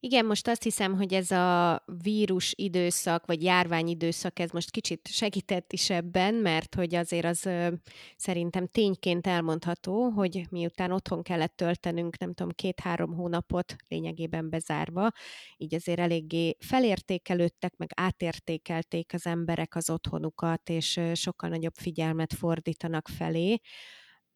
Igen, 0.00 0.26
most 0.26 0.48
azt 0.48 0.62
hiszem, 0.62 0.94
hogy 0.96 1.14
ez 1.14 1.30
a 1.30 1.82
vírus 2.02 2.52
időszak, 2.56 3.26
vagy 3.26 3.42
járvány 3.42 3.88
időszak, 3.88 4.38
ez 4.38 4.50
most 4.50 4.70
kicsit 4.70 5.08
segített 5.08 5.72
is 5.72 5.90
ebben, 5.90 6.34
mert 6.34 6.74
hogy 6.74 6.94
azért 6.94 7.24
az 7.24 7.46
ö, 7.46 7.68
szerintem 8.16 8.66
tényként 8.66 9.26
elmondható, 9.26 10.08
hogy 10.08 10.46
miután 10.50 10.92
otthon 10.92 11.22
kellett 11.22 11.56
töltenünk, 11.56 12.18
nem 12.18 12.34
tudom, 12.34 12.52
két-három 12.52 13.14
hónapot 13.14 13.76
lényegében 13.88 14.50
bezárva, 14.50 15.10
így 15.56 15.74
azért 15.74 15.98
eléggé 15.98 16.56
felértékelődtek, 16.58 17.76
meg 17.76 17.90
átértékelték 17.94 19.12
az 19.14 19.26
emberek 19.26 19.74
az 19.74 19.90
otthonukat, 19.90 20.68
és 20.68 21.00
sokkal 21.12 21.48
nagyobb 21.48 21.74
figyelmet 21.74 22.34
fordítanak 22.34 23.08
felé. 23.08 23.60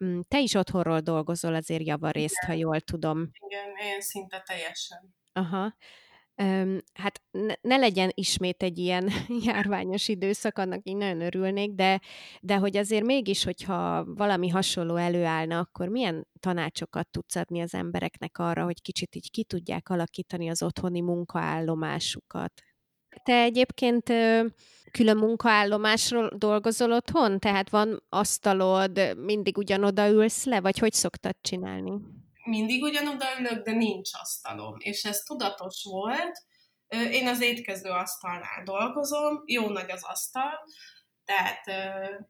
Mm, 0.05 0.21
te 0.29 0.41
is 0.41 0.55
otthonról 0.55 1.01
dolgozol 1.01 1.55
azért 1.55 1.87
javarészt, 1.87 2.45
ha 2.47 2.53
jól 2.53 2.81
tudom. 2.81 3.31
Igen, 3.49 3.95
én 3.95 4.01
szinte 4.01 4.43
teljesen. 4.47 5.19
Aha. 5.33 5.75
Öm, 6.35 6.81
hát 6.95 7.23
ne, 7.31 7.55
ne 7.61 7.77
legyen 7.77 8.11
ismét 8.15 8.63
egy 8.63 8.79
ilyen 8.79 9.11
járványos 9.47 10.09
időszak, 10.09 10.59
annak 10.59 10.81
így 10.83 10.97
nagyon 10.97 11.21
örülnék, 11.21 11.73
de, 11.73 12.01
de 12.41 12.57
hogy 12.57 12.77
azért 12.77 13.05
mégis, 13.05 13.45
hogyha 13.45 14.05
valami 14.05 14.49
hasonló 14.49 14.97
előállna, 14.97 15.59
akkor 15.59 15.89
milyen 15.89 16.27
tanácsokat 16.39 17.09
tudsz 17.11 17.37
adni 17.37 17.61
az 17.61 17.75
embereknek 17.75 18.39
arra, 18.39 18.65
hogy 18.65 18.83
kicsit 18.83 19.15
így 19.15 19.31
ki 19.31 19.45
tudják 19.45 19.89
alakítani 19.89 20.49
az 20.49 20.63
otthoni 20.63 21.01
munkaállomásukat? 21.01 22.53
Te 23.23 23.43
egyébként 23.43 24.09
külön 24.91 25.17
munkaállomásról 25.17 26.31
dolgozol 26.37 26.93
otthon? 26.93 27.39
Tehát 27.39 27.71
van 27.71 28.03
asztalod, 28.09 29.17
mindig 29.17 29.59
ugyanoda 29.59 30.09
ülsz 30.09 30.45
le, 30.45 30.61
vagy 30.61 30.79
hogy 30.79 30.93
szoktad 30.93 31.37
csinálni? 31.41 31.93
Mindig 32.45 32.83
ugyanoda 32.83 33.27
ülök, 33.39 33.65
de 33.65 33.73
nincs 33.73 34.11
asztalom. 34.13 34.77
És 34.79 35.05
ez 35.05 35.19
tudatos 35.19 35.85
volt. 35.91 36.43
Én 36.89 37.29
az 37.29 37.41
étkező 37.41 37.89
asztalnál 37.91 38.63
dolgozom, 38.65 39.43
jó 39.47 39.69
nagy 39.69 39.91
az 39.91 40.05
asztal, 40.05 40.53
tehát 41.31 41.65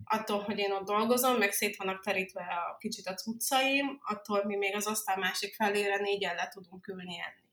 attól, 0.04 0.42
hogy 0.42 0.58
én 0.58 0.72
ott 0.72 0.86
dolgozom, 0.86 1.36
meg 1.36 1.52
szét 1.52 1.76
vannak 1.76 2.02
terítve 2.02 2.42
a 2.42 2.76
kicsit 2.78 3.06
a 3.06 3.14
cuccaim, 3.14 4.00
attól 4.02 4.44
mi 4.44 4.56
még 4.56 4.74
az 4.74 4.86
asztal 4.86 5.16
másik 5.16 5.54
felére 5.54 5.96
négyen 5.96 6.34
le 6.34 6.48
tudunk 6.48 6.86
ülni 6.86 7.18
enni. 7.18 7.48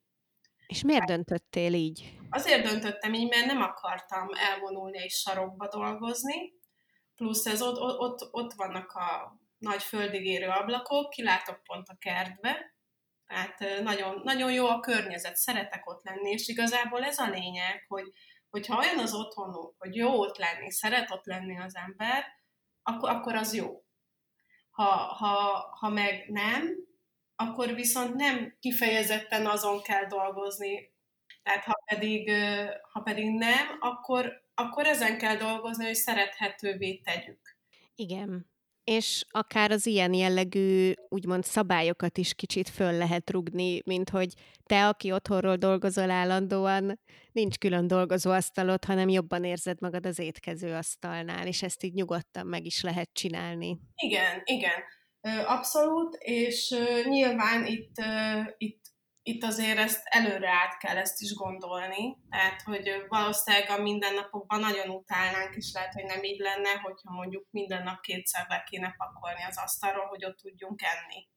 És 0.68 0.84
miért 0.84 1.06
döntöttél 1.06 1.74
így? 1.74 2.18
Azért 2.30 2.64
döntöttem 2.64 3.14
így, 3.14 3.30
mert 3.30 3.46
nem 3.46 3.62
akartam 3.62 4.30
elvonulni 4.34 4.98
egy 4.98 5.12
sarokba 5.12 5.68
dolgozni, 5.68 6.54
plusz 7.16 7.46
ez 7.46 7.62
ott, 7.62 8.00
ott, 8.00 8.28
ott 8.32 8.54
vannak 8.54 8.92
a 8.92 9.38
nagy 9.58 9.84
földigérő 9.84 10.48
ablakok, 10.48 11.10
kilátok 11.10 11.64
pont 11.64 11.88
a 11.88 11.98
kertbe, 12.00 12.76
tehát 13.28 13.82
nagyon, 13.84 14.22
nagyon 14.24 14.52
jó 14.52 14.68
a 14.68 14.80
környezet, 14.80 15.36
szeretek 15.36 15.90
ott 15.90 16.04
lenni, 16.04 16.30
és 16.30 16.48
igazából 16.48 17.04
ez 17.04 17.18
a 17.18 17.30
lényeg, 17.30 17.86
hogy 17.88 18.14
hogyha 18.50 18.78
olyan 18.78 19.00
az 19.00 19.14
otthonunk, 19.14 19.76
hogy 19.78 19.96
jó 19.96 20.20
ott 20.20 20.38
lenni, 20.38 20.72
szeret 20.72 21.12
ott 21.12 21.26
lenni 21.26 21.60
az 21.60 21.76
ember, 21.76 22.26
akkor, 22.84 23.10
akkor 23.10 23.36
az 23.36 23.54
jó. 23.54 23.84
Ha, 24.70 24.92
ha, 24.94 25.68
ha 25.80 25.90
meg 25.90 26.30
nem, 26.30 26.76
akkor 27.36 27.74
viszont 27.74 28.16
nem 28.16 28.58
kifejezetten 28.60 29.46
azon 29.46 29.82
kell 29.82 30.06
dolgozni. 30.06 30.96
Tehát 31.44 31.64
ha 31.64 31.74
pedig, 31.86 32.32
ha 32.92 33.00
pedig 33.00 33.34
nem, 33.34 33.78
akkor, 33.80 34.46
akkor 34.54 34.86
ezen 34.86 35.18
kell 35.18 35.36
dolgozni, 35.36 35.86
hogy 35.86 35.96
szerethetővé 35.96 36.96
tegyük. 36.96 37.58
Igen 37.96 38.56
és 38.88 39.26
akár 39.30 39.72
az 39.72 39.86
ilyen 39.86 40.14
jellegű, 40.14 40.92
úgymond 41.10 41.44
szabályokat 41.44 42.18
is 42.18 42.34
kicsit 42.34 42.70
föl 42.70 42.92
lehet 42.92 43.30
rugni, 43.30 43.82
mint 43.86 44.10
hogy 44.10 44.34
te, 44.64 44.88
aki 44.88 45.12
otthonról 45.12 45.56
dolgozol 45.56 46.10
állandóan, 46.10 47.00
nincs 47.32 47.58
külön 47.58 47.88
dolgozóasztalod, 47.88 48.86
hanem 48.86 49.10
jobban 49.10 49.44
érzed 49.44 49.82
magad 49.82 50.06
az 50.06 50.20
étkező 50.20 50.74
asztalnál, 50.74 51.48
és 51.48 51.64
ezt 51.64 51.84
így 51.84 51.94
nyugodtan 51.94 52.48
meg 52.48 52.66
is 52.66 52.82
lehet 52.82 53.10
csinálni. 53.14 53.78
Igen, 53.96 54.42
igen. 54.44 54.84
Abszolút, 55.46 56.16
és 56.20 56.76
nyilván 57.10 57.66
itt, 57.66 57.96
itt 58.58 58.82
itt 59.28 59.44
azért 59.44 59.78
ezt 59.78 60.02
előre 60.04 60.50
át 60.50 60.78
kell 60.78 60.98
ezt 60.98 61.22
is 61.22 61.34
gondolni, 61.34 62.18
tehát 62.30 62.62
hogy 62.62 63.06
valószínűleg 63.08 63.70
a 63.70 63.82
mindennapokban 63.82 64.60
nagyon 64.60 64.90
utálnánk, 64.90 65.56
és 65.56 65.72
lehet, 65.74 65.94
hogy 65.94 66.04
nem 66.04 66.24
így 66.24 66.40
lenne, 66.40 66.70
hogyha 66.70 67.12
mondjuk 67.12 67.48
minden 67.50 67.84
nap 67.84 68.02
kétszer 68.02 68.48
be 68.48 68.64
kéne 68.70 68.96
pakolni 68.98 69.44
az 69.44 69.58
asztalról, 69.58 70.06
hogy 70.06 70.26
ott 70.26 70.38
tudjunk 70.38 70.82
enni. 70.82 71.28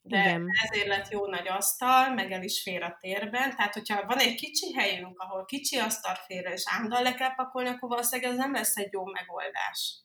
De 0.00 0.20
Igen. 0.20 0.46
ezért 0.62 0.86
lett 0.86 1.10
jó 1.10 1.26
nagy 1.26 1.48
asztal, 1.48 2.14
meg 2.14 2.32
el 2.32 2.42
is 2.42 2.62
fér 2.62 2.82
a 2.82 2.96
térben, 3.00 3.56
tehát 3.56 3.74
hogyha 3.74 4.06
van 4.06 4.18
egy 4.18 4.34
kicsi 4.34 4.72
helyünk, 4.72 5.18
ahol 5.18 5.44
kicsi 5.44 5.78
asztal 5.78 6.14
fér, 6.14 6.44
és 6.44 6.62
állandóan 6.64 7.02
le 7.02 7.14
kell 7.14 7.34
pakolni, 7.34 7.68
akkor 7.68 7.88
valószínűleg 7.88 8.30
ez 8.30 8.36
nem 8.36 8.52
lesz 8.52 8.76
egy 8.76 8.92
jó 8.92 9.04
megoldás. 9.04 10.02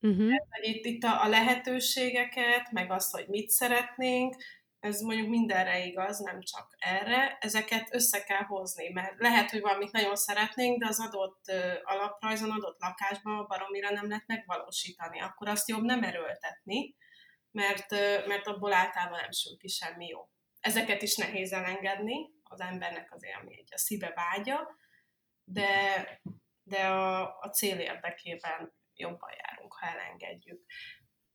Uh-huh. 0.00 0.26
Tehát, 0.26 0.46
hogy 0.48 0.68
itt, 0.74 0.84
itt 0.84 1.02
a, 1.02 1.22
a 1.22 1.28
lehetőségeket, 1.28 2.70
meg 2.70 2.90
azt, 2.90 3.12
hogy 3.12 3.26
mit 3.28 3.48
szeretnénk, 3.48 4.36
ez 4.82 5.00
mondjuk 5.00 5.28
mindenre 5.28 5.84
igaz, 5.84 6.18
nem 6.18 6.40
csak 6.40 6.74
erre, 6.78 7.38
ezeket 7.40 7.94
össze 7.94 8.24
kell 8.24 8.42
hozni, 8.42 8.88
mert 8.88 9.18
lehet, 9.18 9.50
hogy 9.50 9.60
valamit 9.60 9.92
nagyon 9.92 10.16
szeretnénk, 10.16 10.78
de 10.78 10.86
az 10.86 11.00
adott 11.00 11.44
alaprajzon, 11.82 12.50
adott 12.50 12.80
lakásban 12.80 13.46
baromira 13.46 13.90
nem 13.90 14.08
lehet 14.08 14.26
megvalósítani, 14.26 15.20
akkor 15.20 15.48
azt 15.48 15.68
jobb 15.68 15.82
nem 15.82 16.02
erőltetni, 16.02 16.94
mert, 17.50 17.90
mert 18.26 18.46
abból 18.46 18.72
általában 18.72 19.20
nem 19.20 19.30
sül 19.30 19.56
ki 19.56 19.68
semmi 19.68 20.06
jó. 20.06 20.28
Ezeket 20.60 21.02
is 21.02 21.16
nehéz 21.16 21.52
elengedni, 21.52 22.30
az 22.42 22.60
embernek 22.60 23.12
ami 23.40 23.58
egy 23.58 23.68
a 23.74 23.78
szíve 23.78 24.12
vágya, 24.14 24.76
de, 25.44 26.04
de 26.62 26.86
a, 26.86 27.38
a 27.38 27.48
cél 27.48 27.78
érdekében 27.78 28.74
jobban 28.94 29.30
járunk, 29.44 29.72
ha 29.72 29.86
elengedjük. 29.86 30.64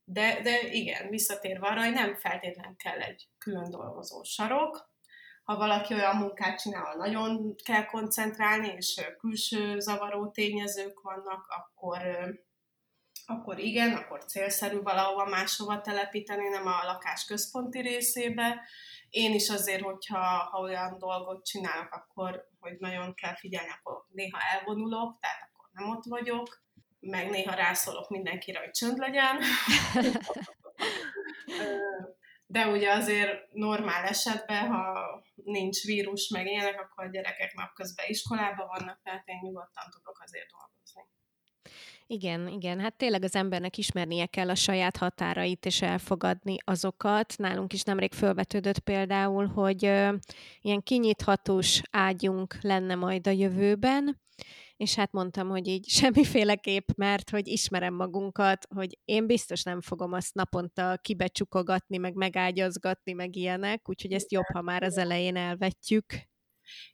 De, 0.10 0.42
de 0.42 0.62
igen, 0.72 1.10
visszatérve 1.10 1.68
arra, 1.68 1.84
hogy 1.84 1.94
nem 1.94 2.16
feltétlen 2.16 2.76
kell 2.76 3.00
egy 3.00 3.30
külön 3.38 3.70
dolgozó 3.70 4.24
sarok. 4.24 4.90
Ha 5.44 5.58
valaki 5.58 5.94
olyan 5.94 6.16
munkát 6.16 6.60
csinál, 6.62 6.96
nagyon 6.96 7.56
kell 7.64 7.86
koncentrálni, 7.86 8.68
és 8.68 9.02
külső 9.18 9.80
zavaró 9.80 10.32
tényezők 10.32 11.02
vannak, 11.02 11.46
akkor, 11.48 12.00
akkor 13.26 13.60
igen, 13.60 13.94
akkor 13.96 14.26
célszerű 14.26 14.82
valahova 14.82 15.26
máshova 15.26 15.82
telepíteni, 15.82 16.48
nem 16.48 16.68
a 16.68 16.84
lakás 16.86 17.26
központi 17.26 17.80
részébe. 17.80 18.62
Én 19.10 19.34
is 19.34 19.50
azért, 19.50 19.82
hogyha 19.82 20.20
ha 20.20 20.60
olyan 20.60 20.98
dolgot 20.98 21.46
csinálok, 21.46 21.92
akkor 21.92 22.48
hogy 22.60 22.76
nagyon 22.80 23.14
kell 23.14 23.36
figyelni, 23.36 23.70
akkor 23.70 24.06
néha 24.12 24.38
elvonulok, 24.54 25.20
tehát 25.20 25.50
akkor 25.52 25.70
nem 25.72 25.90
ott 25.90 26.04
vagyok 26.04 26.66
meg 27.00 27.30
néha 27.30 27.54
rászólok 27.54 28.10
mindenkire, 28.10 28.60
hogy 28.60 28.72
csönd 28.72 28.98
legyen. 28.98 29.38
De 32.50 32.68
ugye 32.68 32.92
azért 32.92 33.54
normál 33.54 34.06
esetben, 34.06 34.68
ha 34.68 35.08
nincs 35.36 35.84
vírus, 35.84 36.30
meg 36.30 36.46
ilyenek, 36.46 36.82
akkor 36.82 37.06
a 37.06 37.10
gyerekek 37.10 37.54
napközben 37.54 38.06
iskolába 38.10 38.66
vannak, 38.66 39.00
tehát 39.04 39.28
én 39.28 39.40
nyugodtan 39.42 39.90
tudok 39.90 40.22
azért 40.24 40.50
dolgozni. 40.50 41.02
Igen, 42.10 42.48
igen, 42.48 42.80
hát 42.80 42.96
tényleg 42.96 43.24
az 43.24 43.36
embernek 43.36 43.78
ismernie 43.78 44.26
kell 44.26 44.50
a 44.50 44.56
saját 44.56 44.98
határait, 44.98 45.66
és 45.66 45.82
elfogadni 45.82 46.56
azokat. 46.64 47.34
Nálunk 47.38 47.74
is 47.74 47.84
nemrég 47.84 48.14
felvetődött 48.14 48.80
például, 48.80 49.48
hogy 49.48 49.86
ö, 49.86 50.14
ilyen 50.62 50.84
kinyithatós 50.84 51.82
ágyunk 51.92 52.58
lenne 52.62 52.96
majd 52.96 53.28
a 53.28 53.32
jövőben, 53.32 54.22
és 54.78 54.96
hát 54.96 55.12
mondtam, 55.12 55.50
hogy 55.50 55.68
így 55.68 55.88
semmiféleképp, 55.88 56.88
mert 56.96 57.30
hogy 57.30 57.48
ismerem 57.48 57.94
magunkat, 57.94 58.68
hogy 58.76 58.98
én 59.06 59.28
biztos 59.28 59.64
nem 59.64 59.82
fogom 59.82 60.14
azt 60.14 60.34
naponta 60.34 60.98
kibecsukogatni, 61.02 61.98
meg 61.98 62.14
megágyazgatni, 62.14 63.14
meg 63.14 63.36
ilyenek, 63.36 63.90
úgyhogy 63.90 64.12
ezt 64.12 64.32
jobb, 64.32 64.46
ha 64.54 64.62
már 64.62 64.84
az 64.84 64.98
elején 64.98 65.36
elvetjük. 65.36 66.06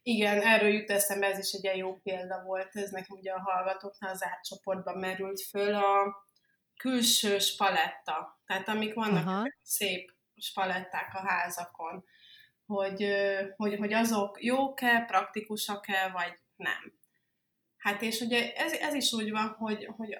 Igen, 0.02 0.40
erről 0.40 0.70
jut 0.70 0.90
eszembe, 0.90 1.26
ez 1.26 1.38
is 1.38 1.52
egy 1.52 1.76
jó 1.76 1.96
példa 1.96 2.42
volt, 2.42 2.76
ez 2.76 2.90
nekem 2.90 3.16
ugye 3.16 3.32
a 3.32 3.40
hallgatóknál 3.40 4.10
az 4.10 4.24
átcsoportban 4.24 4.98
merült 4.98 5.40
föl 5.40 5.74
a 5.74 6.26
külső 6.76 7.38
spaletta, 7.38 8.40
tehát 8.46 8.68
amik 8.68 8.94
vannak 8.94 9.26
Aha. 9.26 9.44
szép 9.62 10.12
spaletták 10.36 11.14
a 11.14 11.26
házakon, 11.26 12.04
hogy, 12.66 13.06
hogy, 13.56 13.76
hogy 13.76 13.92
azok 13.92 14.44
jók-e, 14.44 15.04
praktikusak-e, 15.04 16.10
vagy 16.12 16.38
nem. 16.56 17.02
Hát 17.84 18.02
és 18.02 18.20
ugye 18.20 18.52
ez, 18.52 18.72
ez 18.72 18.94
is 18.94 19.12
úgy 19.12 19.30
van, 19.30 19.48
hogy, 19.48 19.88
hogy 19.96 20.18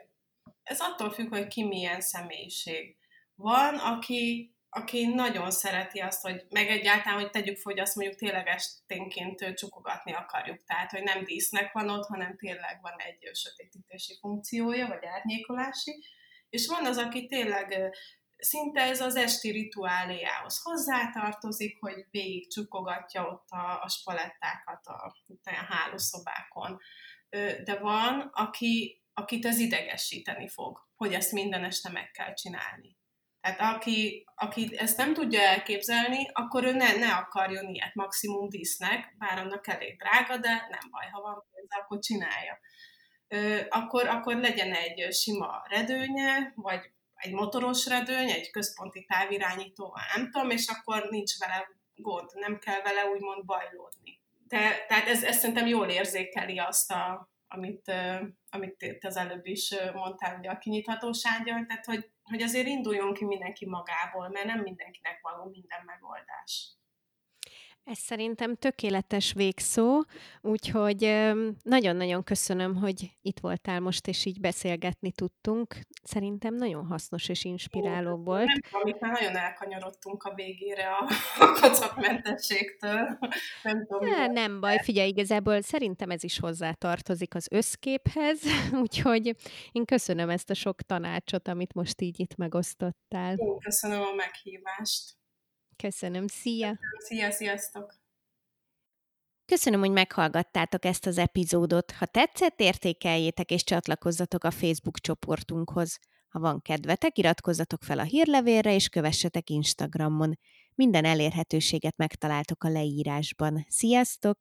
ez 0.62 0.80
attól 0.80 1.10
függ, 1.10 1.28
hogy 1.28 1.46
ki 1.46 1.64
milyen 1.64 2.00
személyiség. 2.00 2.96
Van, 3.34 3.74
aki 3.74 4.52
aki 4.76 5.06
nagyon 5.06 5.50
szereti 5.50 5.98
azt, 5.98 6.22
hogy 6.22 6.46
meg 6.50 6.68
egyáltalán, 6.68 7.20
hogy 7.20 7.30
tegyük 7.30 7.58
hogy 7.62 7.78
azt 7.78 7.96
mondjuk 7.96 8.18
tényleg 8.18 8.46
esténként 8.46 9.54
csukogatni 9.54 10.12
akarjuk. 10.12 10.64
Tehát, 10.64 10.90
hogy 10.90 11.02
nem 11.02 11.24
dísznek 11.24 11.72
van 11.72 11.88
ott, 11.88 12.06
hanem 12.06 12.36
tényleg 12.36 12.78
van 12.82 12.94
egy 12.96 13.30
sötétítési 13.36 14.16
funkciója, 14.20 14.86
vagy 14.86 15.04
árnyékolási. 15.04 16.04
És 16.48 16.66
van 16.66 16.86
az, 16.86 16.96
aki 16.98 17.26
tényleg 17.26 17.94
szinte 18.38 18.80
ez 18.80 19.00
az 19.00 19.16
esti 19.16 19.50
rituáléjához 19.50 20.62
hozzátartozik, 20.62 21.76
hogy 21.80 22.06
végig 22.10 22.50
csukogatja 22.50 23.26
ott 23.26 23.48
a, 23.48 23.82
a 23.82 23.88
spalettákat 23.88 24.86
a, 24.86 25.14
a 25.44 25.64
hálószobákon. 25.68 26.80
De 27.64 27.78
van, 27.80 28.30
aki, 28.34 29.02
akit 29.14 29.46
ez 29.46 29.58
idegesíteni 29.58 30.48
fog, 30.48 30.78
hogy 30.96 31.12
ezt 31.12 31.32
minden 31.32 31.64
este 31.64 31.90
meg 31.90 32.10
kell 32.10 32.34
csinálni. 32.34 32.96
Tehát 33.40 33.74
aki, 33.74 34.24
aki 34.34 34.76
ezt 34.76 34.96
nem 34.96 35.14
tudja 35.14 35.40
elképzelni, 35.40 36.30
akkor 36.32 36.64
ő 36.64 36.72
ne, 36.72 36.96
ne 36.96 37.12
akarjon 37.12 37.68
ilyet 37.68 37.94
maximum 37.94 38.48
dísznek, 38.48 39.14
bár 39.18 39.38
annak 39.38 39.68
elég 39.68 39.98
drága, 39.98 40.36
de 40.36 40.48
nem 40.48 40.90
baj, 40.90 41.08
ha 41.12 41.20
van 41.20 41.44
pénz, 41.50 41.68
akkor 41.70 41.98
csinálja. 41.98 42.58
Akkor, 43.68 44.08
akkor 44.08 44.36
legyen 44.36 44.72
egy 44.72 45.12
sima 45.12 45.62
redőnye, 45.68 46.52
vagy 46.54 46.90
egy 47.14 47.32
motoros 47.32 47.86
redőny, 47.86 48.30
egy 48.30 48.50
központi 48.50 49.04
távirányító, 49.04 49.96
nem 50.14 50.30
tudom, 50.30 50.50
és 50.50 50.66
akkor 50.68 51.08
nincs 51.10 51.38
vele 51.38 51.68
gond, 51.94 52.30
nem 52.34 52.58
kell 52.58 52.82
vele 52.82 53.04
úgymond 53.04 53.44
bajlódni. 53.44 54.22
De, 54.54 54.84
tehát 54.88 55.08
ez, 55.08 55.22
ez 55.22 55.36
szerintem 55.38 55.66
jól 55.66 55.88
érzékeli 55.88 56.58
azt, 56.58 56.90
a, 56.90 57.30
amit, 57.48 57.92
amit 58.50 58.76
te 58.76 59.08
az 59.08 59.16
előbb 59.16 59.46
is 59.46 59.74
mondtál, 59.94 60.38
ugye 60.38 60.50
a 60.50 60.58
kinyithatósággal, 60.58 61.64
tehát 61.66 61.84
hogy 61.84 62.12
hogy 62.24 62.42
azért 62.42 62.66
induljon 62.66 63.14
ki 63.14 63.24
mindenki 63.24 63.66
magából, 63.66 64.28
mert 64.28 64.46
nem 64.46 64.60
mindenkinek 64.60 65.18
való 65.22 65.44
minden 65.50 65.82
megoldás. 65.84 66.72
Ez 67.84 67.98
szerintem 67.98 68.54
tökéletes 68.54 69.32
végszó, 69.32 70.02
úgyhogy 70.40 71.00
nagyon-nagyon 71.62 72.22
köszönöm, 72.22 72.74
hogy 72.76 73.10
itt 73.22 73.38
voltál 73.40 73.80
most, 73.80 74.06
és 74.06 74.24
így 74.24 74.40
beszélgetni 74.40 75.12
tudtunk. 75.12 75.74
Szerintem 76.02 76.54
nagyon 76.54 76.86
hasznos 76.86 77.28
és 77.28 77.44
inspiráló 77.44 78.12
Ó, 78.12 78.22
volt. 78.22 78.46
Nem 78.46 78.60
tudom, 78.60 78.96
már 79.00 79.12
nagyon 79.20 79.36
elkanyarodtunk 79.36 80.22
a 80.22 80.34
végére 80.34 80.88
a 80.90 81.08
kocokmentességtől. 81.60 83.18
Nem 83.62 83.86
tudom. 83.86 84.08
Ja, 84.08 84.26
nem 84.26 84.60
baj, 84.60 84.78
figyelj, 84.82 85.08
igazából 85.08 85.60
szerintem 85.60 86.10
ez 86.10 86.24
is 86.24 86.38
hozzátartozik 86.38 87.34
az 87.34 87.48
összképhez, 87.50 88.40
úgyhogy 88.82 89.36
én 89.72 89.84
köszönöm 89.84 90.30
ezt 90.30 90.50
a 90.50 90.54
sok 90.54 90.82
tanácsot, 90.82 91.48
amit 91.48 91.74
most 91.74 92.00
így 92.00 92.20
itt 92.20 92.36
megosztottál. 92.36 93.34
Én 93.36 93.58
köszönöm 93.58 94.00
a 94.00 94.14
meghívást. 94.14 95.22
Köszönöm, 95.76 96.26
szia! 96.26 96.78
Szia, 96.98 97.30
sziasztok! 97.30 98.02
Köszönöm, 99.46 99.80
hogy 99.80 99.90
meghallgattátok 99.90 100.84
ezt 100.84 101.06
az 101.06 101.18
epizódot. 101.18 101.90
Ha 101.90 102.06
tetszett, 102.06 102.60
értékeljétek 102.60 103.50
és 103.50 103.64
csatlakozzatok 103.64 104.44
a 104.44 104.50
Facebook 104.50 104.98
csoportunkhoz. 104.98 105.98
Ha 106.28 106.38
van 106.38 106.62
kedvetek, 106.62 107.18
iratkozzatok 107.18 107.82
fel 107.82 107.98
a 107.98 108.02
hírlevélre 108.02 108.74
és 108.74 108.88
kövessetek 108.88 109.50
Instagramon. 109.50 110.38
Minden 110.74 111.04
elérhetőséget 111.04 111.96
megtaláltok 111.96 112.64
a 112.64 112.68
leírásban. 112.68 113.66
Sziasztok! 113.68 114.36